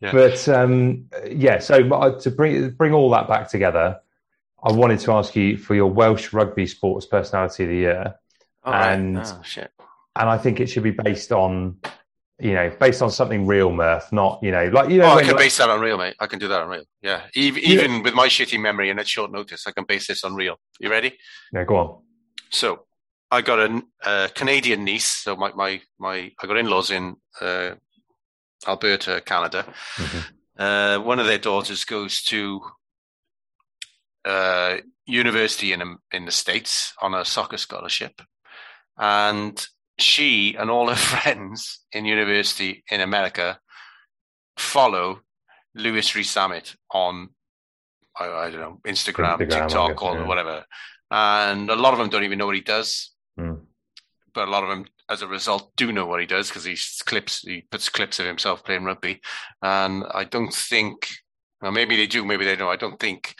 [0.00, 0.12] Yeah.
[0.12, 3.98] but um, yeah, so uh, to bring bring all that back together,
[4.62, 8.14] I wanted to ask you for your Welsh rugby sports personality of the year,
[8.66, 8.92] right.
[8.92, 9.70] and oh, shit.
[10.14, 11.78] and I think it should be based on,
[12.38, 15.22] you know, based on something real, Murph, not you know, like you know, Oh, I
[15.22, 16.14] can like- base that on real, mate.
[16.20, 16.84] I can do that on real.
[17.02, 20.22] Yeah, even, even with my shitty memory and at short notice, I can base this
[20.24, 20.56] on real.
[20.80, 21.16] You ready?
[21.52, 22.02] Yeah, go on.
[22.50, 22.86] So
[23.30, 25.10] I got a, a Canadian niece.
[25.10, 27.70] So my, my, my, I got in-laws in uh,
[28.66, 29.64] Alberta, Canada.
[30.58, 32.60] Uh, one of their daughters goes to
[34.24, 34.76] uh,
[35.06, 38.20] university in in the states on a soccer scholarship,
[38.98, 39.66] and
[39.98, 43.58] she and all her friends in university in America
[44.56, 45.20] follow
[45.74, 47.28] Louis Rees Zammit on
[48.18, 50.26] I, I don't know Instagram, Instagram, TikTok, guess, or yeah.
[50.26, 50.64] whatever,
[51.10, 53.60] and a lot of them don't even know what he does Mm.
[54.32, 56.76] but a lot of them, as a result, do know what he does because he
[57.04, 59.20] clips, he puts clips of himself playing rugby,
[59.62, 61.08] and I don't think,
[61.60, 62.72] well, maybe they do, maybe they don't.
[62.72, 63.34] I don't think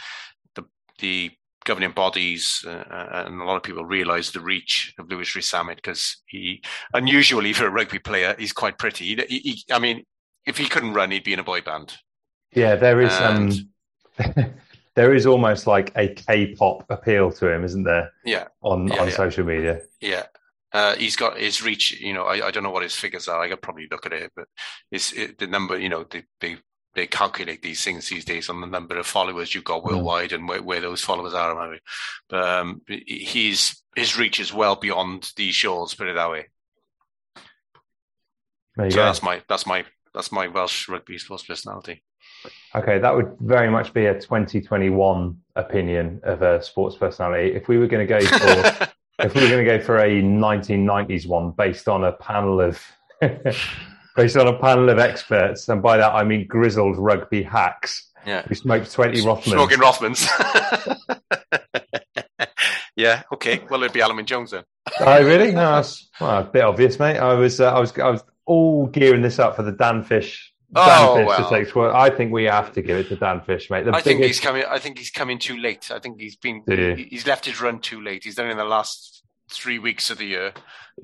[0.54, 0.64] the
[0.98, 1.30] the
[1.66, 6.22] governing bodies uh, and a lot of people realise the reach of Louis Rees-Zammit because
[6.26, 6.62] he,
[6.94, 9.05] unusually for a rugby player, he's quite pretty.
[9.05, 10.05] He, he, I mean,
[10.47, 11.94] if he couldn't run, he'd be in a boy band.
[12.55, 13.51] Yeah, there is um,
[14.18, 14.55] And-
[14.94, 18.12] there is almost like a K-pop appeal to him, isn't there?
[18.24, 19.14] Yeah, On Yeah, on yeah.
[19.14, 19.80] social media.
[20.01, 20.22] Yeah.
[20.72, 23.40] Uh, he's got his reach, you know, I, I don't know what his figures are.
[23.40, 24.47] I could probably look at it, but
[24.90, 26.56] it's it, the number, you know, they, they,
[26.97, 30.48] they calculate these things these days on the number of followers you've got worldwide and
[30.48, 31.77] where, where those followers are.
[32.28, 36.47] But um, he's, his reach is well beyond these shores, put it that way.
[38.77, 39.05] There you So go.
[39.05, 42.02] that's my, that's my, that's my Welsh rugby sports personality.
[42.74, 47.55] Okay, that would very much be a 2021 opinion of a sports personality.
[47.55, 50.23] If we were going to go for if we were going to go for a
[50.23, 52.81] 1990s one based on a panel of
[54.16, 58.43] based on a panel of experts, and by that I mean grizzled rugby hacks Yeah.
[58.43, 59.43] who smoked 20 Rothmans.
[59.52, 60.26] Smoking Rothmans.
[62.97, 63.22] yeah.
[63.32, 63.60] Okay.
[63.70, 64.64] Well, it'd be Alun Jones then.
[65.01, 65.52] Oh, really?
[65.52, 67.18] No, that's well, a bit obvious, mate.
[67.18, 70.52] I was, uh, I was, I was all gearing this up for the Dan Fish.
[70.74, 71.48] Oh, well.
[71.48, 71.94] to take squad.
[71.94, 73.84] I think we have to give it to Dan Fish, mate.
[73.84, 74.64] The I think he's coming.
[74.68, 75.90] I think he's coming too late.
[75.93, 76.64] I think he's been.
[76.66, 76.94] Do you?
[76.97, 78.24] he- He's left his run too late.
[78.24, 79.15] He's done it in the last
[79.51, 80.52] three weeks of the year.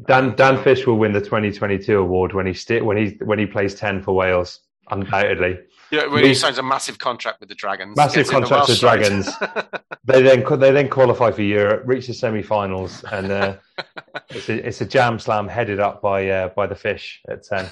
[0.07, 3.47] Dan Dan Fish will win the 2022 award when he sti- when he when he
[3.47, 4.61] plays 10 for Wales,
[4.91, 5.59] undoubtedly.
[5.93, 7.99] Yeah, when he signs a massive contract with the Dragons.
[7.99, 9.29] Massive the contract with Welsh Dragons.
[10.05, 13.57] They then they then qualify for Europe, reach the semi-finals, and uh,
[14.31, 17.69] it's a it's a jam slam headed up by uh, by the Fish at 10.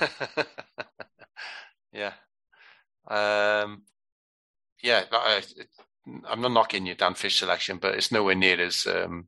[1.93, 2.13] yeah.
[3.09, 3.83] Um,
[4.83, 5.43] yeah, I,
[6.29, 9.27] I'm not knocking your Dan Fish selection, but it's nowhere near as um,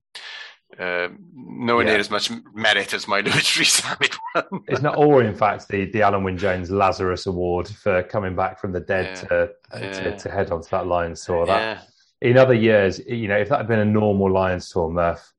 [0.78, 1.90] uh, nowhere Yeah.
[1.92, 4.62] near as much merit as my Louis Rees one.
[4.68, 8.60] It's not, or in fact, the the Alun Wyn Jones Lazarus Award for coming back
[8.60, 9.28] from the dead Yeah.
[9.28, 9.92] to, Yeah.
[9.92, 11.46] to to head onto that Lions tour.
[11.46, 11.86] That
[12.20, 15.32] in other years, you know, if that had been a normal Lions tour, Murph,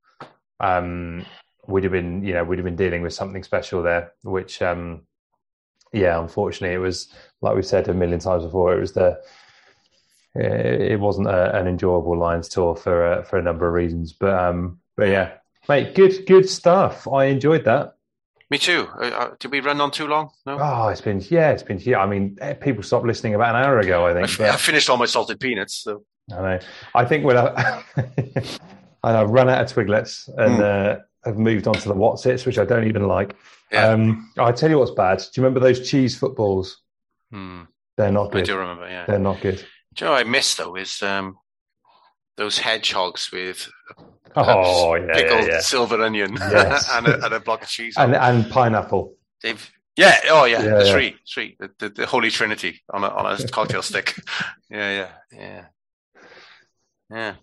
[0.60, 1.26] um,
[1.68, 4.12] we'd have been, you know, we'd have been dealing with something special there.
[4.24, 5.02] Which, um,
[5.94, 7.08] yeah, unfortunately, it was
[7.42, 8.76] like we've said a million times before.
[8.76, 9.20] It was the,
[10.36, 14.14] it it wasn't a, an enjoyable Lions tour for uh, for a number of reasons.
[14.14, 15.34] But um, but yeah,
[15.70, 17.08] mate, good good stuff.
[17.08, 17.94] I enjoyed that.
[18.50, 18.88] Me too.
[19.00, 20.30] Uh, uh, did we run on too long?
[20.46, 20.58] No.
[20.62, 22.00] Oh, it's been yeah, it's been yeah.
[22.00, 24.06] I mean, eh, people stopped listening about an hour ago.
[24.06, 24.26] I I, think.
[24.30, 25.82] f- but- I finished all my salted peanuts.
[25.84, 26.60] So I know.
[26.96, 27.84] I think when I,
[29.04, 32.66] I've run out of Twiglets and uh, have moved on to the Wotsits, which I
[32.66, 33.36] don't even like.
[33.72, 33.88] Yeah.
[33.88, 35.18] Um, I tell you what's bad.
[35.18, 36.82] Do you remember those cheese footballs?
[37.32, 37.64] Hmm.
[37.98, 38.46] They're not I good.
[38.46, 38.88] do remember.
[38.88, 39.06] Yeah.
[39.08, 39.58] They're not good.
[39.96, 41.38] Do you know what I miss though is um,
[42.38, 43.68] those hedgehogs with
[44.38, 45.60] Oh, yeah, big yeah, yeah.
[45.60, 46.90] silver onion Yes.
[46.92, 47.96] and, a, and a block of cheese.
[47.98, 49.16] And and pineapple.
[49.42, 50.92] They've yeah, oh yeah, Yeah, the yeah.
[50.92, 54.16] three, three, the, the, the holy trinity on a on a cocktail stick.
[54.70, 54.92] Yeah,
[55.32, 55.66] yeah, yeah,
[57.12, 57.34] yeah.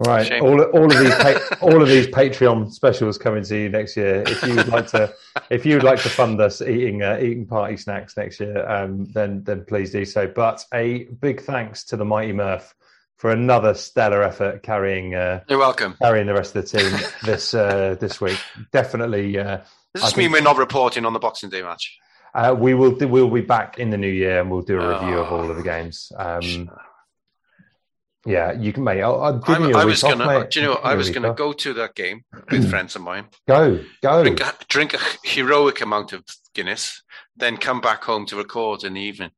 [0.00, 0.42] Right, Shame.
[0.42, 4.24] all all of these pa- all of these Patreon specials coming to you next year.
[4.26, 5.12] If you would like to,
[5.50, 9.04] if you would like to fund us eating uh, eating party snacks next year, um,
[9.12, 10.26] then then please do so.
[10.26, 12.74] But a big thanks to the mighty Murph
[13.24, 15.96] for another stellar effort carrying uh, You're welcome.
[15.98, 16.92] carrying the rest of the team
[17.24, 18.38] this uh, this week.
[18.70, 19.60] Definitely, uh,
[19.94, 21.96] Does I this mean think- we're not reporting on the Boxing Day match?
[22.34, 24.86] uh, we will do, we'll be back in the new year and we'll do a
[25.00, 25.36] review of Oh.
[25.36, 26.12] all of the games.
[26.18, 26.70] Um,
[28.26, 29.00] yeah, you can, mate.
[29.00, 30.50] I'll, I'll give I'm, you a I was off, gonna, mate.
[30.50, 31.36] do you know, I was gonna off.
[31.36, 34.22] go to that game with friends of mine, Go, go.
[34.22, 36.24] drink a, drink a heroic amount of
[36.54, 37.02] Guinness,
[37.34, 39.30] then come back home to record in the evening.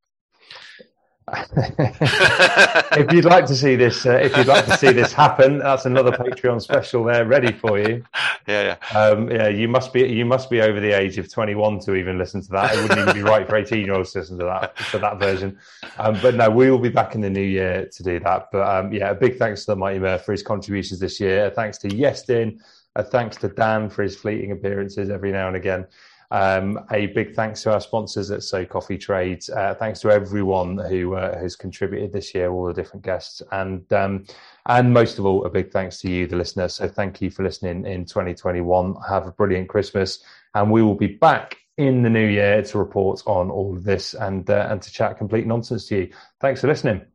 [1.56, 5.84] if you'd like to see this, uh, if you'd like to see this happen, that's
[5.84, 8.04] another Patreon special there ready for you.
[8.48, 8.96] Yeah, yeah.
[8.96, 11.96] Um, yeah, you must be you must be over the age of twenty one to
[11.96, 12.76] even listen to that.
[12.76, 15.18] It wouldn't even be right for eighteen year olds to listen to that to that
[15.18, 15.58] version.
[15.98, 18.50] Um, but no, we will be back in the new year to do that.
[18.52, 21.46] But um, yeah, a big thanks to the Mighty Murph for his contributions this year.
[21.46, 22.60] A thanks to Iestyn.
[22.94, 25.86] A thanks to Dan for his fleeting appearances every now and again.
[26.30, 29.48] Um, a big thanks to our sponsors at So Coffee Trades.
[29.48, 33.90] Uh, thanks to everyone who uh, has contributed this year, all the different guests, and
[33.92, 34.24] um,
[34.66, 36.68] and most of all, a big thanks to you, the listener.
[36.68, 38.96] So thank you for listening in 2021.
[39.08, 40.22] Have a brilliant Christmas,
[40.54, 44.14] and we will be back in the new year to report on all of this
[44.14, 46.10] and uh, and to chat complete nonsense to you.
[46.40, 47.06] Thanks for listening.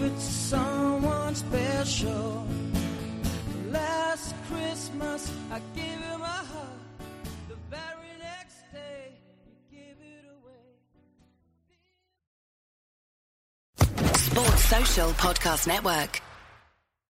[0.00, 2.46] Give it to someone special.
[3.70, 6.80] Last Christmas I gave you my heart.
[7.48, 10.66] The very next day you give it away.
[14.14, 16.22] Sports Social Podcast Network.